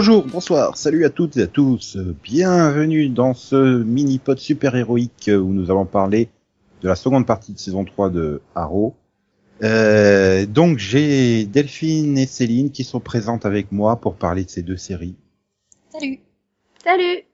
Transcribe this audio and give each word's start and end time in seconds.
Bonjour, 0.00 0.24
bonsoir, 0.24 0.78
salut 0.78 1.04
à 1.04 1.10
toutes 1.10 1.36
et 1.36 1.42
à 1.42 1.46
tous. 1.46 1.98
Bienvenue 2.22 3.10
dans 3.10 3.34
ce 3.34 3.82
mini-pod 3.82 4.38
super-héroïque 4.38 5.30
où 5.30 5.52
nous 5.52 5.70
allons 5.70 5.84
parler 5.84 6.30
de 6.80 6.88
la 6.88 6.96
seconde 6.96 7.26
partie 7.26 7.52
de 7.52 7.58
saison 7.58 7.84
3 7.84 8.08
de 8.08 8.40
Arrow. 8.54 8.96
Euh, 9.62 10.46
donc 10.46 10.78
j'ai 10.78 11.44
Delphine 11.44 12.16
et 12.16 12.24
Céline 12.24 12.70
qui 12.70 12.82
sont 12.82 12.98
présentes 12.98 13.44
avec 13.44 13.72
moi 13.72 14.00
pour 14.00 14.14
parler 14.14 14.42
de 14.42 14.48
ces 14.48 14.62
deux 14.62 14.78
séries. 14.78 15.16
Salut. 15.90 16.20
Salut. 16.82 17.24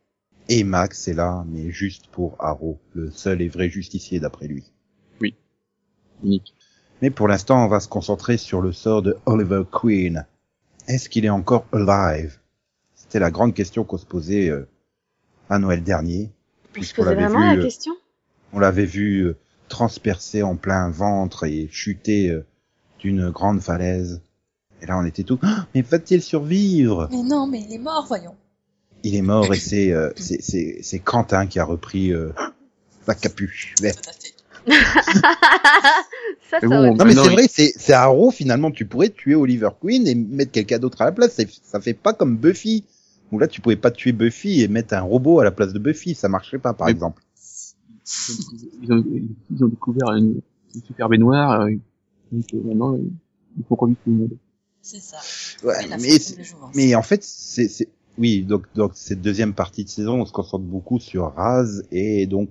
Et 0.48 0.64
Max 0.64 1.06
est 1.06 1.14
là, 1.14 1.44
mais 1.48 1.70
juste 1.70 2.08
pour 2.08 2.34
Arrow, 2.40 2.80
le 2.94 3.12
seul 3.12 3.42
et 3.42 3.48
vrai 3.48 3.70
justicier 3.70 4.18
d'après 4.18 4.48
lui. 4.48 4.64
Oui. 5.20 5.36
Unique. 6.24 6.52
Mais 7.00 7.10
pour 7.10 7.28
l'instant, 7.28 7.64
on 7.64 7.68
va 7.68 7.78
se 7.78 7.86
concentrer 7.86 8.36
sur 8.36 8.60
le 8.60 8.72
sort 8.72 9.02
de 9.02 9.16
Oliver 9.24 9.62
Queen. 9.70 10.26
Est-ce 10.88 11.08
qu'il 11.08 11.24
est 11.24 11.30
encore 11.30 11.64
alive? 11.70 12.40
C'était 13.06 13.20
la 13.20 13.30
grande 13.30 13.54
question 13.54 13.84
qu'on 13.84 13.98
se 13.98 14.06
posait 14.06 14.48
euh, 14.48 14.68
à 15.48 15.58
Noël 15.58 15.82
dernier. 15.82 16.30
Puisqu'on 16.72 17.04
l'avait 17.04 17.26
vraiment 17.26 17.52
vu, 17.52 17.56
la 17.56 17.62
question 17.62 17.94
On 18.52 18.58
l'avait 18.58 18.84
vu 18.84 19.20
euh, 19.22 19.36
transpercé 19.68 20.42
en 20.42 20.56
plein 20.56 20.90
ventre 20.90 21.44
et 21.44 21.68
chuter 21.70 22.30
euh, 22.30 22.44
d'une 22.98 23.30
grande 23.30 23.60
falaise. 23.60 24.20
Et 24.82 24.86
là, 24.86 24.98
on 24.98 25.04
était 25.04 25.22
tout. 25.22 25.38
Ah, 25.42 25.66
mais 25.74 25.82
va-t-il 25.82 26.22
survivre? 26.22 27.08
Mais 27.10 27.22
non, 27.22 27.46
mais 27.46 27.60
il 27.60 27.72
est 27.72 27.78
mort, 27.78 28.04
voyons. 28.06 28.34
Il 29.02 29.14
est 29.14 29.22
mort 29.22 29.52
et 29.52 29.58
c'est 29.60 29.92
euh, 29.92 30.10
c'est 30.16 30.42
c'est 30.42 30.78
c'est 30.82 30.98
Quentin 30.98 31.46
qui 31.46 31.58
a 31.58 31.64
repris 31.64 32.12
euh, 32.12 32.32
la 33.06 33.14
capuche. 33.14 33.74
Fait. 33.80 33.96
ça, 36.50 36.60
ça 36.60 36.66
non 36.66 36.96
mais 36.96 37.14
c'est 37.14 37.28
vrai, 37.28 37.46
c'est 37.48 37.72
c'est 37.76 37.92
Arrow 37.92 38.30
finalement. 38.30 38.70
Tu 38.70 38.84
pourrais 38.84 39.10
tuer 39.10 39.34
Oliver 39.34 39.70
Queen 39.80 40.06
et 40.06 40.14
mettre 40.14 40.52
quelqu'un 40.52 40.78
d'autre 40.78 41.02
à 41.02 41.06
la 41.06 41.12
place. 41.12 41.40
Ça 41.62 41.80
fait 41.80 41.94
pas 41.94 42.12
comme 42.12 42.36
Buffy. 42.36 42.84
Où 43.32 43.38
là, 43.38 43.48
tu 43.48 43.60
pouvais 43.60 43.76
pas 43.76 43.90
tuer 43.90 44.12
Buffy 44.12 44.62
et 44.62 44.68
mettre 44.68 44.94
un 44.94 45.00
robot 45.00 45.40
à 45.40 45.44
la 45.44 45.50
place 45.50 45.72
de 45.72 45.78
Buffy. 45.78 46.14
Ça 46.14 46.28
marcherait 46.28 46.58
pas, 46.58 46.72
par 46.74 46.86
Mais- 46.86 46.92
exemple. 46.92 47.22
Ils 48.82 48.92
ont, 48.92 49.04
ils 49.50 49.64
ont 49.64 49.68
découvert 49.68 50.12
une, 50.12 50.40
une 50.74 50.82
super 50.82 51.08
baignoire. 51.08 51.62
euh, 51.62 51.72
Donc 52.30 52.44
euh, 52.54 52.60
maintenant, 52.64 52.96
il 52.96 53.64
faut 53.68 53.74
revivre 53.74 53.98
tout 54.04 54.10
le 54.10 54.16
monde. 54.16 54.30
C'est 54.80 55.00
ça. 55.00 55.16
Ouais, 55.66 55.74
mais. 56.00 56.16
Mais 56.76 56.94
en 56.94 57.02
fait, 57.02 57.24
c'est, 57.24 57.66
c'est, 57.68 57.88
oui, 58.18 58.42
donc, 58.44 58.66
donc, 58.76 58.92
cette 58.94 59.20
deuxième 59.20 59.54
partie 59.54 59.82
de 59.82 59.88
saison, 59.88 60.20
on 60.20 60.24
se 60.24 60.32
concentre 60.32 60.64
beaucoup 60.64 61.00
sur 61.00 61.34
Raz, 61.34 61.82
et 61.90 62.26
donc, 62.26 62.48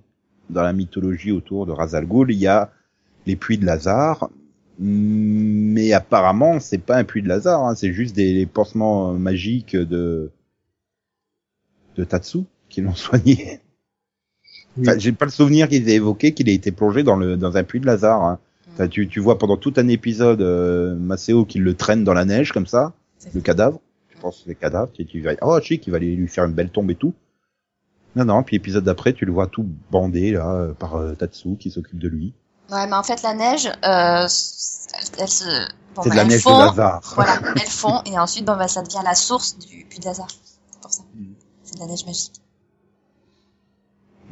dans 0.49 0.61
la 0.61 0.73
mythologie 0.73 1.31
autour 1.31 1.65
de 1.65 1.71
Raz 1.71 1.95
Al 1.95 2.05
Ghul, 2.05 2.31
il 2.31 2.37
y 2.37 2.47
a 2.47 2.71
les 3.25 3.37
puits 3.37 3.57
de 3.57 3.65
Lazare, 3.65 4.29
mais 4.77 5.93
apparemment, 5.93 6.59
c'est 6.59 6.77
pas 6.77 6.97
un 6.97 7.03
puits 7.05 7.21
de 7.23 7.29
Lazare, 7.29 7.63
hein, 7.65 7.75
c'est 7.75 7.93
juste 7.93 8.15
des 8.15 8.33
les 8.33 8.45
pansements 8.45 9.13
euh, 9.13 9.17
magiques 9.17 9.75
de, 9.75 10.29
de 11.95 12.03
Tatsu 12.03 12.39
qui 12.69 12.81
l'ont 12.81 12.95
soigné. 12.95 13.61
Oui. 14.77 14.87
Enfin, 14.87 14.97
j'ai 14.97 15.11
pas 15.11 15.25
le 15.25 15.31
souvenir 15.31 15.69
qu'ils 15.69 15.89
aient 15.89 15.95
évoqué 15.95 16.33
qu'il 16.33 16.49
ait 16.49 16.55
été 16.55 16.71
plongé 16.71 17.03
dans 17.03 17.15
le, 17.15 17.37
dans 17.37 17.55
un 17.57 17.63
puits 17.63 17.79
de 17.79 17.85
Lazare, 17.85 18.23
hein. 18.23 18.39
Enfin, 18.73 18.89
tu, 18.89 19.07
tu 19.07 19.21
vois 19.21 19.37
pendant 19.37 19.55
tout 19.55 19.73
un 19.77 19.87
épisode, 19.87 20.41
euh, 20.41 20.95
Maceo 20.95 21.45
qui 21.45 21.59
le 21.59 21.75
traîne 21.75 22.03
dans 22.03 22.13
la 22.13 22.25
neige, 22.25 22.51
comme 22.51 22.67
ça, 22.67 22.91
C'est 23.19 23.33
le 23.33 23.39
cadavre. 23.39 23.79
Je 24.13 24.19
pense 24.19 24.37
que 24.37 24.43
c'est 24.43 24.49
le 24.49 24.55
cadavre. 24.55 24.91
Tu, 24.91 25.05
tu 25.05 25.21
vas, 25.21 25.31
oh, 25.41 25.57
chic, 25.61 25.87
il 25.87 25.91
va 25.91 25.97
aller 25.97 26.13
lui 26.13 26.27
faire 26.27 26.43
une 26.43 26.51
belle 26.51 26.69
tombe 26.69 26.91
et 26.91 26.95
tout. 26.95 27.13
Non, 28.15 28.25
non, 28.25 28.43
puis 28.43 28.57
l'épisode 28.57 28.83
d'après, 28.83 29.13
tu 29.13 29.25
le 29.25 29.31
vois 29.31 29.47
tout 29.47 29.65
bandé, 29.91 30.31
là, 30.31 30.49
euh, 30.51 30.73
par 30.73 30.95
euh, 30.95 31.13
Tatsu, 31.13 31.57
qui 31.57 31.69
s'occupe 31.69 31.99
de 31.99 32.07
lui. 32.07 32.33
Ouais, 32.69 32.87
mais 32.87 32.95
en 32.95 33.03
fait, 33.03 33.21
la 33.23 33.33
neige, 33.33 33.67
euh, 33.67 33.71
elle, 33.83 35.19
elle 35.19 35.27
se... 35.29 35.45
Bon, 35.95 36.01
c'est 36.01 36.09
de 36.09 36.15
la 36.15 36.25
neige 36.25 36.41
fond, 36.41 36.57
de 36.57 36.65
Lazare. 36.65 37.01
Voilà, 37.15 37.39
elle 37.55 37.61
fond, 37.61 38.01
et 38.05 38.17
ensuite, 38.17 38.45
bon, 38.45 38.57
bah, 38.57 38.67
ça 38.67 38.81
devient 38.81 39.01
la 39.03 39.15
source 39.15 39.57
du 39.57 39.85
puits 39.85 39.99
de 39.99 40.05
Lazare. 40.05 40.27
C'est 40.71 40.81
pour 40.81 40.91
ça. 40.91 41.03
Mm. 41.13 41.34
De 41.75 41.79
la 41.79 41.85
neige 41.87 42.05
magique. 42.05 42.41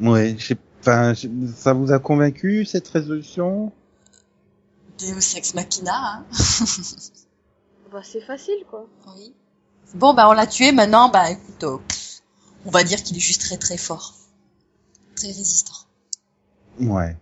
Ouais, 0.00 0.34
je 0.38 0.46
sais, 0.46 0.56
enfin, 0.80 1.12
ça 1.54 1.72
vous 1.72 1.92
a 1.92 1.98
convaincu, 1.98 2.64
cette 2.64 2.88
résolution? 2.88 3.72
Deus 4.98 5.36
Ex 5.36 5.54
Machina, 5.54 5.92
hein. 5.94 6.24
Bah, 7.92 8.00
c'est 8.02 8.22
facile, 8.22 8.64
quoi. 8.68 8.88
Oui. 9.14 9.32
Bon, 9.94 10.14
bah, 10.14 10.28
on 10.28 10.32
l'a 10.32 10.48
tué, 10.48 10.72
maintenant, 10.72 11.10
bah, 11.10 11.30
écoute, 11.30 11.64
pff, 11.86 12.22
on 12.66 12.70
va 12.70 12.82
dire 12.82 13.00
qu'il 13.00 13.16
est 13.16 13.20
juste 13.20 13.42
très 13.42 13.56
très 13.56 13.76
fort. 13.76 14.14
Très 15.14 15.28
résistant. 15.28 15.86
Ouais. 16.80 17.16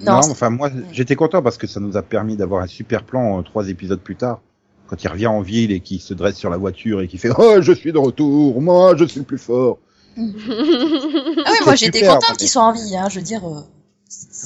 Non, 0.00 0.20
Non, 0.20 0.30
enfin, 0.30 0.50
moi, 0.50 0.70
j'étais 0.92 1.16
content 1.16 1.42
parce 1.42 1.58
que 1.58 1.66
ça 1.66 1.80
nous 1.80 1.96
a 1.96 2.02
permis 2.02 2.36
d'avoir 2.36 2.62
un 2.62 2.68
super 2.68 3.02
plan 3.04 3.38
euh, 3.38 3.42
trois 3.42 3.68
épisodes 3.68 4.00
plus 4.00 4.14
tard. 4.14 4.40
Quand 4.88 5.02
il 5.02 5.08
revient 5.08 5.26
en 5.26 5.40
ville 5.40 5.72
et 5.72 5.80
qu'il 5.80 6.00
se 6.00 6.14
dresse 6.14 6.36
sur 6.36 6.48
la 6.50 6.56
voiture 6.56 7.00
et 7.00 7.08
qu'il 7.08 7.18
fait, 7.18 7.30
oh, 7.36 7.60
je 7.60 7.72
suis 7.72 7.92
de 7.92 7.98
retour, 7.98 8.60
moi, 8.60 8.94
je 8.96 9.04
suis 9.04 9.20
le 9.20 9.26
plus 9.26 9.38
fort. 9.38 9.78
Ah 10.18 10.20
oui, 11.52 11.58
moi, 11.64 11.74
j'étais 11.74 12.00
contente 12.06 12.36
qu'il 12.38 12.48
soit 12.48 12.62
en 12.62 12.72
vie, 12.72 12.96
hein, 12.96 13.08
je 13.10 13.16
veux 13.18 13.24
dire, 13.24 13.44
euh, 13.46 13.60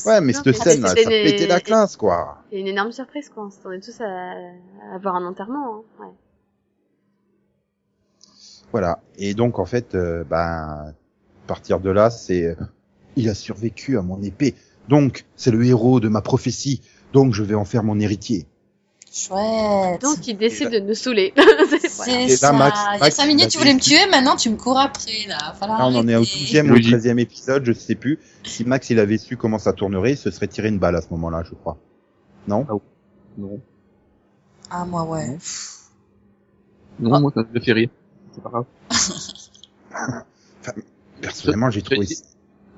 Ouais, 0.07 0.21
mais 0.21 0.33
Non, 0.33 0.41
cette 0.43 0.57
scène, 0.57 0.87
ça 0.87 0.95
des- 0.95 1.05
pétait 1.05 1.47
la 1.47 1.61
classe, 1.61 1.97
quoi. 1.97 2.39
C'est 2.51 2.59
une 2.59 2.67
énorme 2.67 2.93
surprise, 2.93 3.29
quoi. 3.29 3.47
On 3.47 3.51
s'attendait 3.51 3.81
tous 3.81 4.01
à... 4.01 4.05
à 4.07 4.95
avoir 4.95 5.15
un 5.17 5.25
enterrement, 5.27 5.77
hein. 5.77 5.83
Ouais. 6.05 6.13
Voilà. 8.73 9.01
Et 9.19 9.35
donc, 9.35 9.59
en 9.59 9.65
fait, 9.67 9.95
euh, 9.95 10.25
ben, 10.25 10.95
partir 11.47 11.81
de 11.81 11.91
là, 11.91 12.11
c'est, 12.11 12.45
euh, 12.47 12.55
il 13.17 13.29
a 13.29 13.35
survécu 13.35 13.99
à 13.99 14.03
mon 14.03 14.23
épée. 14.23 14.55
Donc, 14.89 15.25
c'est 15.37 15.51
le 15.51 15.65
héros 15.65 16.01
de 16.01 16.09
ma 16.09 16.21
prophétie. 16.23 16.81
Donc, 17.13 17.35
je 17.35 17.43
vais 17.43 17.55
en 17.55 17.65
faire 17.65 17.83
mon 17.83 17.99
héritier. 18.01 18.47
Chouette. 19.13 20.01
Donc, 20.03 20.27
il 20.27 20.37
décide 20.37 20.71
de 20.71 20.79
nous 20.81 20.95
saouler. 20.95 21.33
C'est- 21.89 22.29
ça. 22.37 22.53
Max- 22.53 22.79
Il 22.79 22.93
y 22.95 22.97
a 22.97 22.99
Max, 23.01 23.17
cinq 23.17 23.25
il 23.25 23.29
minutes, 23.29 23.45
a 23.47 23.49
tu 23.49 23.59
voulais 23.59 23.75
me 23.75 23.81
tuer, 23.81 24.07
maintenant 24.11 24.37
tu 24.37 24.49
me 24.51 24.57
cours 24.57 24.79
après, 24.79 25.27
là. 25.29 25.55
Là, 25.61 25.77
on 25.87 25.95
en 25.97 26.07
est 26.09 26.15
au 26.15 26.19
arrêter. 26.19 26.39
douzième 26.39 26.67
ou 26.67 26.71
au 26.71 26.75
Logique. 26.77 26.91
treizième 26.93 27.19
épisode, 27.19 27.65
je 27.65 27.73
sais 27.73 27.95
plus. 27.95 28.19
Si 28.45 28.65
Max, 28.65 28.89
il 28.91 28.99
avait 29.01 29.19
su 29.19 29.37
comment 29.37 29.59
ça 29.59 29.73
tournerait, 29.73 30.13
il 30.13 30.17
se 30.17 30.31
serait 30.31 30.49
tiré 30.49 30.69
une 30.69 30.79
balle 30.79 30.97
à 30.97 31.01
ce 31.03 31.09
moment-là, 31.11 31.43
je 31.49 31.55
crois. 31.55 31.77
Non? 32.49 32.67
Non, 33.39 33.61
Ah, 34.71 34.85
moi, 34.85 35.05
ouais. 35.05 35.37
non 37.01 37.13
Ah. 37.15 37.21
moi, 37.21 37.33
ça 37.35 37.43
me 37.53 37.61
fait 37.61 37.73
rire. 37.73 37.91
C'est 38.33 38.43
pas 38.43 38.51
grave. 38.51 38.65
Personnellement, 41.21 41.71
j'ai 41.71 41.83
trouvé... 41.83 42.07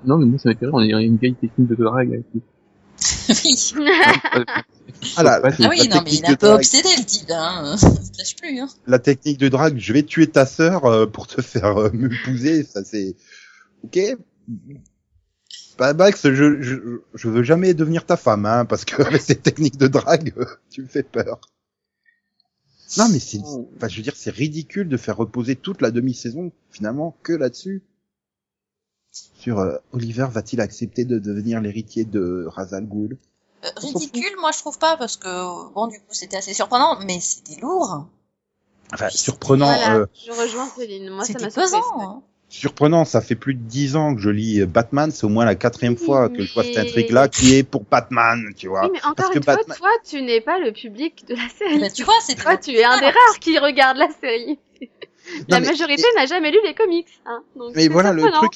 Non, 0.05 0.19
mais 0.19 0.27
moi, 0.27 0.39
ça 0.39 0.49
m'a 0.49 0.57
fait 0.57 0.65
rire. 0.67 0.75
On 0.75 0.83
dirait 0.83 1.05
une 1.05 1.17
vieille 1.17 1.35
technique 1.35 1.69
de 1.69 1.75
drague. 1.77 2.09
avec- 2.09 2.25
oui. 3.45 3.73
Ah, 5.17 5.23
la, 5.25 5.41
Ah 5.43 5.69
oui, 5.69 5.89
la 5.89 5.97
non, 5.97 6.03
mais 6.05 6.13
il 6.15 6.23
peu 6.39 6.49
drague. 6.49 6.57
obsédé, 6.57 6.89
le 6.97 7.05
type, 7.05 7.31
hein. 7.31 7.77
Ça 7.79 7.89
se 7.89 8.19
lâche 8.19 8.37
plus, 8.37 8.59
hein. 8.61 8.69
la 8.87 8.99
technique 8.99 9.39
de 9.39 9.49
drague, 9.49 9.79
je 9.79 9.93
vais 9.93 10.03
tuer 10.05 10.29
ta 10.29 10.47
sœur 10.47 10.85
euh, 10.85 11.07
pour 11.07 11.27
te 11.27 11.41
faire 11.43 11.77
euh, 11.77 11.91
m'épouser, 11.93 12.63
ça 12.65 12.85
c'est 12.85 13.17
ok. 13.85 13.99
Bah 15.79 15.95
Max, 15.95 16.23
je, 16.31 16.63
je 16.63 16.77
je 17.15 17.29
veux 17.29 17.43
jamais 17.43 17.75
devenir 17.75 18.05
ta 18.07 18.17
femme, 18.17 18.47
hein, 18.47 18.65
parce 18.65 18.85
que 18.85 19.03
avec 19.03 19.21
cette 19.23 19.43
technique 19.43 19.77
de 19.77 19.89
drague, 19.89 20.35
tu 20.71 20.83
me 20.83 20.87
fais 20.87 21.03
peur. 21.03 21.41
Non 22.99 23.09
mais 23.09 23.19
c'est, 23.19 23.39
enfin 23.39 23.89
je 23.89 23.97
veux 23.97 24.03
dire, 24.03 24.15
c'est 24.17 24.31
ridicule 24.31 24.89
de 24.89 24.97
faire 24.97 25.17
reposer 25.17 25.57
toute 25.57 25.81
la 25.81 25.91
demi-saison 25.91 26.53
finalement 26.71 27.17
que 27.23 27.33
là-dessus. 27.33 27.83
Sur 29.13 29.59
euh, 29.59 29.77
Oliver 29.93 30.27
va-t-il 30.31 30.61
accepter 30.61 31.05
de 31.05 31.19
devenir 31.19 31.61
l'héritier 31.61 32.05
de 32.05 32.47
Ra's 32.49 32.73
al 32.73 32.87
Ghul 32.87 33.19
Euh, 33.65 33.69
ridicule, 33.77 34.33
moi, 34.41 34.51
je 34.53 34.59
trouve 34.59 34.79
pas, 34.79 34.97
parce 34.97 35.17
que, 35.17 35.73
bon, 35.75 35.87
du 35.89 35.99
coup, 35.99 36.07
c'était 36.11 36.39
assez 36.39 36.55
surprenant, 36.55 36.99
mais 37.05 37.21
c'était 37.21 37.61
lourd. 37.61 38.07
Enfin 38.93 39.09
surprenant. 39.11 39.67
Voilà, 39.67 39.97
euh, 39.97 40.07
je 40.27 40.33
rejoins 40.33 40.67
Céline. 40.67 41.11
Moi, 41.11 41.25
ça 41.25 41.35
m'a 41.39 41.49
pesant, 41.51 41.83
hein. 42.01 42.23
surprenant, 42.49 43.05
ça 43.05 43.21
fait 43.21 43.35
plus 43.35 43.55
de 43.55 43.63
dix 43.63 43.97
ans 43.97 44.15
que 44.15 44.21
je 44.21 44.29
lis 44.31 44.65
Batman, 44.67 45.11
c'est 45.11 45.25
au 45.25 45.31
moins 45.31 45.45
la 45.45 45.55
quatrième 45.55 45.97
Oui, 45.99 46.05
fois 46.05 46.29
que 46.29 46.43
je 46.43 46.53
vois 46.53 46.65
cette 46.65 46.77
intrigue-là 46.77 47.29
qui 47.29 47.55
est 47.55 47.63
pour 47.63 47.85
Batman, 47.85 48.53
tu 48.57 48.69
vois. 48.69 48.85
Oui, 48.85 48.91
mais 48.93 48.99
encore 49.01 49.15
Parce 49.15 49.31
que 49.31 49.39
une 49.39 49.45
fois, 49.45 49.57
Batman- 49.57 49.79
toi, 49.79 49.91
tu 50.09 50.21
n'es 50.23 50.41
pas 50.41 50.59
le 50.59 50.73
public 50.73 51.25
de 51.27 51.35
la 51.35 51.49
série. 51.59 51.93
Tu 51.93 52.05
vois, 52.05 52.15
c'était... 52.23 52.43
Toi, 52.43 52.57
tu 52.59 52.73
es 52.73 52.85
un 52.85 52.99
des 52.99 53.07
rares 53.07 53.39
qui 53.41 53.59
regarde 53.59 53.97
la 53.97 54.09
série. 54.21 54.59
la 55.49 55.61
majorité 55.61 56.05
n'a 56.17 56.27
jamais 56.27 56.51
lu 56.51 56.59
les 56.65 56.75
comics. 56.75 57.09
Hein. 57.25 57.43
Donc, 57.57 57.75
Mais 57.75 57.83
c'est 57.83 57.89
voilà 57.89 58.13
le 58.13 58.31
truc. 58.31 58.53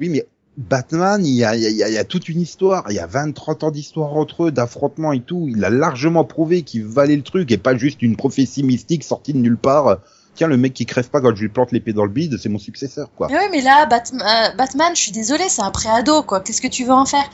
Oui, 0.00 0.08
mais 0.08 0.26
Batman, 0.56 1.24
il 1.24 1.34
y 1.34 1.44
a, 1.44 1.54
il 1.54 1.62
y, 1.62 1.82
a, 1.82 1.88
il 1.88 1.94
y 1.94 1.98
a 1.98 2.04
toute 2.04 2.28
une 2.28 2.40
histoire, 2.40 2.84
il 2.88 2.94
y 2.94 2.98
a 2.98 3.06
20-30 3.06 3.64
ans 3.66 3.70
d'histoire 3.70 4.14
entre 4.16 4.44
eux, 4.44 4.50
d'affrontements 4.50 5.12
et 5.12 5.20
tout. 5.20 5.46
Il 5.48 5.64
a 5.64 5.70
largement 5.70 6.24
prouvé 6.24 6.62
qu'il 6.62 6.84
valait 6.84 7.16
le 7.16 7.22
truc 7.22 7.50
et 7.52 7.58
pas 7.58 7.76
juste 7.76 8.00
une 8.02 8.16
prophétie 8.16 8.62
mystique 8.62 9.04
sortie 9.04 9.34
de 9.34 9.38
nulle 9.38 9.58
part. 9.58 9.98
Tiens, 10.34 10.48
le 10.48 10.58
mec 10.58 10.74
qui 10.74 10.84
crève 10.84 11.08
pas 11.08 11.22
quand 11.22 11.34
je 11.34 11.40
lui 11.40 11.48
plante 11.48 11.72
l'épée 11.72 11.94
dans 11.94 12.04
le 12.04 12.10
bide, 12.10 12.36
c'est 12.38 12.50
mon 12.50 12.58
successeur, 12.58 13.08
quoi. 13.16 13.28
Mais 13.30 13.38
oui, 13.38 13.44
mais 13.50 13.60
là, 13.62 13.86
Batman, 13.86 14.22
euh, 14.22 14.54
Batman, 14.54 14.94
je 14.94 15.00
suis 15.00 15.12
désolée, 15.12 15.48
c'est 15.48 15.62
un 15.62 15.70
préado, 15.70 16.22
quoi. 16.22 16.40
Qu'est-ce 16.40 16.60
que 16.60 16.68
tu 16.68 16.84
veux 16.84 16.92
en 16.92 17.06
faire? 17.06 17.24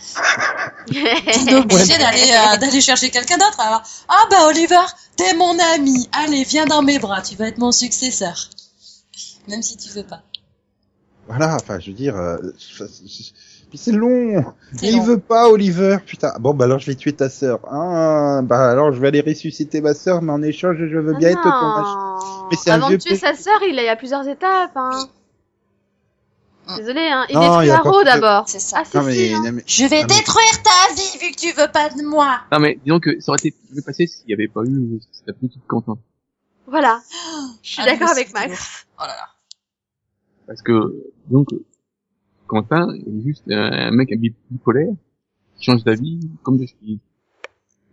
T'es 0.86 1.54
obligé 1.54 1.98
d'aller 1.98 2.30
euh, 2.30 2.56
d'aller 2.58 2.80
chercher 2.80 3.10
quelqu'un 3.10 3.38
d'autre. 3.38 3.58
Alors, 3.58 3.82
ah 4.08 4.24
bah 4.30 4.46
Oliver, 4.46 4.84
t'es 5.16 5.34
mon 5.34 5.58
ami. 5.74 6.08
Allez, 6.12 6.44
viens 6.44 6.66
dans 6.66 6.82
mes 6.82 7.00
bras. 7.00 7.22
Tu 7.22 7.34
vas 7.34 7.48
être 7.48 7.58
mon 7.58 7.72
successeur. 7.72 8.50
Même 9.48 9.62
si 9.62 9.76
tu 9.76 9.90
veux 9.90 10.04
pas. 10.04 10.22
Voilà, 11.28 11.54
enfin, 11.54 11.78
je 11.78 11.90
veux 11.90 11.96
dire, 11.96 12.16
euh, 12.16 12.36
Puis 13.70 13.78
c'est 13.78 13.92
long. 13.92 14.44
C'est 14.76 14.86
Il 14.88 15.00
veut 15.02 15.18
pas, 15.18 15.48
Oliver. 15.48 15.98
Putain. 16.04 16.32
Bon, 16.40 16.52
bah 16.52 16.64
alors 16.66 16.78
je 16.78 16.86
vais 16.86 16.94
tuer 16.94 17.12
ta 17.12 17.30
sœur. 17.30 17.60
Ah, 17.70 18.40
bah 18.42 18.70
alors 18.70 18.92
je 18.92 19.00
vais 19.00 19.08
aller 19.08 19.20
ressusciter 19.22 19.80
ma 19.80 19.94
sœur, 19.94 20.20
mais 20.20 20.32
en 20.32 20.42
échange, 20.42 20.76
je 20.78 20.98
veux 20.98 21.14
bien 21.14 21.28
Ah 21.28 22.18
être 22.18 22.20
ton. 22.20 22.48
Mais 22.50 22.56
c'est 22.56 22.70
un 22.70 22.74
Avant 22.74 22.88
vieux 22.88 22.98
de 22.98 23.02
tuer 23.02 23.16
sa 23.16 23.34
sœur, 23.34 23.58
il 23.62 23.74
y 23.74 23.88
a 23.88 23.96
plusieurs 23.96 24.26
étapes. 24.28 24.72
Hein. 24.76 25.08
Mm. 26.68 26.76
Désolé, 26.76 27.00
hein. 27.10 27.24
Il 27.28 27.34
Non, 27.36 27.60
détruit 27.60 28.04
d'abord. 28.04 28.48
C'est 28.48 28.60
ça. 28.60 28.82
Ah, 28.84 28.98
Non, 28.98 29.02
mais, 29.04 29.14
si, 29.14 29.32
hein. 29.34 29.42
non, 29.44 29.52
mais- 29.52 29.64
Je 29.66 29.84
vais 29.86 30.00
Ah, 30.02 30.06
mais- 30.08 30.14
détruire 30.16 30.62
ta 30.62 30.94
vie 30.94 31.18
vu 31.20 31.32
que 31.32 31.36
tu 31.40 31.52
veux 31.52 31.70
pas 31.72 31.88
de 31.88 32.02
moi. 32.06 32.40
Non 32.52 32.58
mais 32.60 32.78
disons 32.84 33.00
que 33.00 33.18
ça 33.20 33.32
aurait 33.32 33.38
été 33.42 33.54
mieux 33.74 33.82
passé 33.82 34.06
s'il 34.06 34.26
n'y 34.26 34.34
avait 34.34 34.48
pas 34.48 34.60
eu 34.64 35.00
cette 35.12 35.36
petite 35.38 35.66
Quentin. 35.66 35.96
Voilà. 36.66 37.00
Je 37.62 37.68
suis 37.72 37.82
Ah, 37.82 37.86
d'accord 37.86 38.08
mais 38.14 38.20
avec 38.22 38.34
Max. 38.34 38.86
Oh 38.98 39.02
là 39.02 39.08
là. 39.08 39.28
Parce 40.46 40.60
que, 40.62 40.94
donc, 41.28 41.48
Quentin 42.46 42.94
est 42.94 43.22
juste 43.22 43.44
un 43.50 43.90
mec 43.90 44.08
bi- 44.18 44.34
bipolaire, 44.50 44.92
qui 45.56 45.64
change 45.64 45.84
d'avis 45.84 46.20
comme 46.42 46.58
de. 46.58 46.66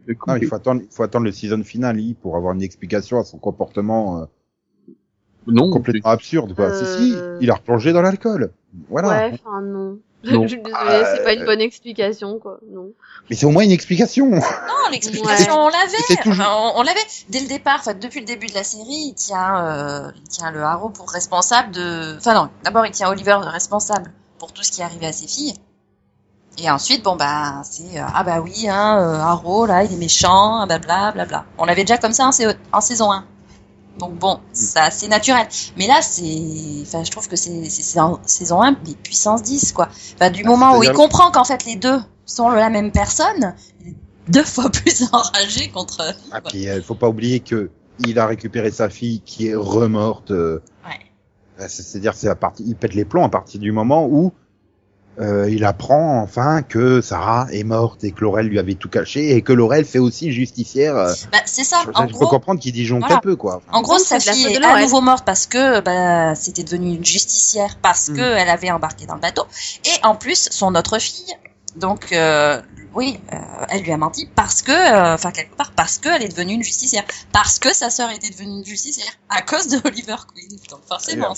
Le 0.05 0.15
coup, 0.15 0.29
Non, 0.29 0.35
il 0.37 0.47
faut 0.47 0.55
attendre, 0.55 0.81
il 0.83 0.91
faut 0.91 1.03
attendre 1.03 1.25
le 1.25 1.31
season 1.31 1.63
finale 1.63 1.99
pour 2.21 2.35
avoir 2.35 2.53
une 2.53 2.63
explication 2.63 3.19
à 3.19 3.23
son 3.23 3.37
comportement 3.37 4.21
euh, 4.21 4.25
non, 5.47 5.69
complètement 5.71 6.09
absurde, 6.09 6.55
quoi. 6.55 6.65
Euh. 6.65 6.73
Si, 6.73 7.13
si, 7.13 7.17
il 7.41 7.51
a 7.51 7.55
replongé 7.55 7.93
dans 7.93 8.01
l'alcool. 8.01 8.51
Voilà. 8.89 9.09
Ouais, 9.09 9.31
enfin 9.33 9.61
non. 9.61 9.99
Non. 10.23 10.43
Je 10.43 10.47
suis 10.49 10.61
désolée, 10.61 11.05
c'est 11.15 11.23
pas 11.23 11.33
une 11.33 11.43
euh, 11.43 11.45
bonne 11.45 11.61
explication, 11.61 12.39
quoi. 12.39 12.59
Non. 12.69 12.91
Mais 13.29 13.35
c'est 13.37 13.45
au 13.45 13.51
moins 13.51 13.63
une 13.63 13.71
explication. 13.71 14.29
Non, 14.29 14.41
l'explication, 14.91 15.53
on 15.57 15.69
l'avait. 15.69 15.97
C'est 16.07 16.17
toujours- 16.17 16.45
Enfin, 16.45 16.71
on, 16.75 16.79
on 16.79 16.83
l'avait 16.83 16.99
dès 17.29 17.39
le 17.39 17.47
départ. 17.47 17.77
Enfin, 17.79 17.93
depuis 17.93 18.19
le 18.19 18.25
début 18.25 18.47
de 18.47 18.53
la 18.53 18.63
série, 18.65 18.83
il 18.89 19.13
tient, 19.13 19.65
euh, 19.65 20.11
il 20.17 20.27
tient 20.27 20.51
le 20.51 20.61
Harrow 20.61 20.89
pour 20.89 21.09
responsable 21.09 21.71
de. 21.71 22.17
Enfin 22.17 22.33
non, 22.33 22.49
d'abord 22.63 22.85
il 22.85 22.91
tient 22.91 23.09
Oliver 23.09 23.37
responsable 23.41 24.11
pour 24.39 24.51
tout 24.51 24.61
ce 24.63 24.71
qui 24.71 24.81
est 24.81 24.83
arrivé 24.83 25.05
à 25.07 25.13
ses 25.13 25.27
filles. 25.27 25.53
Et 26.61 26.69
ensuite, 26.69 27.03
bon 27.03 27.15
bah, 27.15 27.61
c'est 27.63 27.99
euh, 27.99 28.03
ah 28.13 28.23
bah 28.23 28.41
oui, 28.41 28.67
hein, 28.67 28.99
euh, 29.01 29.19
Harrow 29.21 29.65
là, 29.65 29.85
il 29.85 29.93
est 29.93 29.97
méchant, 29.97 30.65
blabla, 30.65 31.13
blabla. 31.13 31.45
On 31.57 31.63
l'avait 31.63 31.83
déjà 31.85 31.97
comme 31.97 32.11
ça 32.11 32.25
en, 32.27 32.31
sa- 32.33 32.53
en 32.73 32.81
saison 32.81 33.11
1. 33.13 33.23
Donc 33.99 34.15
bon, 34.17 34.39
ça 34.53 34.89
c'est 34.91 35.07
naturel. 35.07 35.47
Mais 35.77 35.87
là, 35.87 36.01
c'est, 36.01 36.23
enfin, 36.83 37.03
je 37.03 37.11
trouve 37.11 37.27
que 37.27 37.35
c'est 37.35 37.69
saison 37.69 38.61
1, 38.61 38.71
mais 38.85 38.95
puissance 39.03 39.43
10 39.43 39.73
quoi. 39.73 39.89
Enfin, 40.15 40.29
du 40.29 40.43
Ah, 40.45 40.47
moment 40.47 40.77
où 40.77 40.83
il 40.83 40.91
comprend 40.93 41.31
qu'en 41.31 41.43
fait 41.43 41.65
les 41.65 41.75
deux 41.75 41.99
sont 42.25 42.49
la 42.49 42.69
même 42.69 42.91
personne, 42.91 43.55
il 43.81 43.89
est 43.89 43.95
deux 44.29 44.43
fois 44.43 44.69
plus 44.71 45.03
enragé 45.11 45.69
contre. 45.69 46.15
Ah, 46.31 46.41
puis 46.41 46.63
il 46.63 46.81
faut 46.81 46.95
pas 46.95 47.09
oublier 47.09 47.39
que 47.41 47.69
il 47.99 48.17
a 48.17 48.25
récupéré 48.27 48.71
sa 48.71 48.89
fille 48.89 49.19
qui 49.21 49.47
est 49.47 49.55
remorte. 49.55 50.31
euh, 50.31 50.61
Ouais. 50.85 50.99
euh, 51.59 51.65
c'est- 51.67 51.83
C'est-à-dire, 51.83 52.13
c'est 52.15 52.29
à 52.29 52.35
partir, 52.35 52.65
il 52.65 52.75
pète 52.75 52.93
les 52.93 53.03
plombs 53.03 53.25
à 53.25 53.29
partir 53.29 53.59
du 53.59 53.73
moment 53.73 54.05
où 54.07 54.31
euh, 55.19 55.49
il 55.49 55.65
apprend 55.65 56.21
enfin 56.21 56.61
que 56.61 57.01
Sarah 57.01 57.47
est 57.51 57.63
morte 57.63 58.03
et 58.03 58.11
que 58.11 58.21
Laurel 58.21 58.47
lui 58.47 58.57
avait 58.59 58.75
tout 58.75 58.89
caché 58.89 59.35
et 59.35 59.41
que 59.41 59.51
Laurel 59.53 59.83
fait 59.85 59.99
aussi 59.99 60.31
justicière. 60.31 60.95
euh, 60.95 61.13
Bah, 61.31 61.39
c'est 61.45 61.63
ça. 61.63 61.81
je, 61.85 61.89
En 61.93 62.03
je 62.07 62.13
peux 62.13 62.19
gros, 62.19 62.27
comprendre 62.27 62.59
qu'il 62.59 62.71
disjoncte 62.73 63.01
voilà. 63.03 63.17
un 63.17 63.19
peu, 63.19 63.35
quoi. 63.35 63.61
en 63.71 63.81
gros, 63.81 63.97
sa 63.99 64.19
fille 64.19 64.45
est 64.47 64.63
à 64.63 64.81
nouveau 64.81 65.01
morte 65.01 65.25
parce 65.25 65.45
que 65.45 65.81
bah, 65.81 66.35
c'était 66.35 66.63
devenu 66.63 66.95
une 66.95 67.05
justicière 67.05 67.77
parce 67.81 68.09
Mm. 68.09 68.15
que 68.15 68.21
elle 68.21 68.49
avait 68.49 68.71
embarqué 68.71 69.05
dans 69.05 69.15
le 69.15 69.21
bateau. 69.21 69.43
Et 69.85 70.05
en 70.05 70.15
plus, 70.15 70.47
son 70.51 70.73
autre 70.75 70.97
fille, 70.99 71.35
donc 71.75 72.11
euh, 72.13 72.61
oui, 72.95 73.19
euh, 73.33 73.35
elle 73.69 73.81
lui 73.83 73.91
a 73.91 73.97
menti 73.97 74.27
parce 74.35 74.61
que, 74.61 74.71
euh, 74.71 75.13
enfin 75.13 75.31
quelque 75.31 75.55
part, 75.55 75.71
parce 75.75 75.97
qu'elle 75.99 76.23
est 76.23 76.29
devenue 76.29 76.53
une 76.53 76.63
justicière, 76.63 77.03
parce 77.31 77.59
que 77.59 77.73
sa 77.73 77.89
sœur 77.89 78.09
était 78.11 78.29
devenue 78.29 78.59
une 78.59 78.65
justicière 78.65 79.11
à 79.29 79.41
cause 79.41 79.67
de 79.67 79.77
Oliver 79.87 80.15
Queen. 80.33 80.57
Donc 80.71 80.79
forcément. 80.87 81.35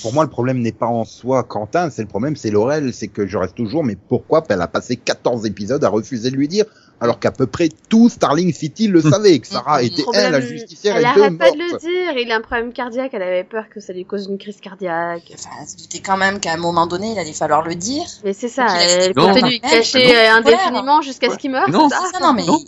Pour 0.00 0.14
moi, 0.14 0.24
le 0.24 0.30
problème 0.30 0.60
n'est 0.60 0.72
pas 0.72 0.86
en 0.86 1.04
soi 1.04 1.42
Quentin, 1.42 1.90
c'est 1.90 2.02
le 2.02 2.08
problème, 2.08 2.34
c'est 2.34 2.50
Laurel, 2.50 2.94
c'est 2.94 3.08
que 3.08 3.26
je 3.26 3.36
reste 3.36 3.54
toujours, 3.54 3.84
mais 3.84 3.96
pourquoi 3.96 4.42
elle 4.48 4.62
a 4.62 4.66
passé 4.68 4.96
14 4.96 5.44
épisodes 5.44 5.84
à 5.84 5.88
refuser 5.88 6.30
de 6.30 6.36
lui 6.36 6.48
dire, 6.48 6.64
alors 7.00 7.18
qu'à 7.18 7.32
peu 7.32 7.46
près 7.46 7.68
tout 7.88 8.08
Starling 8.08 8.52
City 8.52 8.86
le 8.88 9.02
savait, 9.02 9.40
que 9.40 9.46
Sarah 9.46 9.82
était 9.82 10.02
Problème- 10.02 10.24
elle, 10.26 10.32
la 10.32 10.40
justicière, 10.40 10.96
Elle 10.96 11.02
et 11.02 11.30
deux 11.30 11.36
pas 11.36 11.50
de 11.50 11.58
le 11.58 11.78
dire. 11.78 12.16
Il 12.16 12.30
a 12.30 12.36
un 12.36 12.40
problème 12.40 12.72
cardiaque. 12.72 13.10
Elle 13.12 13.22
avait 13.22 13.42
peur 13.44 13.68
que 13.68 13.80
ça 13.80 13.92
lui 13.92 14.04
cause 14.04 14.28
une 14.28 14.38
crise 14.38 14.60
cardiaque. 14.60 15.32
Enfin, 15.34 15.50
elle 15.60 15.66
se 15.68 15.76
doutait 15.76 15.98
quand 15.98 16.16
même 16.16 16.38
qu'à 16.38 16.52
un 16.52 16.58
moment 16.58 16.86
donné, 16.86 17.12
il 17.12 17.18
allait 17.18 17.32
falloir 17.32 17.66
le 17.66 17.74
dire. 17.74 18.04
Mais 18.24 18.32
c'est 18.32 18.48
ça. 18.48 18.66
Elle 18.80 19.12
de 19.12 19.20
Non. 19.20 19.34
cacher 19.68 20.16
euh, 20.16 20.32
indéfiniment 20.32 21.02
jusqu'à 21.02 21.30
ce 21.30 21.38
qu'il 21.38 21.50
meure. 21.50 21.68
Non. 21.70 21.88
c'est 21.88 22.18
ça 22.18 22.20
non 22.20 22.32
mais 22.34 22.46
non. 22.46 22.60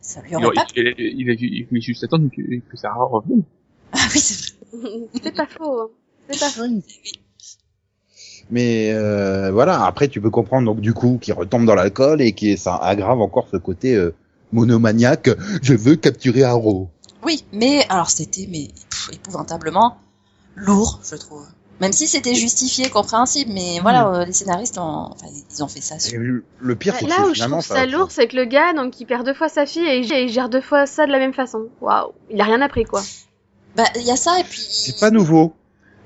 ça 0.00 0.22
lui 0.22 0.36
aurait 0.36 0.54
pas. 0.54 0.66
il, 0.74 0.94
il, 0.98 1.66
il 1.70 1.82
juste 1.82 2.02
attendre 2.02 2.28
que, 2.34 2.40
que 2.40 2.76
Sarah 2.76 3.04
revienne. 3.04 3.42
Ah 3.92 3.98
oui, 4.14 4.20
c'est 4.20 4.54
vrai. 4.72 4.90
c'est 5.22 5.34
pas 5.36 5.46
faux. 5.46 5.92
C'est. 6.32 6.72
Mais 8.50 8.92
euh, 8.92 9.50
voilà, 9.50 9.84
après 9.86 10.08
tu 10.08 10.20
peux 10.20 10.30
comprendre 10.30 10.66
donc 10.66 10.80
du 10.80 10.92
coup 10.92 11.18
qu'il 11.20 11.32
retombe 11.32 11.64
dans 11.64 11.74
l'alcool 11.74 12.20
et 12.20 12.32
que 12.32 12.56
ça 12.56 12.76
aggrave 12.76 13.20
encore 13.20 13.48
ce 13.50 13.56
côté 13.56 13.94
euh, 13.94 14.14
monomaniaque. 14.52 15.30
Je 15.62 15.74
veux 15.74 15.96
capturer 15.96 16.42
Arrow. 16.42 16.90
Oui, 17.24 17.44
mais 17.52 17.86
alors 17.88 18.10
c'était 18.10 18.46
mais 18.50 18.68
pff, 18.90 19.10
épouvantablement 19.14 19.96
lourd, 20.54 21.00
je 21.08 21.16
trouve. 21.16 21.46
Même 21.80 21.92
si 21.92 22.06
c'était 22.06 22.34
justifié, 22.34 22.90
compréhensible, 22.90 23.50
mais 23.52 23.80
voilà, 23.80 24.06
euh, 24.08 24.24
les 24.24 24.32
scénaristes 24.32 24.78
ont, 24.78 25.10
enfin, 25.10 25.26
ils 25.50 25.64
ont 25.64 25.68
fait 25.68 25.80
ça. 25.80 25.98
Sur... 25.98 26.20
le 26.20 26.76
pire, 26.76 26.94
c'est 26.96 27.06
que 27.06 27.10
Là 27.10 27.22
où 27.22 27.28
je 27.30 27.34
finalement 27.34 27.58
trouve 27.58 27.76
ça 27.76 27.86
lourd, 27.86 28.10
c'est 28.10 28.28
que 28.28 28.36
le 28.36 28.44
gars, 28.44 28.72
donc, 28.72 29.00
il 29.00 29.06
perd 29.06 29.26
deux 29.26 29.34
fois 29.34 29.48
sa 29.48 29.66
fille 29.66 29.84
et 29.84 29.98
il 29.98 30.28
gère 30.28 30.48
deux 30.48 30.60
fois 30.60 30.86
ça 30.86 31.06
de 31.06 31.10
la 31.10 31.18
même 31.18 31.32
façon. 31.32 31.66
Waouh. 31.80 32.12
Il 32.30 32.40
a 32.40 32.44
rien 32.44 32.60
appris, 32.60 32.84
quoi. 32.84 33.02
Bah, 33.74 33.82
il 33.96 34.02
y 34.02 34.12
a 34.12 34.16
ça 34.16 34.38
et 34.38 34.44
puis. 34.44 34.60
C'est 34.60 35.00
pas 35.00 35.10
nouveau. 35.10 35.54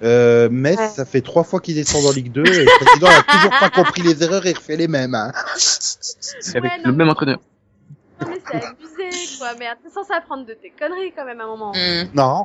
Euh, 0.03 0.49
Metz, 0.51 0.79
Ouais. 0.79 0.89
ça 0.89 1.05
fait 1.05 1.23
trois 1.23 1.43
fois 1.45 1.61
qu'il 1.61 1.75
descend 1.75 2.05
en 2.05 2.13
Ligue 2.13 2.31
2 2.33 2.45
et 2.47 2.65
le 2.65 2.85
président 2.85 3.07
a 3.09 3.23
toujours 3.23 3.51
pas 3.59 3.71
compris 3.71 4.03
les 4.03 4.23
erreurs 4.23 4.45
et 4.47 4.53
refait 4.53 4.77
les 4.77 4.89
mêmes. 4.89 5.15
Hein. 5.15 5.33
C'est 5.57 6.57
avec 6.59 6.71
Ouais, 6.71 6.79
le 6.85 6.91
non, 6.91 6.97
même 6.99 7.09
entraîneur. 7.09 7.39
Non, 8.21 8.29
mais 8.29 8.41
c'est 8.51 8.65
abusé, 8.65 9.39
quoi. 9.39 9.55
Merde, 9.59 9.79
t'es 9.83 9.91
censé 9.91 10.13
apprendre 10.13 10.47
de 10.47 10.55
tes 10.55 10.71
conneries, 10.71 11.13
quand 11.17 11.25
même, 11.25 11.41
à 11.41 11.45
un 11.45 11.47
moment. 11.49 11.73
Hmm. 11.73 12.09
Non. 12.15 12.45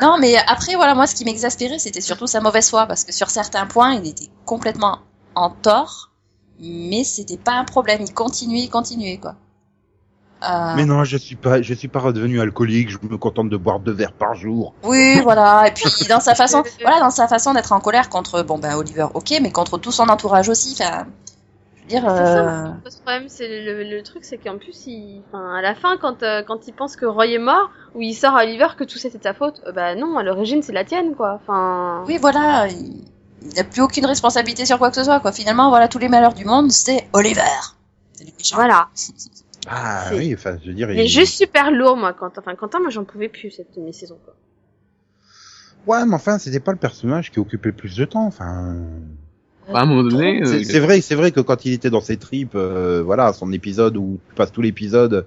Non, 0.00 0.16
mais 0.18 0.36
après, 0.46 0.74
voilà, 0.74 0.94
moi, 0.94 1.06
ce 1.06 1.14
qui 1.14 1.24
m'exaspérait, 1.24 1.78
c'était 1.78 2.00
surtout 2.00 2.26
sa 2.26 2.40
mauvaise 2.40 2.68
foi, 2.70 2.86
parce 2.86 3.04
que 3.04 3.12
sur 3.12 3.30
certains 3.30 3.66
points, 3.66 3.94
il 3.94 4.08
était 4.08 4.28
complètement 4.44 4.98
en 5.34 5.54
mais 6.60 7.02
c'était 7.04 7.36
pas 7.38 7.52
un 7.52 7.64
problème. 7.64 8.02
Il 8.02 8.12
continuait, 8.14 8.60
il 8.60 8.70
continuait, 8.70 9.18
quoi. 9.18 9.34
Euh, 10.42 10.74
Mais 10.76 10.84
non, 10.84 11.04
je 11.04 11.16
suis 11.16 11.36
pas, 11.36 11.62
je 11.62 11.74
suis 11.74 11.88
pas 11.88 12.00
redevenu 12.00 12.40
alcoolique. 12.40 12.90
Je 12.90 12.98
me 13.02 13.16
contente 13.16 13.48
de 13.48 13.56
boire 13.56 13.80
deux 13.80 13.92
verres 13.92 14.12
par 14.12 14.34
jour. 14.34 14.74
Oui, 14.82 15.20
voilà. 15.20 15.68
Et 15.68 15.72
puis 15.72 15.84
dans 16.08 16.20
sa 16.20 16.34
façon, 16.34 16.62
voilà, 16.82 17.00
dans 17.00 17.10
sa 17.10 17.28
façon 17.28 17.54
d'être 17.54 17.72
en 17.72 17.80
colère 17.80 18.08
contre, 18.08 18.42
bon 18.42 18.58
ben 18.58 18.74
Oliver, 18.74 19.06
ok, 19.14 19.34
mais 19.40 19.52
contre 19.52 19.78
tout 19.78 19.92
son 19.92 20.08
entourage 20.08 20.48
aussi. 20.48 20.76
Enfin, 20.80 21.06
je 21.76 21.82
veux 21.82 22.00
dire, 22.00 22.02
C'est 22.02 22.22
euh, 22.22 22.64
ça, 22.64 22.74
le 22.84 23.02
problème, 23.02 23.28
c'est 23.28 23.48
le, 23.48 23.82
le 23.84 24.02
truc, 24.02 24.24
c'est 24.24 24.38
qu'en 24.38 24.56
plus, 24.58 24.86
il, 24.86 25.22
enfin, 25.28 25.54
à 25.56 25.62
la 25.62 25.74
fin, 25.74 25.96
quand, 25.96 26.22
euh, 26.22 26.42
quand 26.46 26.66
il 26.68 26.72
pense 26.72 26.96
que 26.96 27.06
Roy 27.06 27.26
est 27.28 27.38
mort, 27.38 27.70
ou 27.94 28.02
il 28.02 28.14
sort 28.14 28.36
à 28.36 28.42
Oliver 28.44 28.68
que 28.76 28.84
tout 28.84 28.98
c'était 28.98 29.18
de 29.18 29.22
sa 29.22 29.34
faute, 29.34 29.60
euh, 29.66 29.72
bah 29.72 29.94
non, 29.94 30.16
à 30.16 30.22
l'origine, 30.22 30.62
c'est 30.62 30.72
la 30.72 30.84
tienne, 30.84 31.14
quoi. 31.14 31.40
Enfin, 31.42 32.04
oui, 32.06 32.18
voilà, 32.18 32.68
il 32.68 33.04
n'a 33.56 33.64
plus 33.64 33.82
aucune 33.82 34.06
responsabilité 34.06 34.64
sur 34.64 34.78
quoi 34.78 34.90
que 34.90 34.96
ce 34.96 35.04
soit, 35.04 35.18
quoi. 35.20 35.32
Finalement, 35.32 35.70
voilà, 35.70 35.88
tous 35.88 35.98
les 35.98 36.08
malheurs 36.08 36.34
du 36.34 36.44
monde, 36.44 36.70
c'est 36.70 37.08
Oliver. 37.12 37.42
C'est 38.12 38.54
voilà. 38.54 38.88
Ah 39.68 40.10
oui, 40.14 40.34
enfin, 40.34 40.56
je 40.62 40.68
veux 40.68 40.74
dire. 40.74 40.88
Mais 40.88 41.04
il- 41.04 41.08
juste 41.08 41.34
super 41.34 41.70
lourd, 41.70 41.96
moi, 41.96 42.12
quand, 42.12 42.36
enfin, 42.38 42.54
Quentin, 42.56 42.80
moi, 42.80 42.90
j'en 42.90 43.04
pouvais 43.04 43.28
plus, 43.28 43.50
cette 43.50 43.74
demi-saison, 43.76 44.18
quoi. 44.24 44.34
Ouais, 45.86 46.04
mais 46.06 46.14
enfin, 46.14 46.38
c'était 46.38 46.60
pas 46.60 46.72
le 46.72 46.78
personnage 46.78 47.30
qui 47.30 47.38
occupait 47.40 47.68
le 47.70 47.74
plus 47.76 47.96
de 47.96 48.04
temps. 48.04 48.26
Enfin, 48.26 48.76
À 49.72 49.80
un 49.82 49.86
moment 49.86 50.02
donné, 50.08 50.42
euh, 50.42 50.62
c'est 50.64 50.80
vrai, 50.80 51.00
c'est 51.00 51.14
vrai 51.14 51.30
que 51.32 51.40
quand 51.40 51.64
il 51.64 51.72
était 51.72 51.90
dans 51.90 52.00
ses 52.00 52.16
tripes, 52.16 52.54
euh, 52.54 53.02
voilà, 53.04 53.32
son 53.32 53.52
épisode 53.52 53.96
où 53.96 54.18
tu 54.28 54.34
passes 54.34 54.52
tout 54.52 54.62
l'épisode, 54.62 55.26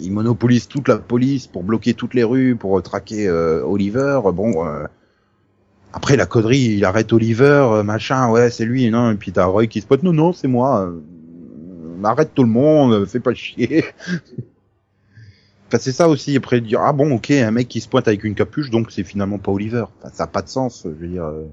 il 0.00 0.12
monopolise 0.12 0.66
toute 0.68 0.88
la 0.88 0.98
police 0.98 1.46
pour 1.46 1.62
bloquer 1.62 1.94
toutes 1.94 2.14
les 2.14 2.24
rues, 2.24 2.56
pour 2.56 2.80
traquer 2.82 3.28
euh, 3.28 3.62
Oliver. 3.64 4.20
Bon, 4.34 4.66
euh, 4.66 4.84
après 5.92 6.16
la 6.16 6.26
connerie, 6.26 6.74
il 6.76 6.84
arrête 6.84 7.12
Oliver, 7.12 7.66
euh, 7.70 7.82
machin, 7.82 8.30
ouais, 8.30 8.50
c'est 8.50 8.64
lui, 8.64 8.90
non, 8.90 9.10
et 9.12 9.14
puis 9.14 9.32
t'as 9.32 9.46
Roy 9.46 9.66
qui 9.68 9.80
se 9.80 9.86
pointe, 9.86 10.02
non, 10.02 10.12
non, 10.12 10.32
c'est 10.32 10.48
moi. 10.48 10.92
Euh, 12.04 12.08
arrête 12.08 12.30
tout 12.34 12.42
le 12.42 12.48
monde, 12.48 12.92
euh, 12.92 13.06
fais 13.06 13.20
pas 13.20 13.34
chier. 13.34 13.84
Enfin, 15.68 15.78
c'est 15.78 15.92
ça 15.92 16.08
aussi, 16.08 16.36
après 16.36 16.60
dire, 16.60 16.80
ah 16.80 16.92
bon, 16.92 17.12
ok, 17.16 17.30
un 17.30 17.50
mec 17.50 17.68
qui 17.68 17.80
se 17.80 17.88
pointe 17.88 18.08
avec 18.08 18.24
une 18.24 18.34
capuche, 18.34 18.70
donc 18.70 18.90
c'est 18.90 19.04
finalement 19.04 19.38
pas 19.38 19.52
Oliver. 19.52 19.84
Enfin, 19.98 20.10
ça 20.14 20.24
a 20.24 20.26
pas 20.26 20.42
de 20.42 20.48
sens, 20.48 20.82
je 20.84 20.88
veux 20.88 21.08
dire. 21.08 21.24
euh. 21.24 21.44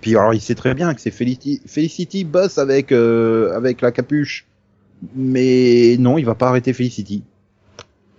Puis 0.00 0.16
alors, 0.16 0.32
il 0.32 0.40
sait 0.40 0.54
très 0.54 0.74
bien 0.74 0.94
que 0.94 1.00
c'est 1.00 1.10
Felicity, 1.10 1.60
Felicity 1.66 2.24
bosse 2.24 2.56
avec, 2.58 2.90
euh, 2.90 3.54
avec 3.54 3.82
la 3.82 3.92
capuche. 3.92 4.46
Mais 5.14 5.96
non, 5.98 6.16
il 6.16 6.24
va 6.24 6.34
pas 6.34 6.48
arrêter 6.48 6.72
Felicity. 6.72 7.22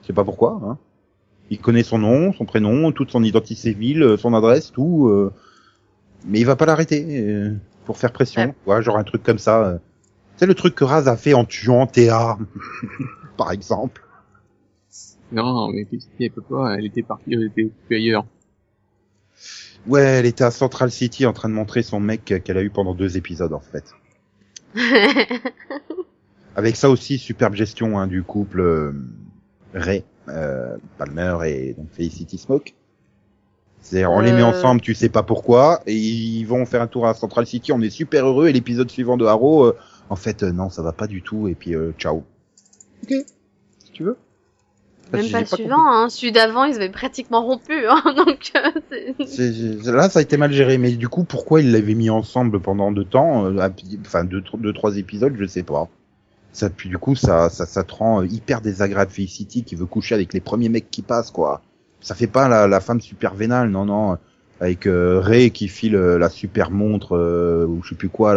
Je 0.02 0.08
sais 0.08 0.14
pas 0.14 0.24
pourquoi, 0.24 0.62
hein. 0.64 0.78
Il 1.50 1.60
connaît 1.60 1.84
son 1.84 2.00
nom, 2.00 2.34
son 2.34 2.46
prénom, 2.46 2.92
toute 2.92 3.12
son 3.12 3.24
identité 3.24 3.56
civile, 3.56 4.04
euh, 4.04 4.18
son 4.18 4.34
adresse, 4.34 4.72
tout. 4.72 5.08
euh, 5.08 5.32
Mais 6.28 6.40
il 6.40 6.46
va 6.46 6.56
pas 6.56 6.66
l'arrêter 6.66 7.06
euh, 7.10 7.54
pour 7.86 7.98
faire 7.98 8.12
pression. 8.12 8.54
Ouais, 8.68 8.82
genre 8.84 8.98
un 8.98 9.04
truc 9.04 9.24
comme 9.24 9.38
ça. 9.40 9.80
C'est 10.38 10.46
le 10.46 10.54
truc 10.54 10.76
que 10.76 10.84
Raz 10.84 11.08
a 11.08 11.16
fait 11.18 11.34
en 11.34 11.46
tuant 11.46 11.88
Théa, 11.88 12.38
par 13.38 13.52
exemple. 13.52 14.04
non, 15.32 15.70
mais 15.70 15.86
Felicity, 15.86 16.26
elle 16.26 16.32
peut 16.32 16.42
pas, 16.42 16.76
elle 16.78 16.86
était 16.86 17.04
partie, 17.04 17.34
elle 17.34 17.44
était 17.46 17.64
occupée 17.66 17.96
ailleurs. 17.96 18.26
Ouais, 19.88 20.02
elle 20.02 20.26
était 20.26 20.44
à 20.44 20.52
Central 20.52 20.92
City 20.92 21.26
en 21.26 21.34
train 21.34 21.48
de 21.50 21.54
montrer 21.54 21.84
son 21.84 22.00
mec 22.00 22.26
qu'elle 22.44 22.58
a 22.58 22.64
eu 22.64 22.70
pendant 22.70 22.96
deux 22.96 23.18
épisodes 23.18 23.54
en 23.54 23.60
fait. 23.60 23.86
Avec 26.56 26.76
ça 26.76 26.90
aussi, 26.90 27.18
superbe 27.18 27.54
gestion 27.54 28.00
hein, 28.00 28.08
du 28.08 28.24
couple 28.24 28.62
euh, 28.62 28.94
Ray, 29.74 30.04
euh, 30.30 30.78
Palmer 30.98 31.38
et 31.46 31.74
donc 31.74 31.88
Felicity 31.92 32.38
Smoke. 32.38 32.74
C'est 33.82 34.06
on 34.06 34.20
les 34.20 34.32
met 34.32 34.42
Euh. 34.42 34.46
ensemble, 34.48 34.82
tu 34.82 34.96
sais 34.96 35.10
pas 35.10 35.22
pourquoi, 35.22 35.82
et 35.86 35.96
ils 35.96 36.46
vont 36.46 36.66
faire 36.66 36.82
un 36.82 36.88
tour 36.88 37.06
à 37.06 37.14
Central 37.14 37.46
City, 37.46 37.72
on 37.72 37.82
est 37.82 37.92
super 37.92 38.26
heureux, 38.26 38.48
et 38.48 38.54
l'épisode 38.54 38.90
suivant 38.90 39.18
de 39.18 39.26
Arrow, 39.26 39.66
euh, 39.66 39.78
en 40.10 40.16
fait, 40.16 40.44
euh, 40.44 40.52
non, 40.52 40.70
ça 40.70 40.82
va 40.82 40.92
pas 40.92 41.08
du 41.08 41.22
tout, 41.22 41.48
et 41.48 41.56
puis 41.56 41.76
euh, 41.76 41.92
ciao. 41.98 42.24
Ok, 43.04 43.14
si 43.80 43.92
tu 43.92 44.04
veux. 44.04 44.18
Parce 45.12 45.24
Même 45.24 45.32
pas 45.32 45.38
j'ai 45.46 45.58
le 45.58 45.64
suivant, 45.64 45.86
hein. 45.88 46.10
celui 46.10 46.32
d'avant, 46.32 46.64
ils 46.64 46.76
avaient 46.76 46.90
pratiquement 46.90 47.44
rompu, 47.46 47.86
hein, 47.88 48.02
donc 48.18 48.52
euh, 48.56 48.72
c'est- 49.26 49.92
Là, 49.92 50.10
ça 50.10 50.20
a 50.20 50.22
été 50.24 50.36
mal 50.38 50.52
géré, 50.52 50.78
mais 50.80 50.92
du 50.94 51.08
coup, 51.10 51.24
pourquoi 51.24 51.62
ils 51.62 51.72
l'avaient 51.72 51.94
mis 51.94 52.10
ensemble 52.10 52.60
pendant 52.60 52.92
deux 52.92 53.06
temps, 53.06 53.46
euh, 53.46 53.70
enfin 54.02 54.24
deux, 54.24 54.44
deux, 54.58 54.74
trois 54.74 54.98
épisodes, 54.98 55.36
je 55.38 55.46
sais 55.46 55.64
pas. 55.64 55.88
Ça, 56.54 56.70
puis 56.70 56.90
du 56.90 56.98
coup, 56.98 57.16
ça, 57.16 57.50
ça, 57.50 57.66
ça 57.66 57.84
te 57.84 57.94
rend 57.94 58.22
euh, 58.22 58.28
hyper 58.28 58.62
désagréable 58.62 59.12
Felicity 59.12 59.64
qui 59.64 59.76
veut 59.76 59.86
coucher 59.86 60.16
avec 60.16 60.34
les 60.34 60.40
premiers 60.40 60.70
mecs 60.70 60.90
qui 60.90 61.02
passent, 61.02 61.30
quoi. 61.32 61.62
Ça 62.02 62.16
fait 62.16 62.28
pas 62.28 62.48
la, 62.48 62.68
la 62.68 62.80
femme 62.80 63.02
super 63.02 63.36
vénale, 63.36 63.70
non, 63.70 63.86
non. 63.86 64.18
Avec 64.66 64.88
euh, 64.88 65.20
Ray 65.20 65.52
qui 65.52 65.68
file 65.68 65.96
euh, 65.96 66.18
la 66.18 66.28
super 66.28 66.72
montre 66.72 67.16
euh, 67.16 67.68
ou 67.68 67.84
je 67.84 67.90
sais 67.90 67.96
plus 67.96 68.10
quoi 68.10 68.34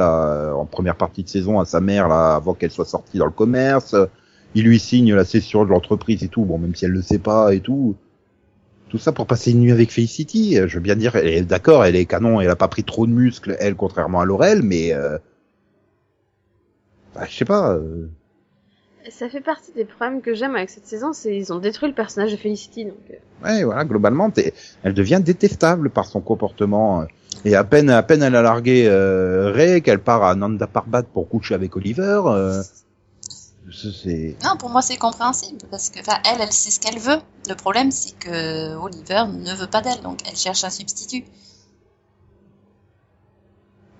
en 0.54 0.66
première 0.66 0.97
partie 0.97 1.23
de 1.23 1.28
saison 1.30 1.58
à 1.58 1.64
sa 1.64 1.80
mère 1.80 2.06
là 2.06 2.35
avant 2.35 2.52
qu'elle 2.52 2.70
soit 2.70 2.85
sortie 2.85 3.16
dans 3.16 3.25
le 3.25 3.30
commerce. 3.30 3.97
Il 4.54 4.64
lui 4.64 4.78
signe 4.78 5.14
la 5.14 5.25
cession 5.25 5.64
de 5.64 5.70
l'entreprise 5.70 6.23
et 6.23 6.28
tout. 6.28 6.44
Bon, 6.44 6.58
même 6.58 6.75
si 6.75 6.85
elle 6.85 6.90
le 6.90 7.00
sait 7.00 7.18
pas 7.18 7.54
et 7.54 7.61
tout. 7.61 7.97
Tout 8.90 8.99
ça 8.99 9.12
pour 9.12 9.26
passer 9.26 9.52
une 9.52 9.61
nuit 9.61 9.73
avec 9.73 9.90
Felicity. 9.90 10.56
Je 10.66 10.75
veux 10.75 10.82
bien 10.82 10.97
dire, 10.97 11.16
elle 11.16 11.28
est 11.28 11.40
d'accord, 11.40 11.87
elle 11.87 11.97
est 11.97 12.04
canon, 12.04 12.42
elle 12.42 12.50
a 12.50 12.56
pas 12.56 12.68
pris 12.68 12.85
trop 12.85 13.06
de 13.06 13.12
muscles, 13.12 13.56
elle, 13.58 13.75
contrairement 13.75 14.20
à 14.20 14.26
Laurel, 14.26 14.62
mais 14.62 14.92
bah, 17.14 17.25
je 17.26 17.35
sais 17.35 17.47
pas. 17.47 17.78
Ça 19.10 19.28
fait 19.28 19.40
partie 19.40 19.72
des 19.72 19.84
problèmes 19.84 20.20
que 20.20 20.34
j'aime 20.34 20.54
avec 20.56 20.70
cette 20.70 20.86
saison, 20.86 21.12
c'est 21.12 21.36
ils 21.36 21.52
ont 21.52 21.58
détruit 21.58 21.88
le 21.88 21.94
personnage 21.94 22.32
de 22.32 22.36
Felicity, 22.36 22.84
donc 22.86 22.94
euh, 23.10 23.14
Ouais, 23.44 23.64
voilà, 23.64 23.84
globalement, 23.84 24.30
elle 24.82 24.94
devient 24.94 25.20
détestable 25.24 25.90
par 25.90 26.06
son 26.06 26.20
comportement. 26.20 27.02
euh, 27.02 27.04
Et 27.44 27.54
à 27.54 27.64
peine, 27.64 27.90
à 27.90 28.02
peine 28.02 28.22
elle 28.22 28.34
a 28.36 28.42
largué 28.42 28.86
euh, 28.86 29.52
Ray, 29.52 29.82
qu'elle 29.82 30.00
part 30.00 30.22
à 30.24 30.34
Nanda 30.34 30.66
Parbat 30.66 31.02
pour 31.04 31.28
coucher 31.28 31.54
avec 31.54 31.76
Oliver. 31.76 32.22
Euh, 32.26 32.62
Non, 34.44 34.56
pour 34.58 34.70
moi, 34.70 34.80
c'est 34.82 34.96
compréhensible 34.96 35.58
parce 35.70 35.90
que, 35.90 36.00
enfin, 36.00 36.18
elle, 36.24 36.40
elle 36.40 36.52
sait 36.52 36.70
ce 36.70 36.80
qu'elle 36.80 36.98
veut. 36.98 37.18
Le 37.48 37.54
problème, 37.54 37.90
c'est 37.90 38.18
que 38.18 38.74
Oliver 38.76 39.24
ne 39.30 39.54
veut 39.54 39.66
pas 39.66 39.82
d'elle, 39.82 40.00
donc 40.02 40.18
elle 40.28 40.36
cherche 40.36 40.64
un 40.64 40.70
substitut. 40.70 41.24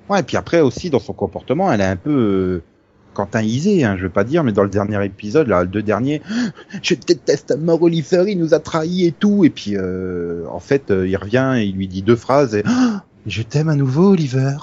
ouais. 0.09 0.21
Et 0.21 0.23
puis 0.23 0.37
après 0.37 0.61
aussi 0.61 0.91
dans 0.91 0.99
son 1.01 1.13
comportement, 1.13 1.71
elle 1.73 1.81
est 1.83 1.85
un 1.85 1.97
peu 1.97 2.11
euh, 2.11 2.63
Quentin 3.19 3.43
Isé, 3.43 3.83
hein, 3.83 3.97
je 3.97 4.05
veux 4.05 4.11
pas 4.11 4.23
dire, 4.23 4.45
mais 4.45 4.53
dans 4.53 4.63
le 4.63 4.69
dernier 4.69 5.05
épisode, 5.05 5.49
là, 5.49 5.63
le 5.63 5.67
deux 5.67 5.83
derniers, 5.83 6.23
je 6.83 6.95
déteste 6.95 7.51
à 7.51 7.57
mort 7.57 7.83
Oliver, 7.83 8.27
il 8.29 8.39
nous 8.39 8.55
a 8.55 8.61
trahis 8.61 9.07
et 9.07 9.13
tout. 9.13 9.45
Et 9.45 9.51
puis 9.51 9.73
euh, 9.77 10.45
en 10.53 10.61
fait, 10.61 10.93
euh, 10.93 11.09
il 11.09 11.17
revient 11.17 11.55
et 11.57 11.65
il 11.65 11.75
lui 11.75 11.89
dit 11.89 12.03
deux 12.03 12.15
phrases. 12.15 12.55
Et, 12.55 12.63
je 13.27 13.43
t'aime 13.43 13.71
à 13.71 13.75
nouveau, 13.75 14.13
Oliver. 14.13 14.55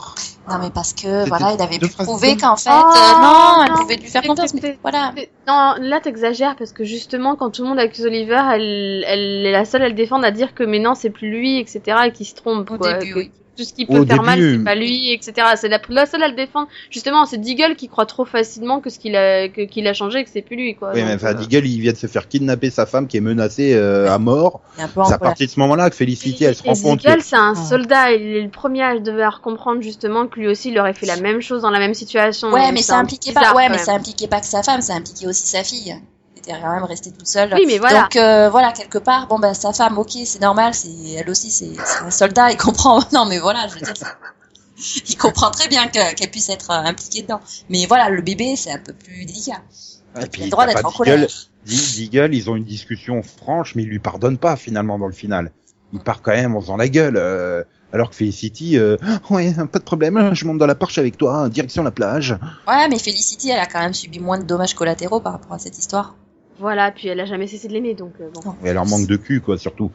Non, 0.50 0.60
mais 0.62 0.70
parce 0.70 0.94
que, 0.94 1.28
voilà, 1.28 1.54
il 1.54 1.62
avait 1.62 1.80
pu 1.80 1.90
prouver 1.90 2.38
qu'en 2.38 2.56
fait, 2.56 2.70
Oh, 2.72 2.94
euh, 2.96 3.22
non, 3.22 3.66
elle 3.66 3.74
pouvait 3.74 3.98
lui 3.98 4.08
faire 4.08 4.22
confiance, 4.22 4.54
mais 4.54 4.78
voilà. 4.82 5.14
Non, 5.50 5.74
là 5.82 6.00
t'exagères 6.00 6.56
parce 6.56 6.72
que 6.72 6.86
justement 6.86 7.36
quand 7.36 7.50
tout 7.50 7.64
le 7.64 7.68
monde 7.68 7.80
accuse 7.80 8.06
Oliver, 8.06 8.42
elle, 8.54 9.04
elle 9.06 9.46
est 9.46 9.52
la 9.52 9.66
seule 9.66 9.82
à 9.82 9.90
le 9.90 9.96
défendre, 9.96 10.24
à 10.24 10.32
dire 10.32 10.54
que 10.54 10.64
mais 10.64 10.80
non 10.80 10.96
c'est 10.96 11.10
plus 11.10 11.30
lui, 11.30 11.60
etc. 11.60 11.82
et 12.06 12.12
qu'il 12.14 12.26
se 12.26 12.36
trompe. 12.36 12.72
Au 12.72 12.78
quoi, 12.78 13.00
début, 13.00 13.14
que 13.14 13.20
oui. 13.20 13.32
Tout 13.58 13.64
ce 13.64 13.74
qui 13.74 13.86
peut 13.86 14.00
Au 14.00 14.06
faire 14.06 14.22
mal 14.24 14.38
début. 14.40 14.58
c'est 14.58 14.64
pas 14.64 14.76
lui, 14.76 15.12
etc. 15.14 15.34
C'est 15.56 15.70
la, 15.70 15.80
la 15.90 16.06
seule 16.06 16.24
à 16.24 16.28
le 16.28 16.36
défendre. 16.36 16.68
Justement 16.90 17.26
c'est 17.26 17.38
Deagle 17.38 17.76
qui 17.76 17.88
croit 17.88 18.06
trop 18.06 18.26
facilement 18.26 18.82
que 18.82 18.90
ce 18.90 19.00
qu'il 19.00 19.16
a 19.16 19.48
que- 19.48 19.62
qu'il 19.62 19.88
a 19.88 19.94
changé 19.94 20.20
et 20.20 20.24
que 20.26 20.30
c'est 20.32 20.42
plus 20.42 20.56
lui 20.58 20.76
quoi. 20.76 20.92
Oui, 20.94 21.00
Donc, 21.00 21.10
mais 21.10 21.16
enfin, 21.16 21.28
euh, 21.30 21.34
Deagle, 21.36 21.66
il 21.66 21.80
vient 21.80 21.94
de 21.94 21.98
se 21.98 22.08
faire 22.08 22.28
kidnapper 22.28 22.70
sa 22.70 22.86
femme 22.86 23.08
qui 23.08 23.18
est 23.18 23.22
menacée 23.22 23.74
euh, 23.74 24.12
à 24.12 24.18
mort. 24.20 24.62
C'est 24.78 25.14
à 25.14 25.18
partir 25.20 25.48
de 25.48 25.52
ce 25.52 25.60
moment-là 25.62 25.90
que 25.90 25.96
Felicity, 25.96 26.44
elle 26.44 26.56
se 26.56 26.64
Et 26.66 26.70
rend 26.70 26.76
compte 26.76 27.02
que... 27.02 27.08
Deagle, 27.08 27.22
c'est 27.22 27.36
un 27.38 27.54
Ouais. 27.56 27.66
soldat, 27.70 28.12
il 28.12 28.22
est 28.36 28.42
le 28.42 28.50
premier 28.50 28.84
à 28.84 29.00
devoir 29.00 29.40
comprendre 29.42 29.82
justement 29.82 30.28
que 30.28 30.40
lui 30.40 30.48
aussi 30.48 30.70
il 30.72 30.80
aurait 30.80 30.94
fait 30.94 31.06
la 31.06 31.18
même 31.18 31.42
chose 31.42 31.62
dans 31.62 31.70
la 31.70 31.80
même 31.80 31.94
situation. 31.94 32.52
Ouais, 32.52 32.72
mais 32.74 32.82
ça 32.82 32.98
impliquait 32.98 33.32
pas, 33.34 33.54
ouais, 33.56 33.70
mais 33.70 33.78
ça 33.78 33.94
impliquait 33.94 34.28
pas 34.28 34.42
que 34.42 34.48
sa 34.48 34.64
femme, 34.64 34.82
ça 34.82 34.96
impliquait 34.96 35.28
aussi 35.28 35.48
sa 35.48 35.64
fille. 35.64 35.96
Était 36.48 36.60
quand 36.62 36.74
même 36.74 36.84
restée 36.84 37.12
toute 37.12 37.28
seule. 37.28 37.54
Oui, 37.56 37.64
mais 37.68 37.78
voilà. 37.80 38.04
Donc 38.04 38.16
euh, 38.18 38.50
voilà, 38.50 38.72
quelque 38.72 38.98
part, 38.98 39.28
bon 39.28 39.40
bah 39.40 39.54
sa 39.54 39.74
femme, 39.74 39.98
ok, 39.98 40.12
c'est 40.26 40.42
normal, 40.42 40.74
c'est 40.74 40.90
elle 41.18 41.30
aussi, 41.30 41.52
c'est 41.52 41.72
c'est 41.86 42.04
un 42.04 42.12
soldat, 42.12 42.52
il 42.52 42.58
comprend. 42.58 43.02
Non, 43.14 43.26
mais 43.26 43.40
voilà, 43.40 43.68
je 43.68 43.74
veux 43.76 43.82
dire, 43.82 43.94
il 45.08 45.18
comprend 45.18 45.52
très 45.52 45.68
bien 45.68 45.88
que- 45.88 46.14
qu'elle 46.16 46.32
puisse 46.32 46.50
être 46.50 46.70
euh, 46.72 46.84
impliquée 46.84 47.22
dedans. 47.24 47.40
Mais 47.70 47.86
voilà, 47.86 48.10
le 48.10 48.22
bébé, 48.22 48.56
c'est 48.56 48.72
un 48.72 48.78
peu 48.80 48.94
plus 48.94 49.26
délicat. 49.26 49.62
Et 50.18 50.20
Il 50.20 50.42
a 50.42 50.46
le 50.46 50.50
droit 50.52 50.66
d'être 50.68 50.86
en 50.86 50.92
colère. 50.92 51.28
Deagle, 51.66 52.36
ils 52.36 52.50
ont 52.50 52.56
une 52.56 52.64
discussion 52.64 53.22
franche, 53.24 53.76
mais 53.76 53.84
il 53.84 53.90
lui 53.90 54.00
pardonne 54.00 54.38
pas 54.38 54.56
finalement 54.56 55.00
dans 55.00 55.08
le 55.08 55.14
final. 55.14 55.52
Il 55.94 56.00
part 56.00 56.22
quand 56.22 56.32
même 56.32 56.56
en 56.56 56.62
faisant 56.62 56.78
la 56.78 56.90
gueule. 56.90 57.16
euh, 57.18 57.64
alors 57.94 58.10
que 58.10 58.16
Felicity, 58.16 58.78
euh, 58.78 58.98
ouais, 59.30 59.54
pas 59.72 59.80
de 59.80 59.84
problème, 59.84 60.32
je 60.34 60.46
monte 60.46 60.58
dans 60.58 60.66
la 60.66 60.76
Porsche 60.76 60.98
avec 61.00 61.18
toi, 61.18 61.48
direction 61.50 61.82
la 61.84 61.92
plage. 61.92 62.36
Ouais, 62.68 62.88
mais 62.90 63.00
Felicity, 63.00 63.52
elle 63.52 63.60
a 63.60 63.66
quand 63.68 63.80
même 63.80 63.94
subi 63.94 64.20
moins 64.20 64.38
de 64.38 64.44
dommages 64.44 64.74
collatéraux 64.74 65.22
par 65.22 65.34
rapport 65.34 65.54
à 65.54 65.60
cette 65.60 65.78
histoire. 65.78 66.16
Voilà, 66.60 66.92
puis 66.92 67.08
elle 67.10 67.20
a 67.20 67.26
jamais 67.26 67.48
cessé 67.48 67.68
de 67.68 67.74
l'aimer 67.74 67.96
donc 67.96 68.14
euh, 68.22 68.30
bon. 68.34 68.56
Et 68.64 68.70
elle 68.70 68.78
en 68.78 68.86
manque 68.86 69.08
de 69.08 69.18
cul, 69.18 69.42
quoi, 69.42 69.58
surtout. 69.58 69.92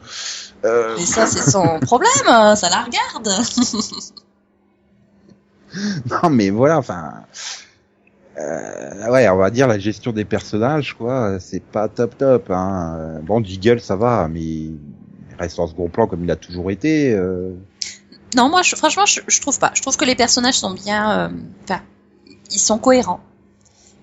Euh, 0.63 0.95
Et 0.97 1.05
ça, 1.05 1.25
c'est 1.25 1.49
son 1.49 1.79
problème, 1.81 2.11
euh, 2.27 2.55
ça 2.55 2.69
la 2.69 2.83
regarde. 2.83 3.29
non, 6.23 6.29
mais 6.29 6.49
voilà, 6.49 6.77
enfin... 6.77 7.23
Euh, 8.37 9.11
ouais, 9.11 9.27
on 9.29 9.37
va 9.37 9.49
dire 9.49 9.67
la 9.67 9.77
gestion 9.79 10.11
des 10.13 10.25
personnages, 10.25 10.93
quoi, 10.93 11.39
c'est 11.39 11.61
pas 11.63 11.87
top 11.89 12.17
top. 12.17 12.49
Hein. 12.49 13.19
Bon, 13.23 13.41
Deagle, 13.41 13.81
ça 13.81 13.95
va, 13.95 14.27
mais 14.29 14.41
il 14.41 14.79
reste 15.37 15.59
en 15.59 15.67
second 15.67 15.89
plan 15.89 16.07
comme 16.07 16.23
il 16.23 16.31
a 16.31 16.35
toujours 16.35 16.71
été. 16.71 17.13
Euh... 17.13 17.53
Non, 18.35 18.49
moi, 18.49 18.61
je, 18.61 18.75
franchement, 18.75 19.05
je, 19.05 19.19
je 19.27 19.41
trouve 19.41 19.59
pas. 19.59 19.71
Je 19.73 19.81
trouve 19.81 19.97
que 19.97 20.05
les 20.05 20.15
personnages 20.15 20.59
sont 20.59 20.73
bien, 20.73 21.11
euh, 21.11 21.29
enfin, 21.63 21.81
ils 22.51 22.59
sont 22.59 22.77
cohérents. 22.77 23.19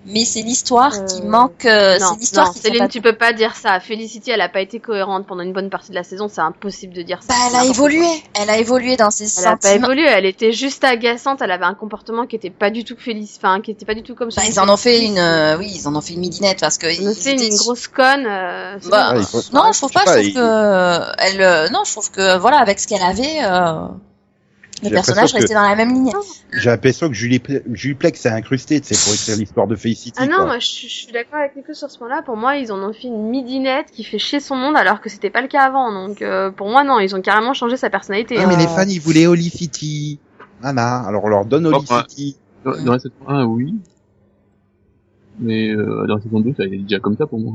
Mais 0.06 0.24
c'est 0.24 0.40
l'histoire 0.40 0.94
Euh, 0.94 1.04
qui 1.06 1.22
manque. 1.22 1.66
euh, 1.66 1.98
non, 1.98 2.06
c'est 2.14 2.20
l'histoire 2.20 2.46
non, 2.46 2.52
qui 2.54 2.60
Céline, 2.60 2.88
tu 2.88 3.02
peux 3.02 3.16
pas 3.16 3.32
dire 3.34 3.54
ça. 3.56 3.78
Felicity, 3.78 4.30
elle 4.30 4.40
a 4.40 4.48
pas 4.48 4.60
été 4.62 4.80
cohérente 4.80 5.26
pendant 5.26 5.42
une 5.42 5.52
bonne 5.52 5.68
partie 5.68 5.90
de 5.90 5.94
la 5.96 6.02
saison, 6.04 6.28
c'est 6.28 6.40
impossible 6.40 6.94
de 6.94 7.02
dire 7.02 7.20
ça. 7.22 7.28
Bah, 7.34 7.34
elle 7.50 7.56
a 7.56 7.64
évolué. 7.66 7.98
quoi. 7.98 8.42
Elle 8.42 8.48
a 8.50 8.56
évolué 8.58 8.96
dans 8.96 9.10
ses 9.10 9.38
Elle 9.40 9.48
a 9.48 9.56
pas 9.56 9.74
évolué, 9.74 10.04
elle 10.06 10.24
était 10.24 10.52
juste 10.52 10.82
agaçante, 10.84 11.42
elle 11.42 11.50
avait 11.50 11.66
un 11.66 11.74
comportement 11.74 12.26
qui 12.26 12.36
était 12.36 12.48
pas 12.48 12.70
du 12.70 12.84
tout 12.84 12.96
félice, 12.96 13.36
enfin, 13.36 13.60
qui 13.60 13.70
était 13.72 13.84
pas 13.84 13.94
du 13.94 14.02
tout 14.02 14.14
comme 14.14 14.28
Bah, 14.28 14.40
celui 14.40 14.48
ils 14.54 14.60
en 14.60 14.68
ont 14.72 14.76
fait 14.78 15.04
une, 15.04 15.18
euh, 15.18 15.58
oui, 15.58 15.70
ils 15.74 15.86
en 15.88 15.94
ont 15.94 16.00
fait 16.00 16.14
une 16.14 16.20
midinette 16.20 16.60
parce 16.60 16.78
que 16.78 16.86
Ils 16.86 17.06
en 17.06 17.10
ont 17.10 17.14
fait 17.14 17.34
une 17.34 17.56
grosse 17.56 17.88
conne, 17.88 18.24
euh, 18.26 18.78
Bah. 18.90 19.14
Ouais, 19.14 19.22
faut- 19.24 19.42
Non, 19.52 19.72
je 19.72 19.78
trouve 19.78 19.92
pas. 19.92 20.04
je 20.06 20.12
trouve 20.12 20.22
il- 20.24 20.34
que 20.34 21.02
elle, 21.18 21.42
euh, 21.42 21.68
non, 21.70 21.82
je 21.84 21.92
trouve 21.92 22.10
que 22.10 22.38
voilà, 22.38 22.58
avec 22.58 22.78
ce 22.80 22.86
qu'elle 22.86 23.02
avait, 23.02 23.40
euh, 23.44 23.88
les 24.82 24.88
J'ai 24.88 24.94
personnages 24.94 25.32
l'impression 25.32 25.36
que- 25.38 25.42
restaient 25.42 25.54
dans 25.54 25.68
la 25.68 25.76
même 25.76 25.92
ligne. 25.94 26.12
J'ai 26.52 26.70
l'impression 26.70 27.08
que 27.08 27.14
Julie, 27.14 27.42
Julie 27.72 27.94
Plex 27.94 28.20
s'est 28.20 28.28
incrustée, 28.30 28.80
tu 28.80 28.94
sais, 28.94 29.04
pour 29.04 29.14
écrire 29.14 29.36
l'histoire 29.36 29.66
de 29.66 29.76
Felicity. 29.76 30.18
Ah 30.20 30.26
non, 30.26 30.36
quoi. 30.36 30.46
moi 30.46 30.58
je, 30.58 30.66
je 30.66 30.86
suis 30.88 31.12
d'accord 31.12 31.38
avec 31.40 31.56
Nico 31.56 31.74
sur 31.74 31.90
ce 31.90 31.98
point-là. 31.98 32.22
Pour 32.22 32.36
moi, 32.36 32.56
ils 32.56 32.70
en 32.72 32.78
ont 32.82 32.92
fait 32.92 33.08
une 33.08 33.28
midinette 33.28 33.90
qui 33.90 34.04
fait 34.04 34.18
chier 34.18 34.40
son 34.40 34.56
monde 34.56 34.76
alors 34.76 35.00
que 35.00 35.08
c'était 35.08 35.30
pas 35.30 35.42
le 35.42 35.48
cas 35.48 35.62
avant. 35.62 35.92
Donc 35.92 36.22
euh, 36.22 36.50
pour 36.50 36.68
moi, 36.68 36.84
non, 36.84 36.98
ils 37.00 37.14
ont 37.16 37.20
carrément 37.22 37.54
changé 37.54 37.76
sa 37.76 37.90
personnalité. 37.90 38.36
Ah, 38.38 38.46
mais 38.46 38.56
les 38.56 38.66
fans, 38.66 38.86
ils 38.88 39.00
voulaient 39.00 39.26
Holy 39.26 39.50
City. 39.50 40.18
Voilà, 40.62 41.00
alors 41.06 41.24
on 41.24 41.28
leur 41.28 41.44
donne 41.44 41.66
Holy 41.66 41.78
Oh. 41.90 41.94
City. 42.08 42.36
Dans, 42.64 42.72
dans 42.84 42.92
la 42.92 42.98
saison 42.98 43.14
1, 43.28 43.44
oui. 43.44 43.74
Mais 45.38 45.70
euh, 45.70 46.06
dans 46.06 46.16
la 46.16 46.20
saison 46.22 46.40
2, 46.40 46.52
ça 46.56 46.64
a 46.64 46.66
été 46.66 46.78
déjà 46.78 46.98
comme 46.98 47.16
ça 47.16 47.26
pour 47.26 47.38
moi. 47.38 47.54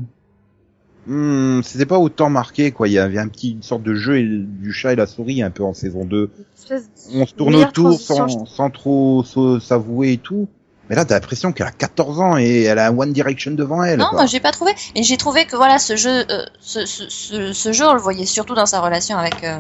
Hmm, 1.06 1.62
c'était 1.64 1.86
pas 1.86 2.00
autant 2.00 2.30
marqué, 2.30 2.72
quoi. 2.72 2.88
Il 2.88 2.94
y 2.94 3.00
avait 3.00 3.20
un 3.20 3.28
petit, 3.28 3.52
une 3.52 3.64
sorte 3.64 3.84
de 3.84 3.94
jeu 3.94 4.20
et- 4.20 4.24
du 4.24 4.72
chat 4.72 4.94
et 4.94 4.96
la 4.96 5.06
souris 5.08 5.42
un 5.44 5.50
peu 5.52 5.64
en 5.64 5.74
saison 5.74 6.06
2. 6.06 6.30
Espèce- 6.58 6.90
On 7.14 7.26
se 7.26 7.34
tourne 7.34 7.56
autour 7.56 8.00
sans, 8.00 8.46
sans 8.46 8.70
trop 8.70 9.24
s'avouer 9.60 10.14
et 10.14 10.18
tout. 10.18 10.48
Mais 10.90 10.96
là, 10.96 11.06
t'as 11.06 11.16
l'impression 11.16 11.52
qu'elle 11.54 11.68
a 11.68 11.72
14 11.72 12.20
ans 12.20 12.38
et 12.38 12.64
elle 12.64 12.80
a 12.80 12.92
One 12.92 13.12
Direction 13.14 13.52
devant 13.52 13.84
elle. 13.84 14.00
Non, 14.00 14.06
quoi. 14.08 14.20
moi 14.20 14.26
j'ai 14.26 14.40
pas 14.42 14.52
trouvé. 14.52 14.72
Et 14.96 15.04
j'ai 15.04 15.16
trouvé 15.18 15.46
que 15.46 15.56
voilà, 15.56 15.80
ce 15.80 15.96
jeu, 15.96 16.26
euh, 16.30 16.46
ce, 16.60 16.86
ce, 16.86 17.10
ce, 17.10 17.54
ce 17.54 17.72
jeu, 17.72 17.86
on 17.88 17.94
le 17.94 18.02
voyait 18.02 18.26
surtout 18.26 18.54
dans 18.54 18.66
sa 18.66 18.80
relation 18.82 19.18
avec 19.18 19.44
euh, 19.44 19.60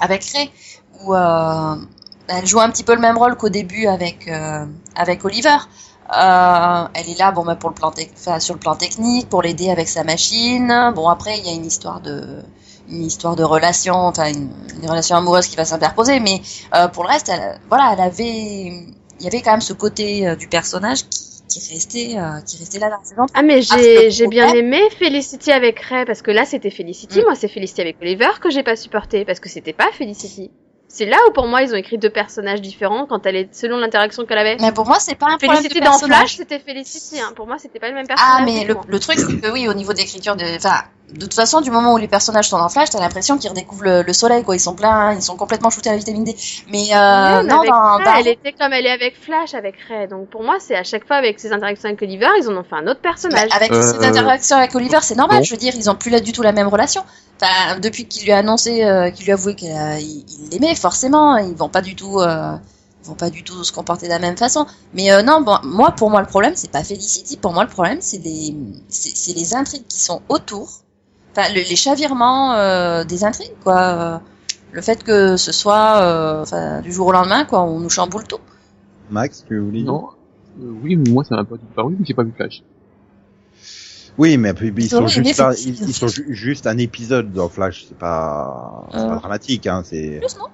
avec 0.00 0.24
Ray, 0.34 0.50
où 1.04 1.14
euh, 1.14 1.76
elle 2.28 2.46
joue 2.46 2.60
un 2.60 2.70
petit 2.70 2.82
peu 2.84 2.94
le 2.94 3.00
même 3.00 3.16
rôle 3.16 3.36
qu'au 3.36 3.48
début 3.48 3.86
avec 3.86 4.26
euh, 4.28 4.64
avec 4.96 5.24
Oliver. 5.24 5.56
Euh, 6.10 6.88
elle 6.94 7.10
est 7.10 7.18
là, 7.18 7.32
bon, 7.32 7.44
bah, 7.44 7.56
pour 7.56 7.70
le 7.70 7.74
plan, 7.74 7.92
enfin, 8.14 8.38
sur 8.40 8.54
le 8.54 8.60
plan 8.60 8.76
technique, 8.76 9.28
pour 9.28 9.42
l'aider 9.42 9.70
avec 9.70 9.88
sa 9.88 10.04
machine. 10.04 10.92
Bon, 10.94 11.08
après, 11.08 11.38
il 11.38 11.46
y 11.46 11.48
a 11.48 11.52
une 11.52 11.64
histoire 11.66 12.00
de 12.00 12.42
une 12.88 13.02
histoire 13.04 13.34
de 13.34 13.42
relation, 13.42 13.94
enfin 13.94 14.28
une, 14.28 14.48
une 14.80 14.88
relation 14.88 15.16
amoureuse 15.16 15.48
qui 15.48 15.56
va 15.56 15.64
s'interposer, 15.64 16.20
mais 16.20 16.40
euh, 16.74 16.86
pour 16.86 17.02
le 17.02 17.08
reste, 17.08 17.28
elle, 17.28 17.58
voilà, 17.68 17.90
elle 17.94 18.00
avait, 18.00 18.22
il 18.22 18.94
y 19.22 19.26
avait 19.26 19.40
quand 19.40 19.50
même 19.50 19.60
ce 19.60 19.72
côté 19.72 20.24
euh, 20.28 20.36
du 20.36 20.46
personnage 20.46 21.02
qui, 21.08 21.42
qui 21.48 21.74
restait, 21.74 22.14
euh, 22.16 22.40
qui 22.46 22.58
restait 22.58 22.78
là 22.78 22.90
dans 22.90 22.98
la 22.98 23.04
saison. 23.04 23.26
Ah 23.34 23.42
mais 23.42 23.60
j'ai 23.62 24.26
bien 24.28 24.52
aimé 24.54 24.80
Felicity 24.96 25.50
avec 25.50 25.80
Ray 25.80 26.04
parce 26.04 26.22
que 26.22 26.30
là 26.30 26.44
c'était 26.44 26.70
Felicity, 26.70 27.18
Mm. 27.20 27.24
moi 27.24 27.34
c'est 27.34 27.48
Felicity 27.48 27.80
avec 27.80 27.96
Oliver 28.00 28.30
que 28.40 28.50
j'ai 28.50 28.62
pas 28.62 28.76
supporté 28.76 29.24
parce 29.24 29.40
que 29.40 29.48
c'était 29.48 29.72
pas 29.72 29.90
Felicity. 29.92 30.52
C'est 30.96 31.04
là 31.04 31.18
où 31.28 31.30
pour 31.30 31.46
moi 31.46 31.60
ils 31.60 31.74
ont 31.74 31.76
écrit 31.76 31.98
deux 31.98 32.08
personnages 32.08 32.62
différents 32.62 33.04
quand 33.04 33.26
elle 33.26 33.36
est 33.36 33.54
selon 33.54 33.76
l'interaction 33.76 34.24
qu'elle 34.24 34.38
avait. 34.38 34.56
Mais 34.58 34.72
pour 34.72 34.86
moi, 34.86 34.98
c'est 34.98 35.14
pas 35.14 35.26
un 35.26 35.36
problème 35.36 35.62
de 35.62 35.68
dans 35.68 35.90
personnage. 35.90 36.18
Flash, 36.20 36.36
c'était 36.36 36.58
Felicity. 36.58 37.20
Hein. 37.20 37.34
Pour 37.36 37.46
moi, 37.46 37.56
c'était 37.58 37.78
pas 37.78 37.90
le 37.90 37.94
même 37.94 38.06
personnage. 38.06 38.34
Ah, 38.40 38.42
mais 38.46 38.64
le, 38.64 38.74
le 38.88 38.98
truc, 38.98 39.18
c'est 39.18 39.38
que 39.38 39.52
oui, 39.52 39.68
au 39.68 39.74
niveau 39.74 39.92
d'écriture 39.92 40.36
de, 40.36 40.56
enfin, 40.56 40.84
de 41.12 41.20
toute 41.20 41.34
façon, 41.34 41.60
du 41.60 41.70
moment 41.70 41.94
où 41.94 41.98
les 41.98 42.08
personnages 42.08 42.48
sont 42.48 42.58
dans 42.58 42.68
Flash, 42.68 42.90
t'as 42.90 42.98
l'impression 43.00 43.38
qu'ils 43.38 43.48
redécouvrent 43.50 43.84
le, 43.84 44.02
le 44.02 44.12
soleil, 44.12 44.42
quoi. 44.42 44.56
Ils 44.56 44.60
sont 44.60 44.74
pleins, 44.74 45.12
ils 45.14 45.22
sont 45.22 45.36
complètement 45.36 45.70
shootés 45.70 45.88
à 45.88 45.92
la 45.92 45.98
vitamine 45.98 46.24
D. 46.24 46.36
Mais, 46.68 46.94
euh, 46.94 47.40
Oui, 47.42 47.46
non, 47.46 47.62
dans, 47.64 47.96
Ray, 47.96 48.04
dans- 48.04 48.14
elle 48.18 48.28
était 48.28 48.52
comme 48.52 48.72
elle 48.72 48.86
est 48.86 48.90
avec 48.90 49.14
Flash, 49.20 49.54
avec 49.54 49.76
Ray. 49.88 50.08
Donc 50.08 50.28
pour 50.30 50.42
moi, 50.42 50.56
c'est 50.58 50.74
à 50.74 50.82
chaque 50.82 51.06
fois 51.06 51.16
avec 51.16 51.38
ses 51.38 51.52
interactions 51.52 51.88
avec 51.88 52.02
Oliver, 52.02 52.26
ils 52.40 52.48
en 52.48 52.56
ont 52.56 52.64
fait 52.64 52.74
un 52.74 52.86
autre 52.88 53.00
bah, 53.02 53.10
personnage. 53.10 53.48
avec 53.54 53.70
Euh, 53.70 53.82
cette 53.82 54.02
interaction 54.04 54.56
avec 54.56 54.74
Oliver, 54.74 54.98
c'est 55.02 55.14
normal. 55.16 55.44
Je 55.44 55.50
veux 55.52 55.56
dire, 55.56 55.74
ils 55.76 55.88
ont 55.88 55.94
plus 55.94 56.10
là 56.10 56.18
du 56.20 56.32
tout 56.32 56.42
la 56.42 56.52
même 56.52 56.68
relation. 56.68 57.04
Enfin, 57.40 57.78
depuis 57.78 58.06
qu'il 58.08 58.24
lui 58.24 58.32
a 58.32 58.38
annoncé, 58.38 58.82
euh, 58.84 59.10
qu'il 59.10 59.26
lui 59.26 59.32
a 59.32 59.34
avoué 59.34 59.54
qu'il 59.54 59.68
il 59.68 60.48
l'aimait, 60.50 60.74
forcément, 60.74 61.36
ils 61.36 61.54
vont 61.54 61.68
pas 61.68 61.82
du 61.82 61.94
tout, 61.94 62.18
euh, 62.20 62.52
ils 63.04 63.06
vont 63.06 63.14
pas 63.14 63.30
du 63.30 63.44
tout 63.44 63.62
se 63.62 63.72
comporter 63.72 64.06
de 64.06 64.12
la 64.12 64.18
même 64.18 64.36
façon. 64.36 64.66
Mais 64.94 65.12
euh, 65.12 65.22
non, 65.22 65.40
bon, 65.42 65.58
moi, 65.62 65.92
pour 65.92 66.10
moi, 66.10 66.20
le 66.20 66.26
problème, 66.26 66.54
c'est 66.56 66.70
pas 66.70 66.82
Felicity. 66.82 67.36
Pour 67.36 67.52
moi, 67.52 67.62
le 67.62 67.70
problème, 67.70 67.98
c'est 68.00 68.18
les, 68.18 68.56
c'est 68.88 69.34
les 69.36 69.54
intrigues 69.54 69.86
qui 69.86 70.00
sont 70.00 70.22
autour. 70.28 70.68
Enfin, 71.36 71.48
le- 71.52 71.68
les 71.68 71.76
chavirements 71.76 72.54
euh, 72.54 73.04
des 73.04 73.24
intrigues, 73.24 73.52
quoi. 73.62 73.80
Euh, 73.82 74.18
Le 74.72 74.82
fait 74.82 75.02
que 75.04 75.36
ce 75.36 75.52
soit, 75.52 76.00
euh, 76.02 76.42
enfin, 76.42 76.80
du 76.82 76.92
jour 76.92 77.06
au 77.06 77.12
lendemain, 77.12 77.44
quoi, 77.44 77.62
on 77.62 77.78
nous 77.80 77.88
chamboule 77.90 78.24
tout. 78.24 78.40
Max, 79.10 79.44
tu 79.46 79.58
voulais 79.58 79.82
dire 79.82 79.92
Non. 79.92 80.08
Euh, 80.60 80.70
oui, 80.82 80.96
mais 80.96 81.10
moi 81.10 81.24
ça 81.24 81.36
m'a 81.36 81.44
pas 81.44 81.56
disparu, 81.56 81.96
mais 81.98 82.04
j'ai 82.06 82.14
pas 82.14 82.24
vu 82.24 82.32
Flash. 82.36 82.62
Oui, 84.18 84.36
mais 84.38 84.52
ils 84.76 84.88
sont 84.88 85.06
juste 85.06 85.42
ils, 85.66 85.88
ils 85.88 85.94
sont 85.94 86.08
ju- 86.08 86.26
juste 86.34 86.66
un 86.66 86.78
épisode 86.78 87.32
dans 87.32 87.48
Flash. 87.50 87.84
C'est 87.88 87.98
pas, 87.98 88.86
c'est 88.92 88.98
Euh. 88.98 89.08
pas 89.08 89.16
dramatique, 89.16 89.66
hein. 89.66 89.82
C'est 89.84 90.18
Plus, 90.20 90.36
non? 90.38 90.48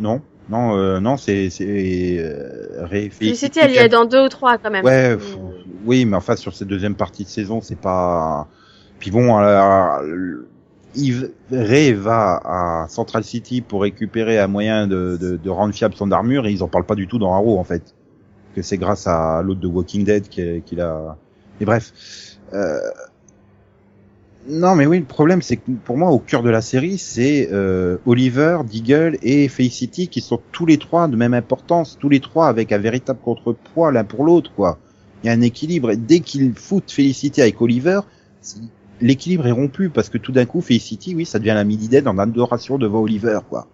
Non, 0.00 0.22
non, 0.48 0.76
euh, 0.76 1.00
non, 1.00 1.16
c'est 1.18 1.50
c'est 1.50 2.16
euh, 2.18 2.86
elle 2.90 3.72
y 3.72 3.76
est 3.76 3.88
dans 3.88 4.06
deux 4.06 4.24
ou 4.24 4.28
trois 4.28 4.56
quand 4.58 4.70
même. 4.70 4.84
Ouais, 4.84 5.16
pff, 5.16 5.36
oui, 5.84 6.04
mais 6.06 6.16
enfin 6.16 6.36
sur 6.36 6.54
cette 6.54 6.68
deuxième 6.68 6.94
partie 6.94 7.24
de 7.24 7.28
saison, 7.28 7.60
c'est 7.60 7.78
pas. 7.78 8.46
Puis 8.98 9.10
bon, 9.10 9.36
alors, 9.36 10.02
Ray 11.50 11.92
va 11.92 12.40
à 12.44 12.86
Central 12.88 13.24
City 13.24 13.60
pour 13.60 13.82
récupérer 13.82 14.38
un 14.38 14.48
moyen 14.48 14.86
de, 14.86 15.16
de, 15.20 15.36
de 15.36 15.50
rendre 15.50 15.74
fiable 15.74 15.94
son 15.94 16.10
armure 16.10 16.46
et 16.46 16.52
ils 16.52 16.62
en 16.62 16.68
parlent 16.68 16.86
pas 16.86 16.94
du 16.94 17.06
tout 17.06 17.18
dans 17.18 17.32
Arrow 17.32 17.58
en 17.58 17.64
fait. 17.64 17.94
Que 18.54 18.62
c'est 18.62 18.78
grâce 18.78 19.06
à 19.06 19.42
l'autre 19.42 19.60
de 19.60 19.68
Walking 19.68 20.04
Dead 20.04 20.28
qu'il 20.28 20.80
a. 20.80 21.16
Mais 21.60 21.66
bref. 21.66 21.92
Euh... 22.54 22.78
Non, 24.48 24.74
mais 24.74 24.86
oui, 24.86 24.98
le 24.98 25.04
problème, 25.04 25.42
c'est 25.42 25.58
que 25.58 25.70
pour 25.84 25.98
moi, 25.98 26.10
au 26.10 26.18
cœur 26.18 26.42
de 26.42 26.48
la 26.48 26.62
série, 26.62 26.96
c'est 26.96 27.50
euh, 27.52 27.98
Oliver, 28.06 28.60
Deagle 28.64 29.18
et 29.22 29.46
Felicity 29.48 30.08
qui 30.08 30.22
sont 30.22 30.40
tous 30.52 30.64
les 30.64 30.78
trois 30.78 31.06
de 31.06 31.16
même 31.16 31.34
importance, 31.34 31.98
tous 32.00 32.08
les 32.08 32.20
trois 32.20 32.48
avec 32.48 32.72
un 32.72 32.78
véritable 32.78 33.18
contrepoids 33.22 33.92
l'un 33.92 34.04
pour 34.04 34.24
l'autre, 34.24 34.50
quoi. 34.56 34.78
Il 35.22 35.26
y 35.26 35.30
a 35.30 35.34
un 35.34 35.42
équilibre. 35.42 35.90
Et 35.90 35.96
dès 35.96 36.20
qu'ils 36.20 36.54
foutent 36.54 36.90
Felicity 36.90 37.42
avec 37.42 37.60
Oliver, 37.60 38.00
l'équilibre 39.00 39.46
est 39.46 39.52
rompu 39.52 39.88
parce 39.90 40.08
que 40.08 40.18
tout 40.18 40.32
d'un 40.32 40.46
coup, 40.46 40.60
Felicity, 40.60 41.14
oui, 41.14 41.24
ça 41.24 41.38
devient 41.38 41.54
la 41.54 41.64
midi 41.64 41.88
dead 41.88 42.06
en 42.08 42.18
adoration 42.18 42.78
devant 42.78 43.00
Oliver, 43.00 43.40
quoi. 43.48 43.66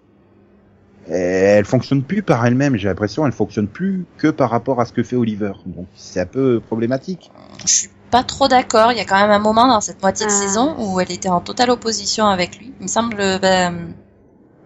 Et 1.08 1.12
elle 1.12 1.66
fonctionne 1.66 2.02
plus 2.02 2.22
par 2.22 2.44
elle-même. 2.46 2.76
J'ai 2.76 2.88
l'impression, 2.88 3.26
elle 3.26 3.32
fonctionne 3.32 3.68
plus 3.68 4.06
que 4.16 4.28
par 4.28 4.48
rapport 4.50 4.80
à 4.80 4.86
ce 4.86 4.92
que 4.92 5.02
fait 5.02 5.16
Oliver. 5.16 5.52
Donc, 5.66 5.86
c'est 5.94 6.20
un 6.20 6.26
peu 6.26 6.60
problématique. 6.60 7.30
Je 7.66 7.72
suis 7.72 7.88
pas 8.10 8.22
trop 8.22 8.48
d'accord. 8.48 8.92
Il 8.92 8.96
y 8.96 9.00
a 9.02 9.04
quand 9.04 9.20
même 9.20 9.30
un 9.30 9.38
moment 9.38 9.66
dans 9.66 9.82
cette 9.82 10.00
moitié 10.00 10.24
de 10.24 10.30
Ah. 10.30 10.34
saison 10.34 10.76
où 10.78 11.00
elle 11.00 11.12
était 11.12 11.28
en 11.28 11.40
totale 11.40 11.70
opposition 11.70 12.26
avec 12.26 12.58
lui. 12.58 12.72
Il 12.80 12.84
me 12.84 12.88
semble, 12.88 13.16
ben, 13.16 13.94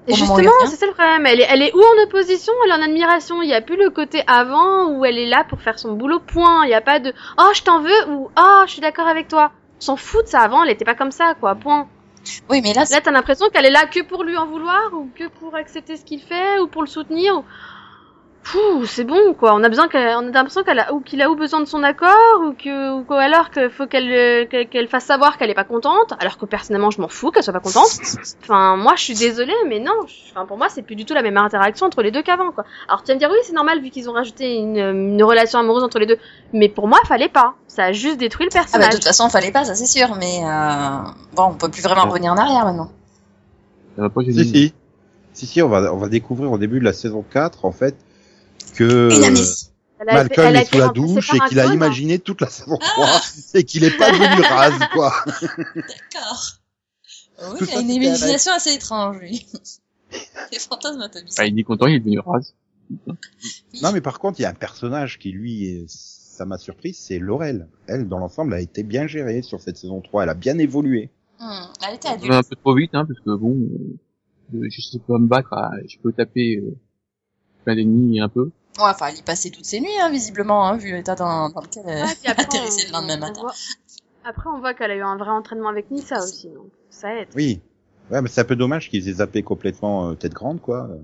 Et 0.07 0.15
justement, 0.15 0.51
c'est 0.67 0.77
ça 0.77 0.87
le 0.87 0.93
problème. 0.93 1.27
Elle 1.27 1.41
est, 1.41 1.47
elle 1.51 1.63
est 1.63 1.75
ou 1.75 1.81
en 1.81 2.05
opposition, 2.07 2.53
elle 2.65 2.71
est 2.71 2.75
en 2.75 2.83
admiration. 2.83 3.43
Il 3.43 3.49
n'y 3.49 3.55
a 3.55 3.61
plus 3.61 3.77
le 3.77 3.91
côté 3.91 4.23
avant 4.29 4.91
où 4.93 5.05
elle 5.05 5.19
est 5.19 5.29
là 5.29 5.45
pour 5.49 5.61
faire 5.61 5.79
son 5.79 5.95
boulot. 5.95 6.21
Point. 6.21 6.65
Il 6.65 6.69
n'y 6.69 6.75
a 6.75 6.81
pas 6.81 7.01
de 7.01 7.13
oh 7.37 7.51
je 7.53 7.63
t'en 7.63 7.83
veux 7.83 8.11
ou 8.13 8.29
oh 8.39 8.63
je 8.67 8.71
suis 8.71 8.81
d'accord 8.81 9.09
avec 9.09 9.27
toi. 9.29 9.51
S'en 9.79 9.97
fout 9.97 10.25
de 10.25 10.29
ça. 10.29 10.41
Avant, 10.41 10.63
elle 10.65 10.71
était 10.71 10.85
pas 10.85 10.95
comme 10.95 11.13
ça, 11.13 11.35
quoi. 11.39 11.55
Point. 11.55 11.87
oui, 12.51 12.61
mais 12.63 12.73
là, 12.75 12.85
Là, 12.91 13.01
t'as 13.01 13.11
l'impression 13.11 13.49
qu'elle 13.51 13.67
est 13.67 13.71
là 13.71 13.87
que 13.87 14.03
pour 14.03 14.25
lui 14.25 14.37
en 14.37 14.47
vouloir 14.47 14.93
ou 14.93 15.09
que 15.15 15.29
pour 15.29 15.55
accepter 15.55 15.97
ce 15.97 16.05
qu'il 16.05 16.21
fait 16.21 16.59
ou 16.61 16.67
pour 16.67 16.83
le 16.83 16.89
soutenir. 16.89 17.39
ou- 17.39 17.45
Pouh, 18.45 18.87
c'est 18.87 19.05
bon 19.05 19.35
quoi. 19.35 19.53
On 19.55 19.63
a 19.63 19.69
besoin 19.69 19.89
qu'elle, 19.89 20.17
on 20.17 20.21
a 20.29 20.31
l'impression 20.31 20.63
qu'elle 20.63 20.79
a 20.79 20.95
ou 20.95 21.01
qu'il 21.01 21.21
a 21.21 21.29
ou 21.31 21.37
besoin 21.37 21.61
de 21.61 21.67
son 21.67 21.83
accord 21.83 22.41
ou 22.47 22.53
que 22.53 22.93
ou 22.95 23.05
quoi 23.05 23.21
alors 23.21 23.51
qu'il 23.51 23.69
faut 23.69 23.87
qu'elle 23.87 24.11
euh, 24.11 24.65
qu'elle 24.71 24.89
fasse 24.89 25.05
savoir 25.05 25.37
qu'elle 25.37 25.51
est 25.51 25.55
pas 25.55 25.65
contente. 25.65 26.15
Alors 26.19 26.39
que 26.39 26.47
personnellement, 26.47 26.91
je 26.91 27.01
m'en 27.03 27.09
fous 27.09 27.31
qu'elle 27.31 27.43
soit 27.43 27.53
pas 27.53 27.61
contente. 27.61 27.91
Enfin, 28.43 28.77
moi, 28.77 28.95
je 28.97 29.03
suis 29.03 29.15
désolée, 29.15 29.53
mais 29.69 29.81
non. 29.81 29.93
Enfin, 30.31 30.47
pour 30.47 30.57
moi, 30.57 30.69
c'est 30.71 30.81
plus 30.81 30.97
du 30.97 31.05
tout 31.05 31.13
la 31.13 31.21
même 31.21 31.37
interaction 31.37 31.85
entre 31.87 32.01
les 32.01 32.11
deux 32.11 32.23
qu'avant 32.23 32.51
quoi. 32.53 32.65
Alors 32.89 33.03
tu 33.03 33.09
vas 33.09 33.15
me 33.15 33.19
dire 33.19 33.29
oui, 33.31 33.37
c'est 33.43 33.53
normal 33.53 33.83
vu 33.83 33.91
qu'ils 33.91 34.09
ont 34.09 34.15
rajouté 34.15 34.55
une, 34.55 34.79
une 34.79 35.23
relation 35.23 35.59
amoureuse 35.59 35.83
entre 35.85 35.99
les 35.99 36.07
deux. 36.07 36.19
Mais 36.55 36.71
pour 36.71 36.89
moi, 36.89 36.99
fallait 37.07 37.29
pas. 37.29 37.55
Ça 37.67 37.85
a 37.85 37.93
juste 37.93 38.17
détruit 38.17 38.47
le 38.47 38.51
ah, 38.55 38.57
bah, 38.57 38.63
personnage. 38.63 38.91
de 38.91 38.95
toute 38.97 39.05
façon, 39.05 39.29
fallait 39.29 39.53
pas, 39.53 39.65
ça 39.65 39.75
c'est 39.75 39.85
sûr. 39.87 40.15
Mais 40.15 40.41
euh, 40.45 41.11
bon, 41.35 41.49
on 41.51 41.55
peut 41.55 41.69
plus 41.69 41.83
vraiment 41.83 42.05
Ouais. 42.05 42.11
revenir 42.13 42.33
en 42.33 42.37
arrière 42.39 42.65
maintenant. 42.65 42.91
Pas 43.97 44.09
Si, 44.23 44.45
si. 44.45 44.75
Si, 45.35 45.47
si, 45.47 45.61
on 45.63 45.69
va, 45.69 45.93
on 45.93 45.99
va 45.99 46.09
découvrir 46.09 46.51
au 46.51 46.57
début 46.59 46.81
de 46.81 46.85
la 46.85 46.93
saison 46.95 47.23
4, 47.31 47.65
en 47.67 47.71
fait, 47.73 47.95
que. 48.75 49.09
Elle 49.13 49.33
été- 49.35 49.43
Malcolm 50.07 50.47
elle 50.47 50.57
est 50.57 50.65
sous 50.67 50.79
la 50.79 50.89
douche 50.89 51.35
et 51.35 51.39
qu'il 51.49 51.59
a 51.59 51.67
imaginé 51.75 52.19
toute 52.21 52.41
la 52.41 52.49
saison 52.49 52.77
3 52.81 53.21
et 53.55 53.65
qu'il 53.65 53.83
est 53.85 53.97
pas 53.99 54.11
devenu 54.13 54.43
rase, 54.49 54.79
quoi. 54.93 55.13
D'accord. 55.75 56.53
Oui, 57.53 57.59
il 57.69 57.77
a 57.77 57.81
une 57.81 57.91
imagination 57.91 58.53
assez 58.53 58.75
étrange, 58.75 59.19
lui. 59.19 59.47
Les 60.53 60.59
fantasmes 60.59 61.01
un 61.03 61.09
peu 61.09 61.19
Ah, 61.21 61.25
bizarres. 61.25 61.47
il 61.47 61.59
est 61.59 61.63
content, 61.65 61.87
il 61.87 61.97
est 61.97 62.01
devenu 62.01 62.21
rase. 62.21 62.55
Non, 63.83 63.93
mais 63.93 64.01
par 64.01 64.19
contre, 64.19 64.39
il 64.41 64.45
y 64.45 64.47
a 64.47 64.51
un 64.51 64.55
personnage 64.55 65.19
qui, 65.19 65.31
lui, 65.33 65.85
ça 65.89 66.45
m'a 66.47 66.59
surpris, 66.59 66.95
c'est 66.95 67.19
Laurel. 67.19 67.69
Elle, 67.89 68.09
dans 68.09 68.19
l'ensemble, 68.19 68.55
a 68.55 68.61
été 68.61 68.83
bien 68.85 69.07
gérée 69.07 69.43
sur 69.43 69.61
cette 69.61 69.77
saison 69.77 70.01
3. 70.01 70.23
Elle 70.23 70.29
a 70.31 70.35
bien 70.35 70.59
évolué. 70.59 71.11
Hmm, 71.41 71.65
Elle 71.87 71.97
était 71.97 72.09
adulte. 72.09 72.33
un 72.33 72.43
peu 72.43 72.57
trop 72.57 72.75
vite, 72.75 72.91
hein, 72.95 73.05
parce 73.07 73.21
que 73.21 73.37
bon, 73.37 73.57
euh, 74.55 74.69
je 74.71 74.81
sais 74.81 74.99
pas 75.07 75.19
me 75.19 75.27
battre, 75.27 75.53
à- 75.53 75.71
je 75.89 75.99
peux 75.99 76.13
taper 76.13 76.57
euh, 76.57 76.75
plein 77.65 77.75
d'ennemis 77.77 78.21
un 78.21 78.29
peu. 78.29 78.51
Ouais, 78.79 78.85
enfin, 78.85 79.07
elle 79.09 79.19
y 79.19 79.23
passait 79.23 79.51
toutes 79.51 79.65
ses 79.65 79.81
nuits, 79.81 79.89
hein, 80.01 80.11
visiblement, 80.11 80.67
hein, 80.69 80.77
vu 80.77 80.93
l'état 80.93 81.15
dans, 81.15 81.51
dans 81.51 81.61
lequel 81.61 81.83
elle 81.87 82.05
Ouais, 82.05 82.15
atterrissait 82.27 82.85
on- 82.85 82.87
le 82.89 82.93
lendemain 82.93 83.17
on 83.17 83.21
matin. 83.21 83.41
voit- 83.41 83.55
Après, 84.25 84.49
on 84.55 84.59
voit 84.61 84.75
qu'elle 84.75 84.91
a 84.91 84.97
eu 84.97 85.03
un 85.03 85.17
vrai 85.17 85.31
entraînement 85.31 85.69
avec 85.69 85.91
Nissa 85.91 86.23
aussi, 86.23 86.49
donc 86.49 86.67
ça 86.91 87.15
aide. 87.15 87.29
Oui. 87.35 87.61
Ouais, 88.11 88.23
mais 88.23 88.29
c'est 88.29 88.41
un 88.41 88.45
peu 88.45 88.57
dommage 88.57 88.89
qu'ils 88.89 89.09
aient 89.09 89.13
zappé 89.15 89.43
complètement 89.43 90.11
euh, 90.11 90.15
Tête 90.15 90.33
Grande, 90.33 90.61
quoi. 90.61 90.89
euh, 90.91 90.99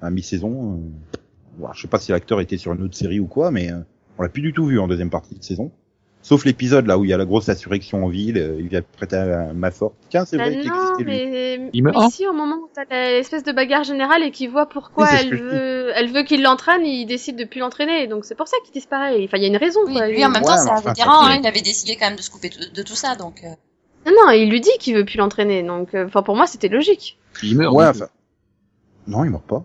À 0.00 0.10
mi-saison. 0.10 0.74
euh. 0.74 1.18
Bon, 1.58 1.72
je 1.72 1.82
sais 1.82 1.88
pas 1.88 1.98
si 1.98 2.12
l'acteur 2.12 2.40
était 2.40 2.56
sur 2.56 2.72
une 2.72 2.82
autre 2.82 2.94
série 2.96 3.20
ou 3.20 3.26
quoi, 3.26 3.50
mais 3.50 3.70
euh, 3.70 3.80
on 4.18 4.22
l'a 4.22 4.28
plus 4.28 4.40
du 4.42 4.52
tout 4.52 4.64
vu 4.66 4.78
en 4.78 4.88
deuxième 4.88 5.10
partie 5.10 5.34
de 5.34 5.42
saison. 5.42 5.70
Sauf 6.22 6.44
l'épisode 6.44 6.86
là 6.86 6.98
où 6.98 7.04
il 7.04 7.10
y 7.10 7.12
a 7.12 7.16
la 7.16 7.24
grosse 7.24 7.48
insurrection 7.48 8.04
en 8.04 8.08
ville, 8.08 8.38
euh, 8.38 8.56
il 8.60 8.68
vient 8.68 8.80
prêter 8.80 9.16
un 9.16 9.52
main 9.52 9.72
forte. 9.72 9.94
Tiens, 10.08 10.24
c'est 10.24 10.36
bah 10.36 10.44
vrai 10.44 10.60
qu'il 10.60 10.68
existait 10.68 11.04
mais... 11.04 11.56
lui. 11.56 11.70
Il 11.72 11.82
me... 11.82 11.90
mais 11.90 12.26
au 12.28 12.32
moment 12.32 12.56
où 12.56 12.70
t'as 12.72 12.84
l'espèce 13.10 13.42
de 13.42 13.50
bagarre 13.50 13.82
générale 13.82 14.22
et 14.22 14.30
qu'il 14.30 14.48
voit 14.48 14.66
pourquoi 14.66 15.10
elle, 15.10 15.36
veut... 15.36 15.90
elle 15.96 16.12
veut 16.12 16.22
qu'il 16.22 16.42
l'entraîne, 16.42 16.86
il 16.86 17.06
décide 17.06 17.36
de 17.36 17.44
plus 17.44 17.58
l'entraîner. 17.58 18.06
Donc 18.06 18.24
c'est 18.24 18.36
pour 18.36 18.46
ça 18.46 18.56
qu'il 18.64 18.72
disparaît. 18.72 19.24
Enfin, 19.24 19.38
il 19.38 19.42
y 19.42 19.46
a 19.46 19.48
une 19.48 19.56
raison. 19.56 19.80
Quoi, 19.84 20.08
lui, 20.08 20.24
en 20.24 20.30
même 20.30 20.42
temps, 20.42 20.56
c'est 20.56 20.70
un 20.70 20.74
enfin, 20.74 20.90
vétéran. 20.90 21.26
Hein, 21.26 21.38
il 21.40 21.46
avait 21.46 21.60
décidé 21.60 21.96
quand 21.96 22.06
même 22.06 22.16
de 22.16 22.22
se 22.22 22.30
couper 22.30 22.50
de 22.50 22.82
tout 22.82 22.94
ça. 22.94 23.16
Donc. 23.16 23.42
Euh. 23.42 23.48
Non, 24.06 24.12
non, 24.12 24.30
il 24.32 24.50
lui 24.50 24.60
dit 24.60 24.70
qu'il 24.80 24.94
veut 24.94 25.04
plus 25.04 25.18
l'entraîner. 25.18 25.62
Donc, 25.62 25.94
euh, 25.94 26.06
enfin, 26.06 26.22
pour 26.22 26.36
moi, 26.36 26.46
c'était 26.46 26.68
logique. 26.68 27.18
Il 27.42 27.56
meurt. 27.56 27.74
Ouais, 27.74 27.86
enfin. 27.86 28.06
Non, 29.06 29.24
il 29.24 29.30
meurt 29.30 29.44
pas. 29.44 29.64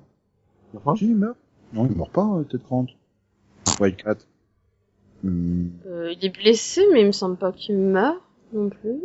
Il 0.74 0.76
meurt 0.76 0.86
pas? 0.86 0.96
Si, 0.96 1.06
il 1.06 1.16
meurt. 1.16 1.38
Non, 1.74 1.88
il 1.90 1.96
meurt 1.96 2.12
pas, 2.12 2.26
euh, 2.26 2.44
Ted 2.44 2.64
Grant. 2.64 2.88
Ouais, 3.80 3.92
4. 3.92 4.26
Mm. 5.24 5.68
Euh, 5.88 6.14
il 6.14 6.26
est 6.26 6.36
blessé, 6.36 6.86
mais 6.94 7.02
il 7.02 7.08
me 7.08 7.12
semble 7.12 7.38
pas 7.38 7.52
qu'il 7.52 7.78
meurt 7.78 8.18
non 8.54 8.70
plus. 8.70 9.00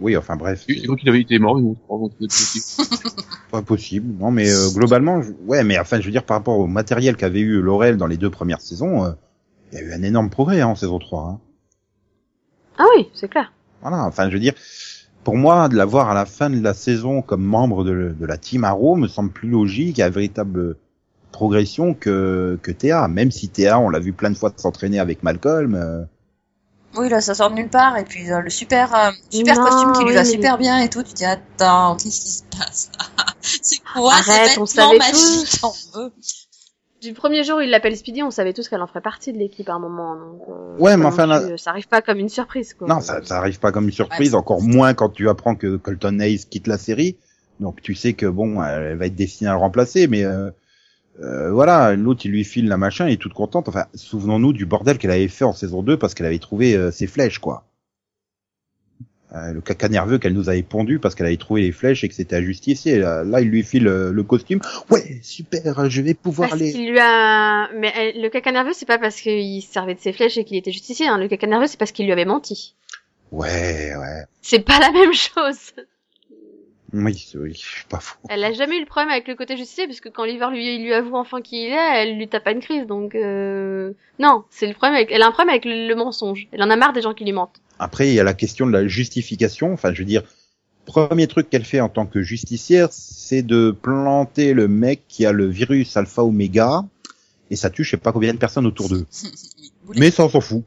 Oui, 0.00 0.16
enfin 0.16 0.36
bref. 0.36 0.64
Je 0.68 0.82
crois 0.84 0.96
qu'il 0.96 1.08
avait 1.08 1.20
été 1.20 1.38
mort, 1.38 1.58
mais 1.58 1.74
on 1.88 2.10
Pas 3.50 3.62
possible, 3.62 4.14
non, 4.18 4.30
mais 4.30 4.50
euh, 4.50 4.68
globalement, 4.74 5.22
ouais, 5.46 5.64
mais 5.64 5.78
enfin, 5.78 6.00
je 6.00 6.04
veux 6.04 6.12
dire, 6.12 6.24
par 6.24 6.36
rapport 6.36 6.58
au 6.58 6.66
matériel 6.66 7.16
qu'avait 7.16 7.40
eu 7.40 7.60
Laurel 7.60 7.96
dans 7.96 8.06
les 8.06 8.18
deux 8.18 8.30
premières 8.30 8.60
saisons, 8.60 9.04
euh, 9.04 9.12
il 9.72 9.78
y 9.78 9.82
a 9.82 9.84
eu 9.84 9.92
un 9.92 10.02
énorme 10.02 10.28
progrès 10.28 10.60
hein, 10.60 10.68
en 10.68 10.74
saison 10.74 10.98
3. 10.98 11.22
Hein. 11.22 11.40
Ah 12.76 12.84
oui, 12.96 13.08
c'est 13.14 13.28
clair. 13.28 13.52
Voilà, 13.80 14.04
enfin, 14.04 14.28
je 14.28 14.34
veux 14.34 14.40
dire, 14.40 14.54
pour 15.24 15.36
moi, 15.36 15.68
de 15.68 15.76
l'avoir 15.76 16.10
à 16.10 16.14
la 16.14 16.26
fin 16.26 16.50
de 16.50 16.62
la 16.62 16.74
saison 16.74 17.22
comme 17.22 17.42
membre 17.42 17.84
de, 17.84 18.14
la 18.20 18.36
team 18.36 18.64
Arrow 18.64 18.96
me 18.96 19.08
semble 19.08 19.30
plus 19.30 19.48
logique 19.48 19.98
et 19.98 20.02
un 20.02 20.10
véritable 20.10 20.76
progression 21.32 21.94
que, 21.94 22.58
que 22.62 22.70
Théa. 22.70 23.08
Même 23.08 23.30
si 23.30 23.48
Théa, 23.48 23.78
on 23.78 23.88
l'a 23.90 23.98
vu 24.00 24.12
plein 24.12 24.30
de 24.30 24.36
fois 24.36 24.52
s'entraîner 24.56 24.98
avec 24.98 25.22
Malcolm. 25.22 25.74
euh, 25.74 26.02
Oui, 26.96 27.08
là, 27.08 27.20
ça 27.20 27.34
sort 27.34 27.50
de 27.50 27.56
nulle 27.56 27.68
part, 27.68 27.96
et 27.98 28.04
puis 28.04 28.30
euh, 28.30 28.40
le 28.40 28.50
super, 28.50 28.94
euh, 28.94 29.10
super 29.30 29.56
Non, 29.56 29.64
costume 29.64 29.92
qui 29.92 29.98
lui 30.00 30.08
oui, 30.08 30.14
va 30.14 30.22
mais- 30.22 30.28
super 30.28 30.58
bien 30.58 30.78
et 30.80 30.88
tout, 30.88 31.02
tu 31.02 31.10
te 31.12 31.16
dis, 31.16 31.24
attends, 31.24 31.96
qu'est-ce 32.02 32.20
qui 32.20 32.30
se 32.30 32.42
passe? 32.56 32.90
C'est 33.40 33.78
quoi 33.94 34.14
Arrête, 34.14 34.50
ces 34.54 34.60
on 34.60 34.66
savait 34.66 34.98
magiques 34.98 35.60
on 35.62 35.98
veut 35.98 36.12
Du 37.00 37.12
premier 37.12 37.44
jour 37.44 37.58
où 37.58 37.60
il 37.60 37.70
l'appelle 37.70 37.96
Speedy, 37.96 38.22
on 38.22 38.30
savait 38.30 38.52
tous 38.52 38.68
qu'elle 38.68 38.82
en 38.82 38.86
ferait 38.88 39.00
partie 39.00 39.32
de 39.32 39.38
l'équipe 39.38 39.68
à 39.68 39.74
un 39.74 39.78
moment. 39.78 40.16
Donc, 40.16 40.42
euh, 40.48 40.76
Ouais, 40.78 40.96
mais 40.96 41.04
enfin, 41.06 41.26
plus- 41.46 41.56
ça 41.58 41.70
arrive 41.70 41.86
pas 41.88 42.02
comme 42.02 42.18
une 42.18 42.28
surprise 42.28 42.74
quoi. 42.74 42.88
Non, 42.88 43.00
ça, 43.00 43.22
ça 43.24 43.38
arrive 43.38 43.58
pas 43.60 43.70
comme 43.70 43.84
une 43.84 43.92
surprise, 43.92 44.34
encore 44.34 44.60
moins 44.62 44.94
quand 44.94 45.08
tu 45.10 45.28
apprends 45.28 45.54
que 45.54 45.76
Colton 45.76 46.18
Hayes 46.20 46.44
quitte 46.50 46.66
la 46.66 46.78
série. 46.78 47.16
Donc 47.60 47.80
tu 47.82 47.94
sais 47.94 48.12
que 48.14 48.26
bon, 48.26 48.62
elle 48.62 48.96
va 48.96 49.06
être 49.06 49.14
destinée 49.14 49.48
à 49.50 49.52
le 49.52 49.58
remplacer, 49.58 50.08
mais 50.08 50.24
euh, 50.24 50.50
euh, 51.22 51.50
voilà, 51.50 51.94
l'autre 51.96 52.22
il 52.24 52.30
lui 52.30 52.44
file 52.44 52.68
la 52.68 52.76
machin, 52.76 53.06
elle 53.06 53.12
est 53.14 53.16
toute 53.16 53.34
contente. 53.34 53.68
Enfin, 53.68 53.86
souvenons-nous 53.94 54.52
du 54.52 54.66
bordel 54.66 54.98
qu'elle 54.98 55.10
avait 55.10 55.28
fait 55.28 55.44
en 55.44 55.52
saison 55.52 55.82
2 55.82 55.96
parce 55.98 56.14
qu'elle 56.14 56.26
avait 56.26 56.38
trouvé 56.38 56.74
euh, 56.76 56.90
ses 56.90 57.06
flèches, 57.06 57.38
quoi. 57.38 57.64
Euh, 59.34 59.52
le 59.52 59.60
caca 59.60 59.90
nerveux 59.90 60.16
qu'elle 60.18 60.32
nous 60.32 60.48
avait 60.48 60.62
pondu 60.62 60.98
parce 60.98 61.14
qu'elle 61.14 61.26
avait 61.26 61.36
trouvé 61.36 61.60
les 61.60 61.72
flèches 61.72 62.02
et 62.02 62.08
que 62.08 62.14
c'était 62.14 62.36
injustifié. 62.36 62.98
Là, 62.98 63.24
là, 63.24 63.42
il 63.42 63.48
lui 63.48 63.62
file 63.62 63.86
euh, 63.86 64.10
le 64.10 64.22
costume. 64.22 64.60
Ouais, 64.90 65.18
super, 65.22 65.90
je 65.90 66.00
vais 66.00 66.14
pouvoir 66.14 66.48
Parce 66.48 66.60
les. 66.62 66.72
qu'il 66.72 66.90
lui 66.90 66.98
a... 66.98 67.68
Mais 67.74 67.92
elle- 67.94 68.22
le 68.22 68.30
caca 68.30 68.52
nerveux, 68.52 68.72
c'est 68.72 68.86
pas 68.86 68.98
parce 68.98 69.20
qu'il 69.20 69.60
se 69.62 69.70
servait 69.70 69.94
de 69.94 70.00
ses 70.00 70.14
flèches 70.14 70.38
et 70.38 70.44
qu'il 70.44 70.56
était 70.56 70.72
justicier. 70.72 71.08
Hein. 71.08 71.18
Le 71.18 71.28
caca 71.28 71.46
nerveux, 71.46 71.66
c'est 71.66 71.78
parce 71.78 71.92
qu'il 71.92 72.06
lui 72.06 72.12
avait 72.12 72.24
menti. 72.24 72.74
Ouais, 73.30 73.92
ouais. 73.98 74.24
C'est 74.40 74.60
pas 74.60 74.78
la 74.78 74.90
même 74.92 75.12
chose. 75.12 75.72
Oui, 76.92 77.26
c'est- 77.30 77.38
oui, 77.38 77.60
pas 77.90 78.00
fou. 78.00 78.16
Elle 78.28 78.42
a 78.44 78.52
jamais 78.52 78.76
eu 78.76 78.80
le 78.80 78.86
problème 78.86 79.10
avec 79.10 79.28
le 79.28 79.34
côté 79.34 79.56
justicier, 79.56 79.86
puisque 79.86 80.10
quand 80.10 80.22
Oliver 80.22 80.46
lui, 80.50 80.76
il 80.76 80.82
lui 80.84 80.94
avoue 80.94 81.16
enfin 81.16 81.40
qui 81.42 81.66
il 81.66 81.72
est, 81.72 82.02
elle 82.02 82.16
lui 82.16 82.28
tape 82.28 82.44
pas 82.44 82.52
une 82.52 82.60
crise. 82.60 82.86
Donc, 82.86 83.14
euh... 83.14 83.92
non, 84.18 84.44
c'est 84.50 84.66
le 84.66 84.72
problème 84.74 84.94
avec... 84.96 85.10
Elle 85.12 85.22
a 85.22 85.26
un 85.26 85.32
problème 85.32 85.50
avec 85.50 85.64
le, 85.64 85.86
le 85.88 85.94
mensonge. 85.94 86.48
Elle 86.52 86.62
en 86.62 86.70
a 86.70 86.76
marre 86.76 86.92
des 86.92 87.02
gens 87.02 87.14
qui 87.14 87.24
lui 87.24 87.32
mentent. 87.32 87.60
Après, 87.78 88.08
il 88.08 88.14
y 88.14 88.20
a 88.20 88.24
la 88.24 88.34
question 88.34 88.66
de 88.66 88.72
la 88.72 88.86
justification. 88.88 89.72
Enfin, 89.72 89.92
je 89.92 89.98
veux 89.98 90.04
dire, 90.06 90.22
premier 90.86 91.26
truc 91.26 91.50
qu'elle 91.50 91.64
fait 91.64 91.80
en 91.80 91.88
tant 91.90 92.06
que 92.06 92.22
justicière, 92.22 92.88
c'est 92.90 93.42
de 93.42 93.70
planter 93.70 94.54
le 94.54 94.68
mec 94.68 95.02
qui 95.08 95.26
a 95.26 95.32
le 95.32 95.46
virus 95.46 95.96
alpha 95.96 96.22
oméga 96.24 96.84
et 97.50 97.56
ça 97.56 97.70
tue 97.70 97.84
je 97.84 97.90
sais 97.90 97.96
pas 97.98 98.12
combien 98.12 98.32
de 98.32 98.38
personnes 98.38 98.66
autour 98.66 98.88
d'eux. 98.88 99.06
Mais 99.96 100.10
ça 100.10 100.24
on 100.24 100.28
s'en 100.28 100.40
fout. 100.40 100.64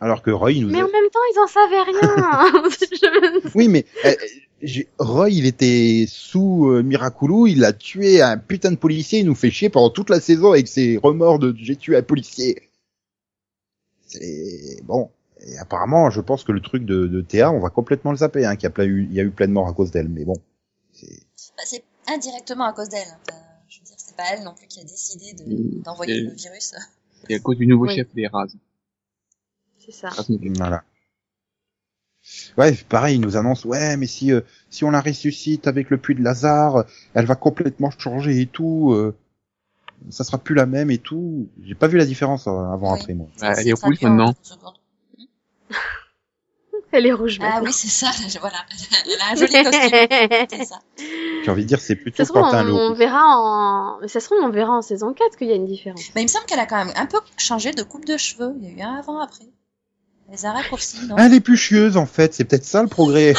Alors 0.00 0.22
que 0.22 0.30
Roy 0.30 0.52
il 0.52 0.62
nous 0.66 0.72
Mais 0.72 0.80
a... 0.80 0.84
en 0.84 0.90
même 0.90 0.99
temps, 1.10 1.20
ils 1.32 1.38
en 1.38 1.46
savaient 1.46 1.82
rien. 1.82 2.70
Je- 3.42 3.50
Oui, 3.54 3.68
mais 3.68 3.84
euh, 4.04 4.14
j'ai- 4.62 4.88
Roy, 4.98 5.30
il 5.30 5.46
était 5.46 6.04
sous 6.08 6.68
euh, 6.70 6.82
Miraculou, 6.82 7.46
il 7.46 7.64
a 7.64 7.72
tué 7.72 8.22
un 8.22 8.36
putain 8.38 8.70
de 8.72 8.76
policier, 8.76 9.20
il 9.20 9.26
nous 9.26 9.34
fait 9.34 9.50
chier 9.50 9.68
pendant 9.70 9.90
toute 9.90 10.10
la 10.10 10.20
saison 10.20 10.52
avec 10.52 10.68
ses 10.68 10.98
remords 10.98 11.38
de 11.38 11.54
j'ai 11.58 11.76
tué 11.76 11.96
un 11.96 12.02
policier. 12.02 12.68
C'est 14.06 14.82
bon. 14.84 15.10
Et 15.46 15.56
apparemment, 15.58 16.10
je 16.10 16.20
pense 16.20 16.44
que 16.44 16.52
le 16.52 16.60
truc 16.60 16.84
de, 16.84 17.06
de 17.06 17.20
Théa, 17.22 17.50
on 17.50 17.60
va 17.60 17.70
complètement 17.70 18.10
le 18.10 18.18
zapper, 18.18 18.44
hein, 18.44 18.56
qu'il 18.56 18.64
y 18.64 18.66
a 18.66 18.70
plein 18.70 18.84
eu, 18.84 19.06
il 19.10 19.14
y 19.14 19.20
a 19.20 19.22
eu 19.22 19.30
plein 19.30 19.46
de 19.48 19.52
morts 19.52 19.68
à 19.68 19.72
cause 19.72 19.90
d'elle. 19.90 20.08
Mais 20.08 20.24
bon, 20.24 20.34
c'est 20.92 21.06
Bah, 21.56 21.62
c'est 21.64 21.82
indirectement 22.08 22.64
à 22.66 22.72
cause 22.74 22.88
d'elle. 22.90 23.06
Enfin, 23.26 23.38
je 23.68 23.78
veux 23.78 23.84
dire, 23.86 23.94
c'est 23.96 24.16
pas 24.16 24.24
elle 24.32 24.44
non 24.44 24.52
plus 24.54 24.66
qui 24.66 24.80
a 24.80 24.84
décidé 24.84 25.32
de- 25.32 25.82
d'envoyer 25.82 26.20
le 26.20 26.30
virus. 26.34 26.74
Et 27.28 27.36
à 27.36 27.38
cause 27.38 27.56
du 27.56 27.66
nouveau 27.66 27.86
Oui. 27.86 27.94
chef 27.96 28.12
des 28.14 28.26
rases. 28.26 28.54
C'est 29.78 29.92
ça. 29.92 30.10
voilà. 30.56 30.82
Ouais, 32.58 32.74
pareil, 32.88 33.16
il 33.16 33.20
nous 33.20 33.36
annonce, 33.36 33.64
ouais, 33.64 33.96
mais 33.96 34.06
si 34.06 34.32
euh, 34.32 34.40
si 34.68 34.84
on 34.84 34.90
la 34.90 35.00
ressuscite 35.00 35.66
avec 35.66 35.88
le 35.90 35.96
puits 35.98 36.14
de 36.14 36.22
Lazare, 36.22 36.84
elle 37.14 37.24
va 37.26 37.34
complètement 37.34 37.90
changer 37.90 38.40
et 38.42 38.46
tout. 38.46 38.92
euh, 38.92 39.16
ça 40.10 40.24
sera 40.24 40.38
plus 40.38 40.54
la 40.54 40.66
même 40.66 40.90
et 40.90 40.98
tout. 40.98 41.48
J'ai 41.62 41.74
pas 41.74 41.86
vu 41.88 41.98
la 41.98 42.04
différence 42.06 42.46
euh, 42.46 42.50
avant 42.72 42.92
Oui. 42.94 43.00
après 43.00 43.14
moi. 43.14 43.26
Ouais, 43.42 43.54
C'est 43.54 43.62
elle 43.62 43.68
est 43.68 43.72
rouge 43.72 44.00
maintenant. 44.02 44.32
30 44.32 44.44
secondes. 44.44 44.74
Elle 46.92 47.06
est 47.06 47.12
rouge 47.12 47.38
Ah 47.40 47.44
maintenant. 47.44 47.64
oui, 47.66 47.72
c'est 47.72 47.88
ça. 47.88 48.10
je- 48.28 48.38
Voilà. 48.40 48.56
Elle 49.06 49.20
a 49.20 49.30
un 49.30 49.36
joli 49.36 49.52
costume. 50.50 50.64
Ça. 50.66 50.80
J'ai 51.44 51.50
envie 51.50 51.62
de 51.62 51.68
dire, 51.68 51.80
c'est 51.80 51.94
plutôt 51.94 52.16
Ça 52.16 52.24
se 52.24 52.30
trouve, 52.32 52.42
Quentin 52.42 52.68
on, 52.68 52.90
on 52.90 52.94
verra 52.94 53.22
en... 53.26 53.98
Mais 54.00 54.08
ça 54.08 54.18
se 54.18 54.26
trouve, 54.26 54.38
on 54.42 54.50
verra 54.50 54.72
en 54.72 54.82
saison 54.82 55.12
4 55.14 55.36
qu'il 55.36 55.46
y 55.48 55.52
a 55.52 55.54
une 55.54 55.66
différence. 55.66 56.02
Mais 56.16 56.22
il 56.22 56.24
me 56.24 56.28
semble 56.28 56.46
qu'elle 56.46 56.58
a 56.58 56.66
quand 56.66 56.84
même 56.84 56.92
un 56.96 57.06
peu 57.06 57.18
changé 57.36 57.70
de 57.70 57.82
coupe 57.84 58.06
de 58.06 58.16
cheveux. 58.16 58.54
Il 58.60 58.68
y 58.68 58.72
a 58.72 58.76
eu 58.76 58.80
un 58.82 58.94
avant 58.96 59.20
après. 59.20 59.44
Les 60.30 60.46
a 60.46 60.52
raccourcis, 60.52 61.06
non 61.08 61.16
Elle 61.18 61.34
est 61.34 61.40
plus 61.40 61.56
chieuse 61.56 61.96
en 61.96 62.06
fait, 62.06 62.34
c'est 62.34 62.44
peut-être 62.44 62.64
ça 62.64 62.82
le 62.82 62.88
progrès. 62.88 63.34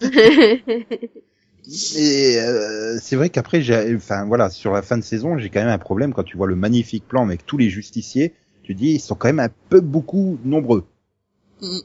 Et 1.94 2.38
euh, 2.38 2.98
c'est 3.00 3.16
vrai 3.16 3.28
qu'après, 3.28 3.62
j'ai, 3.62 3.94
enfin 3.94 4.24
voilà, 4.24 4.50
sur 4.50 4.72
la 4.72 4.82
fin 4.82 4.96
de 4.98 5.04
saison, 5.04 5.38
j'ai 5.38 5.50
quand 5.50 5.60
même 5.60 5.68
un 5.68 5.78
problème 5.78 6.12
quand 6.12 6.24
tu 6.24 6.36
vois 6.36 6.46
le 6.46 6.56
magnifique 6.56 7.06
plan 7.06 7.22
avec 7.24 7.46
tous 7.46 7.58
les 7.58 7.70
justiciers. 7.70 8.34
Tu 8.62 8.74
dis, 8.74 8.92
ils 8.92 9.00
sont 9.00 9.14
quand 9.14 9.28
même 9.28 9.40
un 9.40 9.50
peu 9.68 9.80
beaucoup 9.80 10.38
nombreux. 10.44 10.84
Mm. 11.60 11.78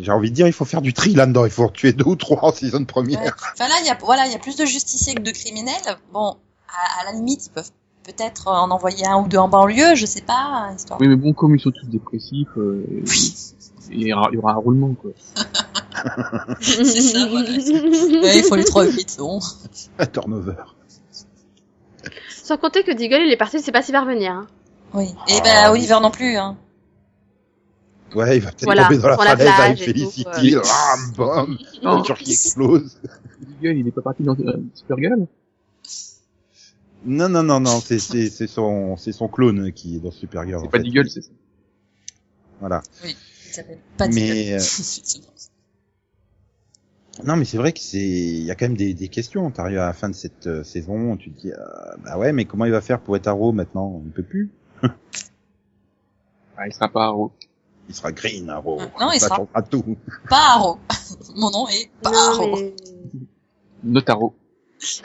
J'ai 0.00 0.10
envie 0.12 0.30
de 0.30 0.34
dire, 0.34 0.46
il 0.46 0.52
faut 0.52 0.64
faire 0.64 0.82
du 0.82 0.92
tri 0.92 1.14
là-dedans. 1.14 1.44
Il 1.44 1.50
faut 1.50 1.64
en 1.64 1.70
tuer 1.70 1.92
deux 1.92 2.04
ou 2.04 2.16
trois 2.16 2.44
en 2.44 2.52
saison 2.52 2.78
Ouais. 2.78 2.84
première. 2.84 3.36
Enfin 3.52 3.68
là, 3.68 3.74
il 3.80 3.86
y 3.86 3.90
a 3.90 3.98
voilà, 4.00 4.26
il 4.26 4.32
y 4.32 4.34
a 4.34 4.38
plus 4.38 4.56
de 4.56 4.64
justiciers 4.64 5.14
que 5.14 5.22
de 5.22 5.30
criminels. 5.30 5.74
Bon, 6.12 6.36
à, 6.68 7.00
à 7.00 7.04
la 7.06 7.12
limite, 7.12 7.46
ils 7.46 7.50
peuvent 7.50 7.70
peut-être 8.06 8.48
en 8.48 8.70
envoyer 8.70 9.06
un 9.06 9.20
ou 9.20 9.28
deux 9.28 9.38
en 9.38 9.48
banlieue, 9.48 9.94
je 9.94 10.06
sais 10.06 10.20
pas, 10.22 10.70
histoire. 10.76 11.00
Oui, 11.00 11.08
mais 11.08 11.16
bon, 11.16 11.32
comme 11.32 11.54
ils 11.56 11.60
sont 11.60 11.72
tous 11.72 11.86
dépressifs, 11.86 12.48
euh, 12.56 12.84
Oui. 12.90 13.34
il, 13.90 14.06
y 14.06 14.12
aura, 14.12 14.28
il 14.32 14.36
y 14.36 14.38
aura 14.38 14.52
un 14.52 14.56
roulement, 14.56 14.94
quoi. 14.94 15.10
C'est 16.60 16.84
ça, 16.84 17.26
voilà. 17.28 17.50
Il 17.50 18.44
faut 18.48 18.56
les 18.56 18.64
trois 18.64 18.84
vite, 18.86 19.16
bon. 19.18 19.40
Un 19.98 20.06
turnover. 20.06 20.54
Sans 22.30 22.56
compter 22.58 22.84
que 22.84 22.92
Deagle, 22.92 23.22
il 23.26 23.32
est 23.32 23.36
parti, 23.36 23.56
il 23.56 23.62
sait 23.62 23.72
pas 23.72 23.82
s'il 23.82 23.92
va 23.92 24.02
revenir. 24.02 24.32
Hein. 24.32 24.46
Oui. 24.94 25.06
Et 25.28 25.34
Ah, 25.38 25.42
ben 25.42 25.72
oui. 25.72 25.78
Oliver 25.80 25.98
non 26.00 26.10
plus. 26.12 26.36
Hein. 26.36 26.56
Ouais, 28.14 28.36
il 28.36 28.42
va 28.42 28.50
peut-être 28.50 28.64
Voilà, 28.64 28.84
tomber 28.84 28.98
dans 28.98 29.08
la 29.08 29.16
la 29.16 29.36
falaise 29.36 29.60
avec 29.60 29.78
Felicity. 29.78 30.54
Ram, 30.54 31.12
bam, 31.16 31.58
Non, 31.82 31.94
voiture 31.96 32.16
qui 32.16 32.32
explose. 32.32 32.98
Deagle, 33.60 33.78
il 33.78 33.88
est 33.88 33.90
pas 33.90 34.02
parti 34.02 34.22
dans 34.22 34.36
euh, 34.38 34.62
Supergirl? 34.74 35.26
Non, 37.06 37.28
non, 37.28 37.42
non, 37.42 37.60
non, 37.60 37.80
c'est, 37.80 37.98
c'est, 37.98 38.28
c'est 38.28 38.46
son, 38.48 38.96
c'est 38.96 39.12
son 39.12 39.28
clone 39.28 39.72
qui 39.72 39.96
est 39.96 40.00
dans 40.00 40.10
Supergirl. 40.10 40.60
C'est 40.62 40.70
pas. 40.70 40.78
Deagle, 40.80 41.08
c'est 41.08 41.22
ça. 41.22 41.30
Voilà. 42.60 42.82
Il 43.04 43.14
s'appelle 43.52 43.78
pas 43.96 44.08
Mais, 44.08 44.54
euh, 44.54 44.58
Non, 47.24 47.36
mais 47.36 47.46
c'est 47.46 47.56
vrai 47.56 47.72
que 47.72 47.80
c'est, 47.80 47.98
il 48.06 48.42
y 48.42 48.50
a 48.50 48.54
quand 48.54 48.66
même 48.66 48.76
des, 48.76 48.92
des 48.92 49.08
questions. 49.08 49.50
T'arrives 49.50 49.78
à 49.78 49.86
la 49.86 49.92
fin 49.94 50.10
de 50.10 50.14
cette 50.14 50.46
euh, 50.46 50.64
saison, 50.64 51.16
tu 51.16 51.30
te 51.30 51.40
dis, 51.40 51.52
euh, 51.52 51.56
bah 52.04 52.18
ouais, 52.18 52.32
mais 52.32 52.44
comment 52.44 52.66
il 52.66 52.72
va 52.72 52.82
faire 52.82 53.00
pour 53.00 53.16
être 53.16 53.26
Arrow 53.28 53.52
maintenant? 53.52 54.02
Il 54.04 54.10
peut 54.12 54.22
plus. 54.22 54.50
Ah, 56.58 56.66
il 56.66 56.72
sera 56.72 56.88
pas 56.88 57.04
Arrow. 57.04 57.32
Il 57.88 57.94
sera 57.94 58.12
Green 58.12 58.50
Arrow. 58.50 58.80
Non, 59.00 59.12
il 59.12 59.20
ça 59.20 59.28
sera- 59.28 59.62
tout. 59.62 59.96
Pas 60.28 60.54
Arrow. 60.56 60.78
Mon 61.36 61.50
nom 61.50 61.68
est 61.68 61.88
pas 62.02 62.10
non, 62.10 62.18
Arrow. 62.18 62.56
mais... 62.56 62.74
Not 63.84 64.02
Arrow. 64.08 64.34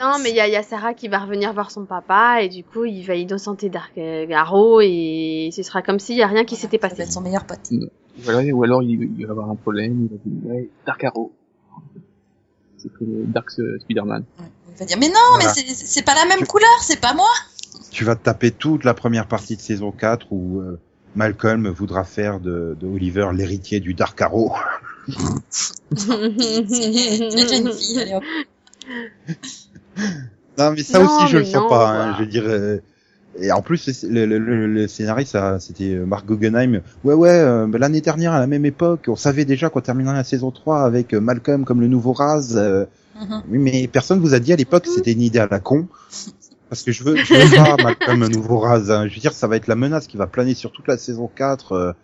Non, 0.00 0.18
mais 0.22 0.30
il 0.30 0.36
y 0.36 0.40
a, 0.40 0.46
il 0.48 0.52
y 0.52 0.56
a 0.56 0.62
Sarah 0.62 0.92
qui 0.94 1.08
va 1.08 1.18
revenir 1.20 1.52
voir 1.52 1.70
son 1.70 1.84
papa 1.86 2.42
et 2.42 2.48
du 2.48 2.62
coup, 2.62 2.84
il 2.84 3.02
va 3.04 3.14
innocenter 3.14 3.68
Dark 3.70 3.92
euh, 3.96 4.26
Arrow 4.32 4.80
et 4.82 5.50
ce 5.52 5.62
sera 5.62 5.80
comme 5.82 5.98
s'il 5.98 6.16
y 6.16 6.22
a 6.22 6.26
rien 6.26 6.44
qui 6.44 6.56
s'était 6.56 6.78
Ça 6.78 6.86
va 6.86 6.90
passé. 6.90 7.02
être 7.02 7.12
son 7.12 7.20
meilleur 7.22 7.44
pote. 7.46 7.70
Voilà, 8.18 8.42
ou 8.52 8.62
alors 8.64 8.82
il, 8.82 9.10
il 9.18 9.24
va 9.26 9.32
avoir 9.32 9.48
un 9.50 9.54
problème, 9.56 10.08
il 10.10 10.16
va 10.16 10.22
dire, 10.24 10.50
ouais, 10.54 10.68
Dark 10.86 11.02
Arrow. 11.04 11.32
C'est 12.76 12.88
que 12.92 13.04
le 13.04 13.24
Dark 13.26 13.48
euh, 13.58 13.78
Spider-Man. 13.80 14.24
Ouais. 14.40 14.46
Il 14.74 14.78
va 14.78 14.84
dire 14.84 14.98
mais 14.98 15.08
non, 15.08 15.14
Voilà. 15.34 15.52
mais 15.56 15.74
c'est- 15.74 16.04
pas 16.04 16.14
la 16.14 16.26
même 16.26 16.46
couleur, 16.46 16.68
c'est 16.82 17.00
pas 17.00 17.14
moi. 17.14 17.28
Tu 17.90 18.04
vas 18.04 18.16
te 18.16 18.24
taper 18.24 18.50
toute 18.50 18.84
la 18.84 18.92
première 18.94 19.26
partie 19.28 19.56
de 19.56 19.60
saison 19.60 19.90
4 19.92 20.26
où 20.32 20.60
euh, 20.60 20.78
Malcolm 21.14 21.68
voudra 21.68 22.04
faire 22.04 22.40
de, 22.40 22.76
de 22.80 22.86
Oliver 22.86 23.28
l'héritier 23.34 23.80
du 23.80 23.94
Dark 23.94 24.20
Arrow. 24.20 24.52
C'est 25.96 27.58
une 27.58 27.72
fille. 27.72 28.00
Allez 28.00 28.14
hop. 28.14 28.22
Non, 30.58 30.72
mais 30.72 30.82
ça 30.82 30.98
Non, 30.98 31.06
aussi, 31.06 31.28
je 31.28 31.38
le 31.38 31.44
sens 31.44 31.62
non, 31.62 31.68
pas. 31.68 31.90
Hein, 31.90 32.14
je 32.18 32.24
veux 32.24 32.28
dire. 32.30 32.44
euh, 32.46 32.78
Et 33.40 33.50
en 33.52 33.62
plus, 33.62 34.04
le, 34.04 34.26
le, 34.26 34.38
le, 34.38 34.66
le 34.66 34.86
scénariste, 34.88 35.36
c'était 35.60 35.94
euh, 35.94 36.04
Mark 36.04 36.26
Guggenheim. 36.26 36.82
Ouais, 37.04 37.14
ouais, 37.14 37.30
euh, 37.30 37.66
bah, 37.66 37.78
l'année 37.78 38.02
dernière, 38.02 38.32
à 38.32 38.40
la 38.40 38.46
même 38.46 38.66
époque, 38.66 39.06
on 39.08 39.16
savait 39.16 39.46
déjà 39.46 39.70
qu'on 39.70 39.80
terminerait 39.80 40.14
la 40.14 40.24
saison 40.24 40.50
3 40.50 40.82
avec 40.82 41.14
euh, 41.14 41.20
Malcolm 41.20 41.64
comme 41.64 41.80
le 41.80 41.88
nouveau 41.88 42.12
Raz. 42.12 42.54
euh, 42.56 42.84
Mhm. 43.14 43.42
Oui, 43.50 43.58
mais 43.58 43.88
personne 43.88 44.20
vous 44.20 44.32
a 44.34 44.40
dit 44.40 44.54
à 44.54 44.56
l'époque 44.56 44.84
que 44.84 44.90
c'était 44.90 45.12
une 45.12 45.20
idée 45.20 45.38
à 45.38 45.46
la 45.50 45.60
con. 45.60 45.86
Parce 46.70 46.82
que 46.82 46.92
je 46.92 47.04
veux, 47.04 47.16
je 47.16 47.34
veux 47.34 47.56
pas 47.76 47.76
Malcolm 47.82 48.20
le 48.20 48.28
nouveau 48.28 48.58
Raz. 48.58 48.90
hein. 48.90 49.06
Je 49.06 49.14
veux 49.14 49.20
dire, 49.20 49.32
ça 49.34 49.46
va 49.46 49.56
être 49.56 49.66
la 49.68 49.74
menace 49.76 50.06
qui 50.06 50.16
va 50.16 50.26
planer 50.26 50.54
sur 50.54 50.72
toute 50.72 50.88
la 50.88 50.96
saison 50.96 51.28
4. 51.34 51.94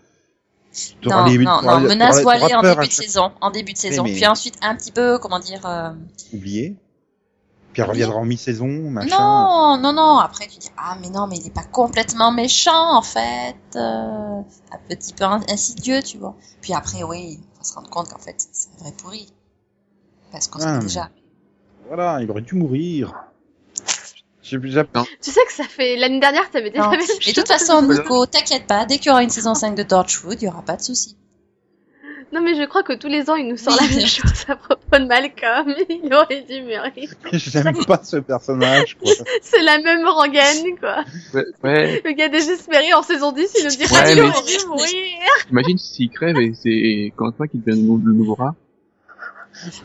Non, 1.05 1.25
les- 1.25 1.39
non, 1.39 1.63
non, 1.63 1.81
menace 1.81 2.23
doit 2.23 2.33
aller 2.33 2.43
t'auras 2.49 2.59
en 2.59 2.63
début 2.63 2.87
de 2.89 2.93
chaque- 2.93 3.05
saison, 3.05 3.33
en 3.41 3.51
début 3.51 3.73
de 3.73 3.79
saison, 3.79 4.03
mais- 4.05 4.13
puis 4.15 4.27
ensuite 4.27 4.57
un 4.63 4.75
petit 4.77 4.93
peu, 4.93 5.19
comment 5.19 5.39
dire, 5.39 5.65
euh, 5.67 5.91
Oublié. 6.33 6.77
Puis 7.73 7.83
elle 7.83 7.89
reviendra 7.89 8.17
en 8.19 8.25
mi-saison, 8.25 8.67
machin. 8.91 9.17
non, 9.19 9.79
non, 9.79 9.93
non, 9.93 10.19
après 10.19 10.47
tu 10.47 10.59
dis, 10.59 10.69
ah 10.77 10.97
mais 11.01 11.11
non, 11.11 11.27
mais 11.27 11.37
il 11.37 11.47
est 11.47 11.55
pas 11.55 11.65
complètement 11.65 12.33
méchant 12.33 12.97
en 12.97 13.03
fait, 13.03 13.57
euh, 13.77 14.41
un 14.41 14.79
petit 14.89 15.13
peu 15.15 15.25
in- 15.25 15.43
insidieux, 15.49 16.03
tu 16.03 16.19
vois. 16.19 16.35
Puis 16.61 16.73
après, 16.75 17.03
oui, 17.03 17.41
on 17.55 17.59
va 17.59 17.65
se 17.65 17.75
rendre 17.75 17.91
compte 17.91 18.09
qu'en 18.09 18.19
fait, 18.19 18.35
c'est 18.53 18.69
un 18.79 18.83
vrai 18.85 18.93
pourri. 19.01 19.33
Parce 20.33 20.49
qu'on 20.49 20.59
Ah, 20.61 20.75
sait 20.75 20.87
déjà. 20.87 21.09
Voilà, 21.87 22.21
il 22.21 22.31
aurait 22.31 22.43
dû 22.43 22.55
mourir. 22.55 23.15
J'ai 24.51 24.59
déjà 24.59 24.85
tu 24.85 25.31
sais 25.31 25.45
que 25.47 25.53
ça 25.53 25.65
fait 25.65 25.97
l'année 25.97 26.21
dernière, 26.21 26.51
t'avais 26.51 26.71
dit 26.71 26.79
Non. 26.79 26.91
la 26.91 26.97
même 26.97 27.07
chose. 27.07 27.19
Et 27.27 27.33
de 27.33 27.35
toute 27.35 27.49
façon, 27.49 27.83
Nico, 27.83 28.27
t'inquiète 28.27 28.67
pas, 28.67 28.87
dès 28.87 28.97
qu'il 28.99 29.07
y 29.09 29.11
aura 29.11 29.23
une 29.23 29.31
saison 29.31 29.55
5 29.55 29.75
de 29.75 29.83
Torchwood, 29.83 30.41
il 30.41 30.45
y 30.47 30.49
aura 30.49 30.63
pas 30.63 30.77
de 30.77 30.83
souci. 30.83 31.17
Non, 32.31 32.43
mais 32.43 32.55
je 32.55 32.65
crois 32.67 32.83
que 32.83 32.93
tous 32.93 33.09
les 33.09 33.31
ans, 33.31 33.37
il 33.37 33.49
nous 33.49 33.57
sort 33.57 33.75
la 33.81 33.89
même 33.89 34.07
chose 34.07 34.45
à 34.49 34.57
propos 34.57 34.99
de 34.99 35.07
Malcolm. 35.07 35.75
Il 35.89 36.13
aurait 36.13 36.43
dû 36.43 36.61
mourir. 36.61 37.11
J'aime 37.33 37.85
pas 37.87 38.03
ce 38.05 38.19
personnage, 38.19 38.99
quoi. 39.03 39.11
C'est 39.43 39.63
la 39.63 39.79
même 39.79 40.07
rengaine, 40.07 40.79
quoi. 40.79 41.05
Ouais, 41.33 41.45
ouais. 41.65 42.03
Le 42.05 42.13
gars 42.13 42.29
désespéré 42.29 42.93
en 42.93 43.03
saison 43.03 43.33
10, 43.33 43.51
il 43.59 43.65
nous 43.65 43.71
dit 43.71 43.77
Ouais, 43.79 43.87
qu'il 44.13 44.23
mais- 44.23 44.29
aurait 44.29 44.45
dû 44.47 44.67
mourir. 44.67 44.93
Imagine 45.51 45.79
s'il 45.79 46.11
crève 46.11 46.37
et 46.37 46.53
c'est 46.55 47.15
quand 47.17 47.33
toi 47.33 47.49
qui 47.49 47.57
devient 47.57 47.81
le 47.81 47.87
nou- 47.87 48.03
le 48.05 48.13
nouveau 48.13 48.35
rat. 48.35 48.55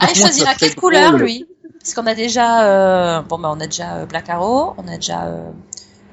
Ah, 0.01 0.07
il 0.13 0.15
choisira 0.19 0.53
quelle 0.55 0.75
couleur, 0.75 1.13
lui? 1.17 1.47
Parce 1.83 1.95
qu'on 1.95 2.07
a 2.07 2.15
déjà, 2.15 2.65
euh, 2.65 3.21
bon 3.23 3.37
bah 3.39 3.51
on 3.51 3.59
a 3.59 3.65
déjà 3.65 3.97
euh, 3.97 4.05
Black 4.05 4.29
Arrow, 4.29 4.73
on 4.77 4.87
a 4.87 4.95
déjà 4.95 5.25
euh, 5.25 5.51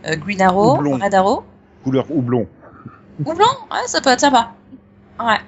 euh, 0.07 0.17
Green 0.17 0.43
Arrow, 0.43 0.77
Houblon. 0.77 0.99
Red 0.99 1.15
Arrow. 1.15 1.45
Couleur 1.85 2.11
houblon. 2.11 2.49
Ou 3.25 3.35
blanc, 3.35 3.47
ouais, 3.71 3.87
ça 3.87 4.01
peut 4.01 4.11
être 4.11 4.21
sympa. 4.21 4.53
Ouais. 5.21 5.39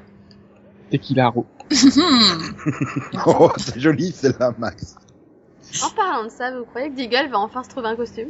Tequila 0.91 1.29
Ro. 1.29 1.45
Oh, 3.27 3.51
c'est 3.57 3.81
joli, 3.81 4.13
celle-là, 4.13 4.53
Max. 4.59 4.95
En 5.83 5.91
parlant 5.91 6.25
de 6.25 6.29
ça, 6.29 6.57
vous 6.57 6.67
croyez 6.67 6.91
que 6.91 6.95
Deagle 6.97 7.31
va 7.31 7.41
enfin 7.41 7.65
se 7.65 7.71
trouver 7.71 7.89
un 7.89 7.97
costume? 7.97 8.29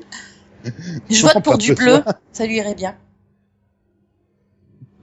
Je 1.11 1.23
vote 1.23 1.45
pour 1.45 1.59
du 1.59 1.75
bleu, 1.75 2.03
ça 2.33 2.47
lui 2.47 2.57
irait 2.57 2.75
bien. 2.75 2.95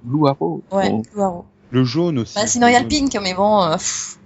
Blue 0.01 0.27
Arrow. 0.27 0.63
Ouais, 0.71 0.89
Bon, 0.89 1.03
Blue 1.13 1.21
Arrow. 1.21 1.45
Le 1.69 1.83
jaune 1.83 2.19
aussi. 2.19 2.33
Bah, 2.35 2.47
sinon 2.47 2.67
il 2.67 2.73
y 2.73 2.75
a 2.75 2.79
le 2.81 2.87
pink, 2.87 3.15
mais 3.21 3.35
bon. 3.35 3.61
Euh, 3.61 3.73
pff. 3.73 4.17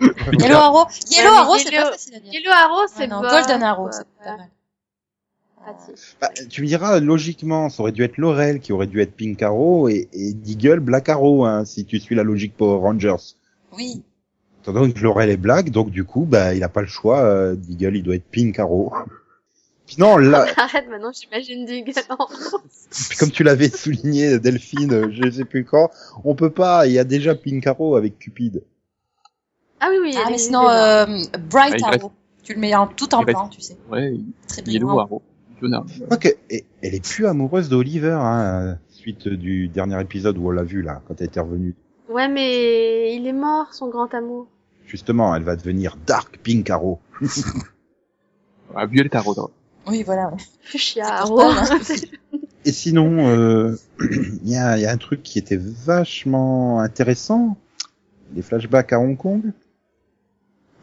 Yellow 0.40 0.56
Arrow, 0.56 0.86
Yellow 1.10 1.30
Arrow, 1.32 1.58
c'est 1.58 1.70
Yellow- 1.70 1.82
pas 1.84 1.92
facile 1.92 2.14
à 2.16 2.20
dire. 2.20 2.32
Yellow 2.32 2.50
Arrow, 2.52 2.86
c'est 2.92 3.00
Ouais, 3.02 3.06
non, 3.08 3.20
bon, 3.20 3.28
Golden 3.28 3.62
Arrow, 3.62 3.82
quoi. 3.84 3.92
c'est 3.92 4.24
pas 4.24 4.36
mal. 4.36 4.48
Pratique. 5.62 6.16
Bah, 6.20 6.30
tu 6.50 6.62
me 6.62 6.66
diras, 6.66 6.98
logiquement, 6.98 7.68
ça 7.68 7.82
aurait 7.82 7.92
dû 7.92 8.02
être 8.02 8.16
Laurel 8.18 8.58
qui 8.60 8.72
aurait 8.72 8.88
dû 8.88 9.00
être 9.00 9.14
Pink 9.14 9.40
Arrow 9.42 9.88
et, 9.88 10.08
et 10.12 10.32
Deagle 10.32 10.80
Black 10.80 11.08
Arrow, 11.08 11.44
hein, 11.44 11.64
si 11.64 11.84
tu 11.84 12.00
suis 12.00 12.16
la 12.16 12.24
logique 12.24 12.56
Power 12.56 12.80
Rangers. 12.80 13.36
Oui. 13.76 14.02
Donné 14.64 14.92
que 14.92 15.00
Laurel 15.00 15.30
est 15.30 15.36
Black, 15.36 15.70
donc 15.70 15.90
du 15.90 16.04
coup, 16.04 16.24
bah, 16.24 16.54
il 16.54 16.62
a 16.64 16.68
pas 16.68 16.80
le 16.80 16.86
choix, 16.88 17.20
euh, 17.20 17.54
Deagle, 17.54 17.96
il 17.96 18.02
doit 18.02 18.16
être 18.16 18.24
Pink 18.30 18.58
Arrow. 18.58 18.92
Puis 19.86 19.96
non, 19.98 20.16
là, 20.16 20.46
Arrête 20.56 20.88
maintenant, 20.88 21.10
j'imagine 21.12 21.64
Deagle 21.66 21.92
en 22.08 22.26
puis 23.08 23.16
comme 23.18 23.30
tu 23.30 23.42
l'avais 23.42 23.68
souligné, 23.70 24.38
Delphine, 24.38 25.10
je 25.12 25.30
sais 25.30 25.44
plus 25.44 25.64
quand, 25.64 25.90
on 26.24 26.34
peut 26.34 26.50
pas, 26.50 26.86
il 26.86 26.92
y 26.92 26.98
a 26.98 27.04
déjà 27.04 27.34
Pink 27.34 27.66
Arrow 27.66 27.96
avec 27.96 28.18
Cupid. 28.18 28.62
Ah 29.84 29.88
oui, 29.90 29.96
oui. 30.00 30.14
Ah, 30.16 30.28
mais 30.30 30.38
sinon, 30.38 30.62
déjà. 30.62 31.02
euh, 31.02 31.24
Bright 31.50 31.74
Ah, 31.74 31.76
il 31.78 31.84
Arrow. 32.00 32.12
Tu 32.44 32.54
le 32.54 32.60
mets 32.60 32.74
en 32.74 32.86
tout 32.86 33.12
en 33.14 33.20
il 33.20 33.24
reste- 33.26 33.36
blanc, 33.38 33.48
tu 33.48 33.60
sais. 33.60 33.76
Ouais, 33.90 34.14
Très 34.48 34.62
Yellow 34.62 34.86
brillant. 34.86 34.98
Arrow. 35.00 35.22
Je 35.60 36.04
crois 36.04 36.18
et- 36.50 36.64
elle 36.82 36.94
est 36.94 37.04
plus 37.04 37.26
amoureuse 37.26 37.68
d'Oliver, 37.68 38.16
hein, 38.20 38.78
suite 38.90 39.28
du 39.28 39.68
dernier 39.68 40.00
épisode 40.00 40.38
où 40.38 40.48
on 40.48 40.50
l'a 40.50 40.62
vu, 40.64 40.82
là, 40.82 41.02
quand 41.06 41.20
elle 41.20 41.26
était 41.26 41.40
revenue. 41.40 41.74
Ouais, 42.08 42.28
mais 42.28 43.14
il 43.16 43.26
est 43.26 43.32
mort, 43.32 43.72
son 43.74 43.88
grand 43.88 44.12
amour. 44.14 44.46
Justement, 44.86 45.34
elle 45.36 45.42
va 45.44 45.56
devenir 45.56 45.96
Dark 46.06 46.38
Pink 46.42 46.68
Arrow. 46.70 46.98
Ah, 48.74 48.86
Violet 48.86 49.14
Arrow. 49.14 49.50
Oui, 49.86 50.02
voilà. 50.02 50.32
Fuchsia 50.62 51.04
Arrow. 51.06 51.52
ça, 51.52 51.76
Et 52.64 52.72
sinon, 52.72 53.26
euh, 53.28 53.76
il 54.00 54.48
y, 54.48 54.56
a, 54.56 54.78
il 54.78 54.82
y 54.82 54.86
a 54.86 54.90
un 54.92 54.96
truc 54.96 55.22
qui 55.22 55.38
était 55.38 55.58
vachement 55.60 56.80
intéressant. 56.80 57.56
Les 58.34 58.42
flashbacks 58.42 58.92
à 58.92 59.00
Hong 59.00 59.16
Kong. 59.16 59.52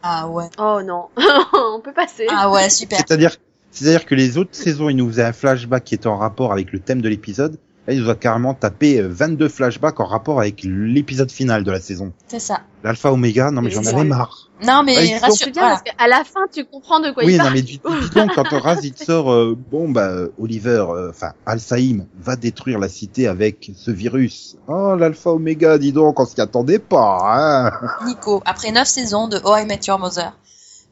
Ah 0.04 0.28
ouais. 0.28 0.50
oh 0.58 0.82
non, 0.84 1.08
on 1.54 1.80
peut 1.82 1.94
passer. 1.94 2.28
Ah 2.30 2.50
ouais, 2.52 2.70
super. 2.70 3.00
C'est-à-dire, 3.00 3.36
c'est-à-dire 3.72 4.06
que 4.06 4.16
les 4.16 4.38
autres 4.38 4.54
saisons, 4.56 4.90
ils 4.90 4.96
nous 4.96 5.08
faisaient 5.08 5.24
un 5.24 5.34
flashback 5.34 5.84
qui 5.84 5.96
était 5.96 6.08
en 6.08 6.18
rapport 6.18 6.52
avec 6.52 6.72
le 6.72 6.80
thème 6.80 7.02
de 7.02 7.10
l'épisode. 7.10 7.58
Là, 7.90 7.96
ils 7.96 8.02
nous 8.04 8.10
ont 8.12 8.14
carrément 8.16 8.54
tapé 8.54 9.00
euh, 9.02 9.08
22 9.10 9.50
flashbacks 9.50 10.00
en 10.00 10.06
rapport 10.06 10.40
avec 10.40 10.62
l'épisode 10.64 11.32
final 11.32 11.64
de 11.64 11.72
la 11.72 11.80
saison. 11.82 12.14
C'est 12.28 12.38
ça. 12.40 12.62
L'alpha 12.84 13.12
oméga, 13.12 13.50
non 13.50 13.64
mais 13.64 13.72
j'en 13.72 13.82
Oui, 13.82 13.88
avais 13.88 14.02
oui. 14.02 14.08
marre. 14.08 14.52
Non, 14.64 14.84
mais 14.84 14.96
Ah, 14.96 15.04
ils 15.04 15.08
sont- 15.18 15.26
rassure, 15.26 15.36
C'est 15.48 15.52
bien 15.52 15.62
voilà. 15.64 15.80
parce 15.84 15.96
qu'à 15.98 16.08
la 16.08 16.24
fin, 16.24 16.42
tu 16.54 16.66
comprends 16.66 17.00
de 17.00 17.12
quoi 17.12 17.24
oui, 17.26 17.34
il 17.34 17.38
non 17.38 17.46
parle. 17.46 17.56
mais 17.56 17.62
dis, 17.64 17.82
dis 17.84 18.10
donc 18.14 18.36
quand 18.36 18.60
Raz 18.60 18.82
il 18.84 18.94
te 18.94 19.04
sort, 19.04 19.32
euh, 19.32 19.58
bon 19.72 19.90
bah 19.90 20.08
euh, 20.10 20.28
Oliver, 20.38 20.86
euh, 20.92 21.10
enfin 21.10 21.34
Al-Saïm 21.48 22.06
va 22.22 22.36
détruire 22.36 22.78
la 22.78 22.90
cité 22.90 23.28
avec 23.28 23.72
ce 23.76 23.90
virus. 23.90 24.56
Oh 24.68 24.96
l'alpha 24.96 25.32
oméga, 25.32 25.80
dis 25.80 25.92
donc, 25.92 26.20
on 26.20 26.26
s'y 26.28 26.40
attendait 26.42 26.78
pas. 26.78 27.18
Hein 27.24 28.06
Nico, 28.06 28.44
après 28.46 28.72
neuf 28.72 28.88
saisons 28.88 29.28
de 29.28 29.40
Oh 29.46 29.56
I 29.58 29.66
Met 29.66 29.80
Your 29.88 29.98
Mother, 29.98 30.38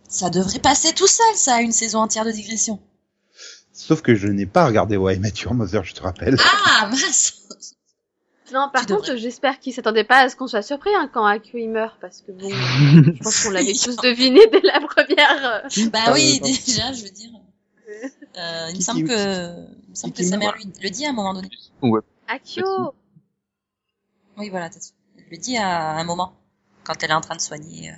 ça 0.09 0.31
devrait 0.31 0.59
passer 0.59 0.93
tout 0.93 1.05
seul, 1.07 1.25
ça, 1.35 1.61
une 1.61 1.73
saison 1.73 1.99
entière 1.99 2.25
de 2.25 2.31
digression. 2.31 2.79
Sauf 3.79 4.01
que 4.01 4.15
je 4.15 4.27
n'ai 4.27 4.47
pas 4.47 4.65
regardé 4.65 4.97
Why 4.97 5.19
Your 5.43 5.53
Mother, 5.53 5.83
je 5.83 5.93
te 5.93 6.01
rappelle. 6.01 6.35
Ah, 6.65 6.87
mince 6.87 7.47
Non, 8.51 8.69
par 8.73 8.85
Tu 8.87 8.93
contre, 8.93 9.15
j'espère 9.17 9.59
qu'il 9.59 9.71
s'attendait 9.71 10.03
pas 10.03 10.21
à 10.21 10.29
ce 10.29 10.35
qu'on 10.35 10.47
soit 10.47 10.63
surpris 10.63 10.89
hein, 10.95 11.09
quand 11.13 11.23
Akio 11.25 11.59
il 11.59 11.69
meurt, 11.69 11.95
parce 12.01 12.21
que 12.21 12.31
bon, 12.31 12.49
je 13.13 13.21
pense 13.23 13.43
qu'on 13.43 13.51
l'avait 13.51 13.73
tous 13.73 13.95
deviné 13.97 14.41
dès 14.51 14.61
la 14.61 14.79
première. 14.79 15.63
euh, 15.65 15.69
Bah 15.93 15.99
Ah, 16.07 16.13
oui, 16.13 16.39
déjà, 16.39 16.91
je 16.91 17.03
veux 17.03 17.09
dire. 17.11 17.29
Euh, 18.37 18.67
il 18.71 18.77
me 18.77 18.81
semble 18.81 19.03
que, 19.07 19.13
il 19.85 19.89
me 19.91 19.95
semble 19.95 20.13
que 20.13 20.23
sa 20.23 20.37
mère 20.37 20.55
lui 20.55 20.65
le 20.81 20.89
dit 20.89 21.05
à 21.05 21.09
un 21.09 21.13
moment 21.13 21.33
donné. 21.35 21.49
Ouais. 21.81 22.01
Akio 22.27 22.93
Oui, 24.37 24.49
voilà, 24.49 24.69
t'as- 24.69 24.79
elle 25.17 25.25
le 25.31 25.37
dit 25.37 25.55
à 25.57 25.91
un 25.97 26.03
moment, 26.03 26.33
quand 26.83 27.01
elle 27.03 27.11
est 27.11 27.13
en 27.13 27.21
train 27.21 27.35
de 27.35 27.41
soigner 27.41 27.91
euh, 27.91 27.93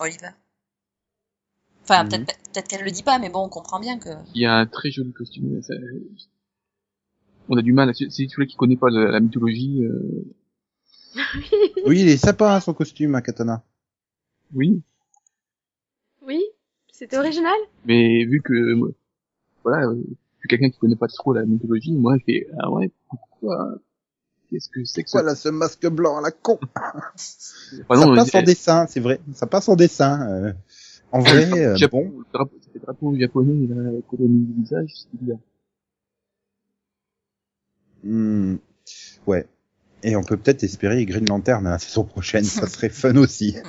Oliver. 0.00 0.30
Enfin, 1.92 2.04
Mhm. 2.18 2.24
peut-être 2.52 2.68
qu'elle 2.68 2.84
le 2.84 2.90
dit 2.90 3.02
pas, 3.02 3.18
mais 3.18 3.28
bon, 3.28 3.44
on 3.44 3.48
comprend 3.48 3.80
bien 3.80 3.98
que. 3.98 4.08
Il 4.34 4.40
y 4.42 4.46
a 4.46 4.54
un 4.56 4.66
très 4.66 4.90
joli 4.90 5.12
costume. 5.12 5.62
ça- 5.62 5.74
On 7.48 7.56
a 7.56 7.62
du 7.62 7.72
mal. 7.72 7.94
C'est 7.94 8.10
c'est 8.10 8.28
celui 8.28 8.46
qui 8.46 8.56
connaît 8.56 8.76
pas 8.76 8.88
la, 8.90 9.10
la 9.10 9.20
mythologie. 9.20 9.84
euh, 9.84 10.24
Oui, 11.86 12.00
il 12.00 12.08
est 12.08 12.16
sympa 12.16 12.54
hein, 12.56 12.60
son 12.60 12.72
costume, 12.74 13.14
hein, 13.14 13.20
Katana. 13.20 13.62
Oui, 14.54 14.82
Oui, 16.26 16.42
c'était 16.92 17.16
original. 17.18 17.56
mais 17.84 18.24
vu 18.24 18.40
que 18.42 18.52
euh, 18.52 18.94
voilà, 19.64 19.86
euh, 19.86 19.94
je 19.96 20.38
suis 20.40 20.48
quelqu'un 20.48 20.70
qui 20.70 20.78
connaît 20.78 20.96
pas 20.96 21.08
trop 21.08 21.32
la 21.32 21.44
mythologie, 21.44 21.92
moi 21.92 22.16
je 22.18 22.24
fais 22.24 22.46
ah 22.60 22.70
ouais 22.70 22.90
pourquoi? 23.08 23.74
Qu'est-ce 24.50 24.68
que 24.68 24.84
c'est 24.84 25.02
que 25.02 25.10
ça? 25.10 25.20
Voilà 25.20 25.34
ce 25.34 25.48
masque 25.48 25.86
blanc 25.88 26.18
à 26.18 26.20
la 26.20 26.30
con? 26.30 26.58
Enfin, 26.62 27.04
ça 28.00 28.06
non, 28.06 28.14
passe 28.14 28.34
euh, 28.34 28.38
en 28.38 28.42
dessin, 28.42 28.86
c'est 28.88 29.00
vrai. 29.00 29.20
Ça 29.34 29.46
passe 29.46 29.68
en 29.68 29.76
dessin. 29.76 30.28
euh. 30.30 30.52
En 31.12 31.20
vrai, 31.20 31.50
euh, 31.66 31.76
Japon, 31.76 32.06
bon. 32.06 32.18
le 32.20 32.24
drapeau, 32.32 32.56
le 32.74 32.80
drapeau 32.80 33.16
japonais, 33.18 33.54
il 33.64 33.72
a 33.72 33.76
la 33.92 34.00
colonie 34.02 34.44
du 34.46 34.62
visage, 34.62 34.90
c'est 34.94 35.20
bizarre. 35.20 35.38
hmm, 38.04 38.56
Ouais. 39.26 39.46
Et 40.04 40.16
on 40.16 40.24
peut 40.24 40.36
peut-être 40.36 40.64
espérer 40.64 41.04
Green 41.06 41.28
Lantern 41.28 41.64
à 41.66 41.70
la 41.72 41.78
saison 41.78 42.02
prochaine, 42.04 42.44
ça 42.44 42.66
serait 42.66 42.88
fun 42.88 43.16
aussi. 43.16 43.56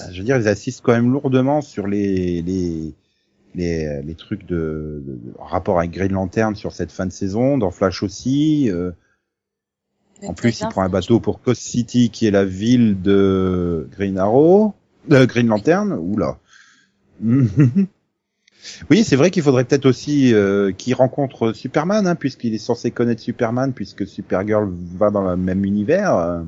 Euh, 0.00 0.12
Je 0.12 0.18
veux 0.18 0.24
dire, 0.24 0.36
ils 0.36 0.48
assistent 0.48 0.82
quand 0.82 0.92
même 0.92 1.10
lourdement 1.12 1.60
sur 1.62 1.86
les 1.86 2.42
les 2.42 2.94
les, 3.54 3.86
euh, 3.86 4.02
les 4.02 4.14
trucs 4.14 4.44
de, 4.46 5.02
de- 5.06 5.14
de 5.14 5.32
rapport 5.38 5.78
avec 5.78 5.90
Green 5.92 6.12
Lantern 6.12 6.54
sur 6.56 6.72
cette 6.72 6.92
fin 6.92 7.06
de 7.06 7.12
saison, 7.12 7.58
dans 7.58 7.70
Flash 7.70 8.02
aussi. 8.02 8.70
euh, 8.70 8.92
en 10.26 10.34
plus, 10.34 10.60
il 10.60 10.68
prend 10.68 10.82
un 10.82 10.88
bateau 10.88 11.20
pour 11.20 11.40
Coast 11.40 11.62
City, 11.62 12.10
qui 12.10 12.26
est 12.26 12.30
la 12.30 12.44
ville 12.44 13.00
de 13.02 13.88
Green 13.92 14.18
Arrow, 14.18 14.74
de 15.08 15.24
Green 15.24 15.46
Lantern. 15.48 15.92
Oula. 15.92 16.38
oui, 18.90 19.04
c'est 19.04 19.16
vrai 19.16 19.30
qu'il 19.30 19.42
faudrait 19.42 19.64
peut-être 19.64 19.86
aussi 19.86 20.32
euh, 20.34 20.72
qu'il 20.72 20.94
rencontre 20.94 21.52
Superman, 21.52 22.06
hein, 22.06 22.14
puisqu'il 22.14 22.54
est 22.54 22.58
censé 22.58 22.90
connaître 22.90 23.20
Superman, 23.20 23.72
puisque 23.72 24.06
Supergirl 24.06 24.68
va 24.96 25.10
dans 25.10 25.22
le 25.28 25.36
même 25.36 25.64
univers. 25.64 26.16
euh. 26.16 26.42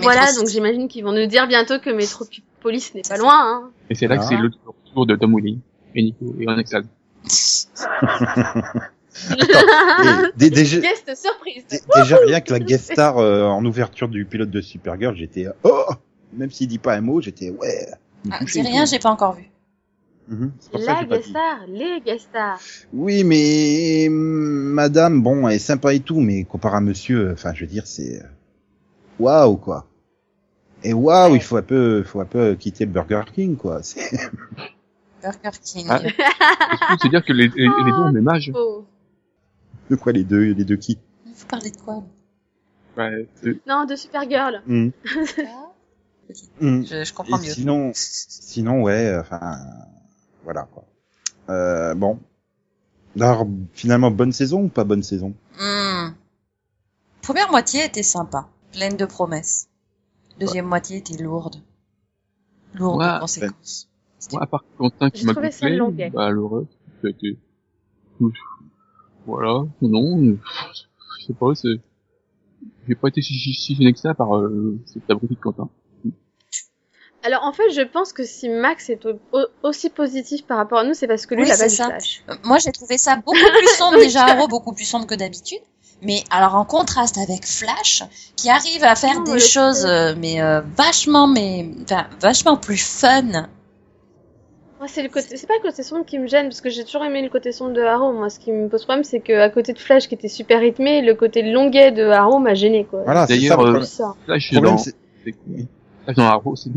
Voilà, 0.00 0.32
donc 0.32 0.48
j'imagine 0.48 0.88
qu'ils 0.88 1.04
vont 1.04 1.12
nous 1.12 1.26
dire 1.26 1.46
bientôt 1.46 1.78
que 1.78 1.90
Metropolis 1.90 2.94
n'est 2.94 3.02
pas 3.06 3.18
loin. 3.18 3.34
Hein. 3.38 3.70
Et 3.90 3.94
c'est 3.94 4.06
là 4.08 4.16
que 4.16 4.22
Ah. 4.22 4.26
c'est 4.28 4.36
le 4.36 4.50
retour 4.66 5.06
de 5.06 5.14
Tom 5.16 5.34
Welling 5.34 5.58
et 5.94 6.02
Nico 6.02 6.34
et 6.40 6.48
en 6.48 6.56
extase. 6.58 6.84
Et 9.30 9.36
dé- 10.36 10.50
déjà, 10.50 10.78
Guest 10.80 11.14
surprise. 11.14 11.64
dé- 11.70 11.78
déjà 11.94 12.16
rien 12.26 12.40
que 12.40 12.52
la 12.52 12.58
guest 12.58 12.92
star 12.92 13.18
euh, 13.18 13.44
en 13.44 13.64
ouverture 13.64 14.08
du 14.08 14.24
pilote 14.24 14.50
de 14.50 14.60
Supergirl, 14.60 15.14
j'étais 15.14 15.46
oh, 15.62 15.84
même 16.36 16.50
s'il 16.50 16.68
dit 16.68 16.78
pas 16.78 16.94
un 16.94 17.00
mot, 17.00 17.20
j'étais 17.20 17.50
ouais. 17.50 17.88
Ah, 18.30 18.40
et 18.54 18.62
rien, 18.62 18.84
j'ai 18.86 18.98
pas 18.98 19.10
encore 19.10 19.34
vu. 19.34 19.44
Mhm, 20.28 20.52
c'est 20.58 20.78
La 20.78 21.04
guest 21.04 21.28
star, 21.28 21.58
les 21.68 22.00
guest 22.00 22.28
stars. 22.30 22.58
Oui, 22.94 23.24
mais 23.24 24.08
madame, 24.10 25.20
bon, 25.22 25.46
elle 25.48 25.56
est 25.56 25.58
sympa 25.58 25.92
et 25.92 26.00
tout, 26.00 26.20
mais 26.20 26.44
comparé 26.44 26.76
à 26.78 26.80
monsieur, 26.80 27.32
enfin, 27.32 27.52
je 27.52 27.60
veux 27.60 27.66
dire, 27.70 27.86
c'est 27.86 28.22
waouh 29.18 29.56
quoi. 29.58 29.86
Et 30.82 30.92
waouh, 30.94 31.32
Ouais. 31.32 31.36
il 31.38 31.42
faut 31.42 31.56
un 31.58 31.62
peu, 31.62 32.02
faut 32.04 32.20
un 32.20 32.24
peu 32.26 32.54
quitter 32.54 32.86
le 32.86 32.90
Burger 32.92 33.22
King 33.34 33.56
quoi. 33.56 33.82
C'est 33.82 34.10
Burger 35.22 35.58
King. 35.62 35.86
Ah. 35.90 36.00
C'est 37.02 37.08
dire 37.10 37.24
que 37.24 37.32
les, 37.32 37.48
les, 37.48 37.64
les 37.64 37.68
deux 37.92 37.98
ont 37.98 38.06
le 38.06 38.12
même 38.12 38.28
âge. 38.28 38.50
Oh. 38.54 38.84
de 39.90 39.96
quoi 39.96 40.12
les 40.12 40.24
deux, 40.24 40.52
les 40.52 40.64
deux 40.64 40.76
qui? 40.76 40.98
Vous 41.26 41.46
parlez 41.46 41.70
de 41.70 41.76
quoi 41.76 42.02
Ouais, 42.96 43.26
c'est- 43.42 43.66
Non, 43.66 43.84
de 43.86 43.96
Supergirl. 43.96 44.62
Hmm, 44.66 44.88
Hmm. 46.60 46.82
je, 46.84 47.04
je 47.04 47.12
comprends 47.12 47.38
Et 47.38 47.46
mieux. 47.46 47.52
sinon, 47.52 47.90
sinon 47.94 48.82
ouais, 48.82 49.16
enfin, 49.18 49.56
voilà 50.44 50.62
quoi. 50.72 50.84
Euh, 51.50 51.94
bon. 51.94 52.18
Alors, 53.20 53.46
finalement, 53.72 54.10
bonne 54.10 54.32
saison 54.32 54.64
ou 54.64 54.68
pas 54.68 54.84
bonne 54.84 55.02
saison? 55.02 55.34
Hmm. 55.58 56.08
Première 57.22 57.50
moitié 57.50 57.84
était 57.84 58.02
sympa, 58.02 58.48
pleine 58.72 58.96
de 58.96 59.04
promesses. 59.04 59.68
Deuxième 60.40 60.66
moitié 60.66 60.96
était 60.98 61.22
lourde. 61.22 61.56
Lourde 62.74 62.98
Ouais, 63.00 63.14
de 63.14 63.20
conséquences. 63.20 63.88
C'était- 64.18 64.36
moi, 64.36 64.44
à 64.44 64.46
part 64.46 64.64
Quentin 64.78 65.10
qui 65.10 65.24
m'a 65.26 65.32
trouvé 65.32 65.50
ça 65.52 65.66
gonflé, 65.66 65.76
longuet. 65.76 66.10
bah, 66.10 66.30
le 66.30 66.44
reste, 66.44 66.70
été... 67.04 67.38
Voilà, 69.26 69.64
non, 69.80 70.20
euh, 70.22 70.38
je 71.20 71.26
sais 71.26 71.32
pas, 71.34 71.54
c'est... 71.54 71.80
J'ai 72.86 72.94
pas 72.94 73.08
été 73.08 73.22
si, 73.22 73.34
si, 73.38 73.54
si 73.54 73.74
gêné 73.74 73.92
que 73.92 73.98
ça 73.98 74.14
par 74.14 74.36
euh, 74.36 74.78
cette 74.86 75.08
abruti 75.10 75.34
de 75.34 75.40
Quentin. 75.40 75.68
Alors 77.24 77.42
en 77.44 77.52
fait, 77.52 77.70
je 77.70 77.80
pense 77.82 78.12
que 78.12 78.22
si 78.24 78.48
Max 78.48 78.90
est 78.90 79.04
au- 79.06 79.18
au- 79.32 79.46
aussi 79.62 79.88
positif 79.90 80.44
par 80.46 80.58
rapport 80.58 80.78
à 80.80 80.84
nous, 80.84 80.94
c'est 80.94 81.06
parce 81.06 81.24
que 81.26 81.34
lui, 81.34 81.42
Oui, 81.44 81.48
il 81.48 81.52
a 81.52 81.56
pas 81.56 81.62
c'est 81.64 81.68
du 81.70 81.74
ça. 81.76 81.86
flash. 81.86 82.22
Euh, 82.28 82.34
Moi, 82.44 82.58
j'ai 82.58 82.70
trouvé 82.70 82.98
ça 82.98 83.16
beaucoup 83.16 83.32
plus 83.38 83.68
sombre 83.78 83.96
déjà, 83.98 84.24
Arrow, 84.26 84.46
beaucoup 84.46 84.72
plus 84.74 84.84
sombre 84.84 85.06
que 85.06 85.14
d'habitude. 85.14 85.60
Mais 86.02 86.22
alors 86.30 86.54
en 86.56 86.64
contraste 86.66 87.16
avec 87.16 87.46
Flash, 87.46 88.02
qui 88.36 88.50
arrive 88.50 88.84
à 88.84 88.94
faire 88.94 89.20
Non, 89.20 89.22
des 89.32 89.38
choses, 89.40 89.86
euh, 89.86 90.12
mais 90.18 90.42
euh, 90.42 90.60
vachement, 90.76 91.26
mais 91.26 91.66
enfin, 91.84 92.06
vachement 92.20 92.56
plus 92.58 92.76
fun. 92.76 93.22
Moi, 94.80 94.88
c'est 94.88 95.02
le 95.02 95.08
côté, 95.08 95.36
c'est 95.38 95.46
pas 95.46 95.54
le 95.62 95.66
côté 95.70 95.82
sombre 95.82 96.04
qui 96.04 96.18
me 96.18 96.26
gêne, 96.26 96.48
parce 96.48 96.60
que 96.60 96.68
j'ai 96.68 96.84
toujours 96.84 97.04
aimé 97.04 97.22
le 97.22 97.30
côté 97.30 97.52
sombre 97.52 97.72
de 97.72 97.80
Arrow. 97.80 98.12
Moi, 98.12 98.28
ce 98.28 98.38
qui 98.38 98.52
me 98.52 98.68
pose 98.68 98.84
problème, 98.84 99.04
c'est 99.04 99.20
que 99.20 99.32
à 99.32 99.48
côté 99.48 99.72
de 99.72 99.78
Flash, 99.78 100.08
qui 100.08 100.14
était 100.14 100.28
super 100.28 100.60
rythmé, 100.60 101.00
le 101.00 101.14
côté 101.14 101.40
longuet 101.42 101.90
de 101.92 102.04
Arrow 102.04 102.38
m'a 102.38 102.52
gêné, 102.54 102.84
quoi. 102.84 103.02
Voilà. 103.04 103.24
D'ailleurs, 103.24 103.56
le 103.62 103.62
euh, 103.62 103.70
problème, 103.70 103.88
dans, 103.98 104.14
Flash 104.26 104.52
dans 104.52 104.62
Arrow, 106.26 106.54
c'est 106.56 106.70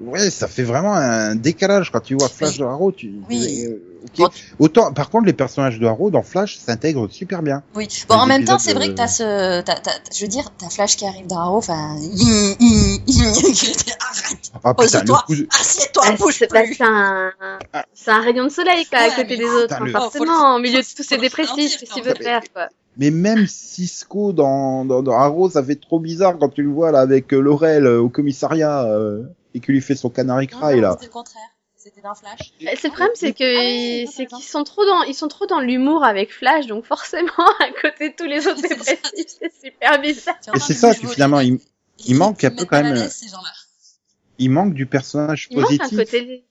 Ouais, 0.00 0.30
ça 0.30 0.48
fait 0.48 0.62
vraiment 0.62 0.94
un 0.94 1.34
décalage 1.34 1.90
quand 1.92 2.00
tu 2.00 2.14
vois 2.14 2.28
Flash 2.28 2.52
Oui. 2.52 2.58
de 2.58 2.64
Arrow. 2.64 2.90
Tu... 2.92 3.12
Oui. 3.28 3.66
euh, 3.66 3.82
ok. 4.04 4.10
Bon. 4.18 4.28
Autant, 4.58 4.92
par 4.92 5.10
contre, 5.10 5.26
les 5.26 5.32
personnages 5.34 5.78
de 5.78 5.86
Arrow 5.86 6.10
dans 6.10 6.22
Flash 6.22 6.56
s'intègrent 6.58 7.08
super 7.10 7.42
bien. 7.42 7.62
Oui. 7.74 7.86
Bon, 8.08 8.14
en 8.14 8.26
même 8.26 8.44
temps, 8.44 8.58
c'est 8.58 8.72
vrai 8.72 8.86
de- 8.88 8.92
que 8.92 8.96
t'as 8.96 9.08
ce, 9.08 9.60
t'as, 9.60 9.74
t'as- 9.74 9.90
je 10.16 10.22
veux 10.22 10.28
dire, 10.28 10.50
t'as 10.58 10.70
Flash 10.70 10.96
qui 10.96 11.04
arrive 11.06 11.26
dans 11.26 11.38
Arrow, 11.38 11.58
enfin, 11.58 11.96
arrête, 13.08 14.50
Ah 14.64 14.74
Pose-toi. 14.74 15.24
de... 15.28 15.46
assieds-toi, 15.60 16.02
Ah, 16.06 16.12
bouge 16.12 16.36
c'est 16.38 16.46
plus. 16.46 16.74
c'est 16.74 16.84
un, 16.84 17.32
c'est 17.94 18.10
un 18.10 18.20
rayon 18.22 18.44
de 18.44 18.48
soleil, 18.50 18.84
quoi, 18.86 19.00
à 19.00 19.10
côté 19.10 19.26
mais 19.30 19.36
des 19.36 19.44
autres, 19.44 19.84
le- 19.84 19.90
forcément, 19.92 20.56
au 20.56 20.58
milieu 20.60 20.80
de 20.80 20.96
tous 20.96 21.02
ces 21.02 21.18
dépressifs, 21.18 21.78
qu'est-ce 21.78 21.92
qu'il 21.92 22.02
veut 22.02 22.14
faire, 22.14 22.42
quoi. 22.54 22.68
Mais 22.96 23.10
même 23.10 23.46
Cisco 23.46 24.32
dans, 24.32 24.84
dans, 24.84 25.02
dans 25.02 25.12
Arrow, 25.16 25.48
ça 25.48 25.62
fait 25.62 25.76
trop 25.80 26.00
bizarre 26.00 26.36
quand 26.38 26.48
tu 26.48 26.62
le 26.62 26.70
vois 26.70 26.90
là 26.90 27.00
avec 27.00 27.32
euh, 27.32 27.40
Laurel 27.40 27.86
euh, 27.86 28.00
au 28.00 28.08
commissariat 28.08 28.82
euh, 28.84 29.22
et 29.54 29.60
qu'il 29.60 29.74
lui 29.74 29.80
fait 29.80 29.94
son 29.96 30.10
canary 30.10 30.48
Non, 30.52 30.58
cry 30.58 30.74
non, 30.76 30.80
là. 30.82 30.92
C'était 30.94 31.06
le 31.06 31.12
contraire. 31.12 31.42
C'était 31.76 32.02
dans 32.02 32.14
Flash. 32.14 32.52
Euh, 32.62 32.66
C'est 32.76 32.88
le 32.88 32.92
problème, 32.92 33.10
c'est 33.14 33.32
que, 33.32 34.10
c'est 34.12 34.26
qu'ils 34.26 34.44
sont 34.44 34.64
trop 34.64 34.84
dans, 34.84 35.02
ils 35.04 35.14
sont 35.14 35.28
trop 35.28 35.46
dans 35.46 35.60
l'humour 35.60 36.04
avec 36.04 36.30
Flash, 36.30 36.66
donc 36.66 36.84
forcément, 36.84 37.28
à 37.60 37.70
côté 37.80 38.10
de 38.10 38.14
tous 38.16 38.26
les 38.26 38.46
autres 38.46 38.60
dépressifs, 38.60 39.00
c'est 39.40 39.52
super 39.64 39.98
bizarre. 40.00 40.36
Et 40.54 40.58
c'est 40.60 40.74
ça, 40.74 40.94
que 40.94 41.06
finalement, 41.08 41.40
il, 41.40 41.58
il 42.06 42.16
manque 42.16 42.44
un 42.44 42.50
peu 42.50 42.66
quand 42.66 42.82
même, 42.82 42.96
gens-là. 42.96 43.50
il 44.38 44.50
manque 44.50 44.74
du 44.74 44.84
personnage 44.86 45.48
Il 45.50 45.56
manque 45.58 45.64
un 45.72 45.76
positif. 45.78 45.98
côté, 45.98 46.44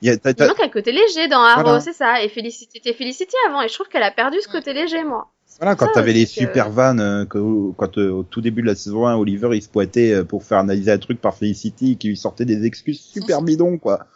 Il 0.00 0.10
a- 0.10 0.16
t'as- 0.16 0.30
il 0.44 0.46
manque 0.46 0.60
un 0.60 0.68
côté 0.68 0.92
léger 0.92 1.26
dans 1.26 1.42
Arrow, 1.42 1.62
Voilà. 1.64 1.80
c'est 1.80 1.92
ça. 1.92 2.22
Et 2.22 2.28
Félicité, 2.28 2.78
t'es 2.80 2.92
Félicité 2.92 3.36
avant, 3.48 3.62
et 3.62 3.68
je 3.68 3.74
trouve 3.74 3.88
qu'elle 3.88 4.04
a 4.04 4.12
perdu 4.12 4.36
ce 4.40 4.48
côté 4.48 4.72
léger, 4.74 5.02
moi. 5.02 5.28
Voilà, 5.58 5.74
quand 5.74 5.86
t'avais 5.92 6.12
les 6.12 6.26
super 6.26 6.70
vannes, 6.70 7.00
euh, 7.00 7.24
que- 7.24 7.72
quand 7.76 7.98
euh, 7.98 8.10
au 8.10 8.22
tout 8.22 8.40
début 8.40 8.62
de 8.62 8.66
la 8.68 8.74
saison 8.76 9.06
1, 9.06 9.16
Oliver 9.16 9.50
il 9.54 9.62
se 9.62 9.68
pointait 9.68 10.12
euh, 10.12 10.24
pour 10.24 10.44
faire 10.44 10.58
analyser 10.58 10.92
un 10.92 10.98
truc 10.98 11.20
par 11.20 11.34
Felicity 11.36 11.96
qui 11.96 12.08
lui 12.08 12.16
sortait 12.16 12.44
des 12.44 12.64
excuses 12.64 13.00
super 13.00 13.42
bidons 13.42 13.76
quoi. 13.78 14.06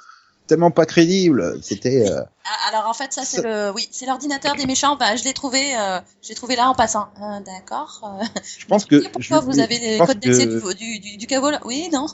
Tellement 0.47 0.71
pas 0.71 0.87
crédible. 0.87 1.59
C'était 1.63 2.09
euh, 2.11 2.21
Ah, 2.45 2.69
Alors 2.69 2.89
en 2.89 2.95
fait 2.95 3.13
ça 3.13 3.23
c'est 3.25 3.43
le 3.43 3.73
oui 3.75 3.89
c'est 3.91 4.07
l'ordinateur 4.07 4.55
des 4.55 4.67
méchants. 4.67 4.97
Bah 4.97 5.17
je 5.17 5.25
l'ai 5.25 5.33
trouvé 5.33 5.61
euh, 5.77 5.99
je 6.23 6.29
l'ai 6.29 6.35
trouvé 6.35 6.55
là 6.57 6.69
en 6.69 6.75
passant. 6.75 7.09
D'accord. 7.47 8.19
Euh, 8.21 8.25
je 8.59 8.67
pense 8.67 8.85
que 8.85 8.97
pourquoi 9.09 9.41
je- 9.41 9.45
vous 9.47 9.59
avez 9.61 9.79
les 9.79 9.99
codes 9.99 10.19
d'accès 10.21 10.47
que- 10.47 10.75
du, 10.77 10.99
du, 10.99 11.11
du, 11.13 11.17
du 11.17 11.27
caveau 11.27 11.51
là 11.51 11.61
oui 11.65 11.89
non. 11.93 12.07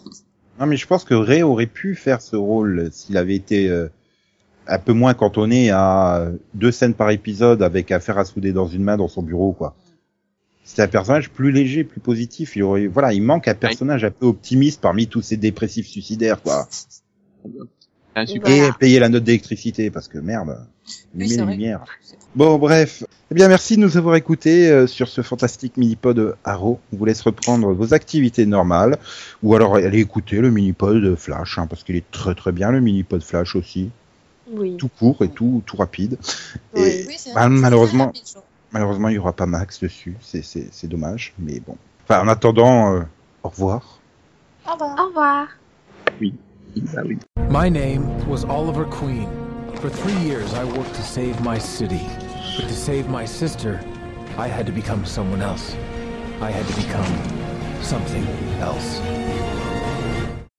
Non 0.61 0.67
mais 0.67 0.77
je 0.77 0.87
pense 0.87 1.05
que 1.05 1.15
Ray 1.15 1.43
aurait 1.43 1.67
pu 1.67 1.95
faire 1.95 2.21
ce 2.23 2.37
rôle 2.37 2.91
s'il 2.93 3.17
avait 3.17 3.35
été 3.37 3.69
euh, 3.69 3.89
un 4.69 4.79
peu 4.79 4.93
moins 4.93 5.15
cantonné 5.15 5.71
à 5.71 6.29
deux 6.55 6.71
scènes 6.71 6.95
par 6.95 7.11
épisode 7.11 7.63
avec 7.63 7.91
un 7.91 8.01
fer 8.01 8.19
à 8.19 8.25
souder 8.25 8.53
dans 8.53 8.69
une 8.69 8.83
main 8.83 8.97
dans 8.97 9.09
son 9.09 9.23
bureau 9.23 9.53
quoi. 9.53 9.75
C'était 10.65 10.83
un 10.83 10.89
personnage 10.89 11.31
plus 11.31 11.51
léger, 11.51 11.83
plus 11.83 12.01
positif. 12.01 12.55
Il 12.55 12.63
aurait, 12.63 12.89
voilà, 12.89 13.15
il 13.15 13.23
manque 13.23 13.49
un 13.49 13.55
personnage 13.55 14.05
un 14.05 14.11
peu 14.11 14.27
optimiste 14.27 14.83
parmi 14.83 15.07
tous 15.07 15.23
ces 15.23 15.39
dépressifs 15.39 15.89
suicidaires 15.89 16.43
quoi. 16.43 16.69
Et 18.17 18.71
payer 18.79 18.99
la 18.99 19.09
note 19.09 19.25
d'électricité 19.25 19.91
parce 19.91 20.09
que 20.09 20.19
merde, 20.19 20.59
Oui, 21.15 21.37
lumière, 21.37 21.85
c'est. 22.03 22.19
Bon 22.35 22.59
bref, 22.59 23.05
eh 23.31 23.35
bien 23.35 23.49
merci 23.49 23.77
de 23.77 23.81
nous 23.81 23.97
avoir 23.97 24.17
écoutés 24.17 24.69
euh, 24.69 24.87
sur 24.87 25.09
ce 25.09 25.23
fantastique 25.23 25.77
mini-pod 25.77 26.37
Arrow. 26.45 26.81
On 26.93 26.97
vous 26.97 27.05
laisse 27.05 27.23
reprendre 27.23 27.73
vos 27.73 27.95
activités 27.95 28.45
normales 28.45 28.99
ou 29.43 29.55
alors 29.55 29.77
aller 29.77 30.01
écouter 30.01 30.41
le 30.41 30.51
mini-pod 30.51 31.15
Flash 31.17 31.59
hein, 31.59 31.67
parce 31.67 31.85
qu'il 31.85 31.97
est 31.97 32.11
très 32.11 32.35
très 32.35 32.53
bien 32.53 32.71
le 32.71 32.81
mini-pod 32.81 33.23
Flash 33.23 33.57
aussi, 33.57 33.91
Oui. 34.51 34.77
tout 34.77 34.89
court 34.89 35.23
et 35.23 35.29
tout 35.29 35.63
tout 35.67 35.77
rapide. 35.77 36.19
Oui. 36.75 36.83
Et 36.83 37.05
oui 37.07 37.17
bah, 37.35 37.49
malheureusement, 37.49 38.07
rapide, 38.07 38.23
malheureusement 38.73 39.09
il 39.09 39.17
y 39.17 39.19
aura 39.19 39.33
pas 39.33 39.47
Max 39.47 39.81
dessus, 39.81 40.17
c'est 40.21 40.43
c'est 40.43 40.69
c'est 40.73 40.89
dommage, 40.89 41.35
mais 41.39 41.61
bon. 41.61 41.77
Enfin 42.05 42.23
en 42.23 42.29
attendant, 42.29 42.95
euh, 42.95 43.03
au 43.43 43.49
revoir. 43.49 43.99
au 44.67 44.73
revoir 44.73 44.99
Au 44.99 45.07
revoir. 45.09 45.49
Bah 46.95 47.03
oui. 47.05 47.19
My 47.51 47.69
name 47.69 48.07
was 48.29 48.45
Oliver 48.45 48.85
Queen. 48.85 49.29
For 49.81 49.89
three 49.89 50.19
years, 50.27 50.53
I 50.55 50.65
worked 50.65 50.95
to 50.95 51.03
save 51.03 51.41
my 51.43 51.59
city. 51.59 52.07
But 52.57 52.69
to 52.69 52.75
save 52.75 53.09
my 53.09 53.25
sister, 53.25 53.81
I 54.37 54.49
had 54.49 54.67
to 54.67 54.73
become 54.73 55.05
someone 55.05 55.41
else. 55.41 55.75
I 56.41 56.51
had 56.51 56.67
to 56.67 56.75
become 56.75 57.07
something 57.83 58.27
else. 58.61 59.01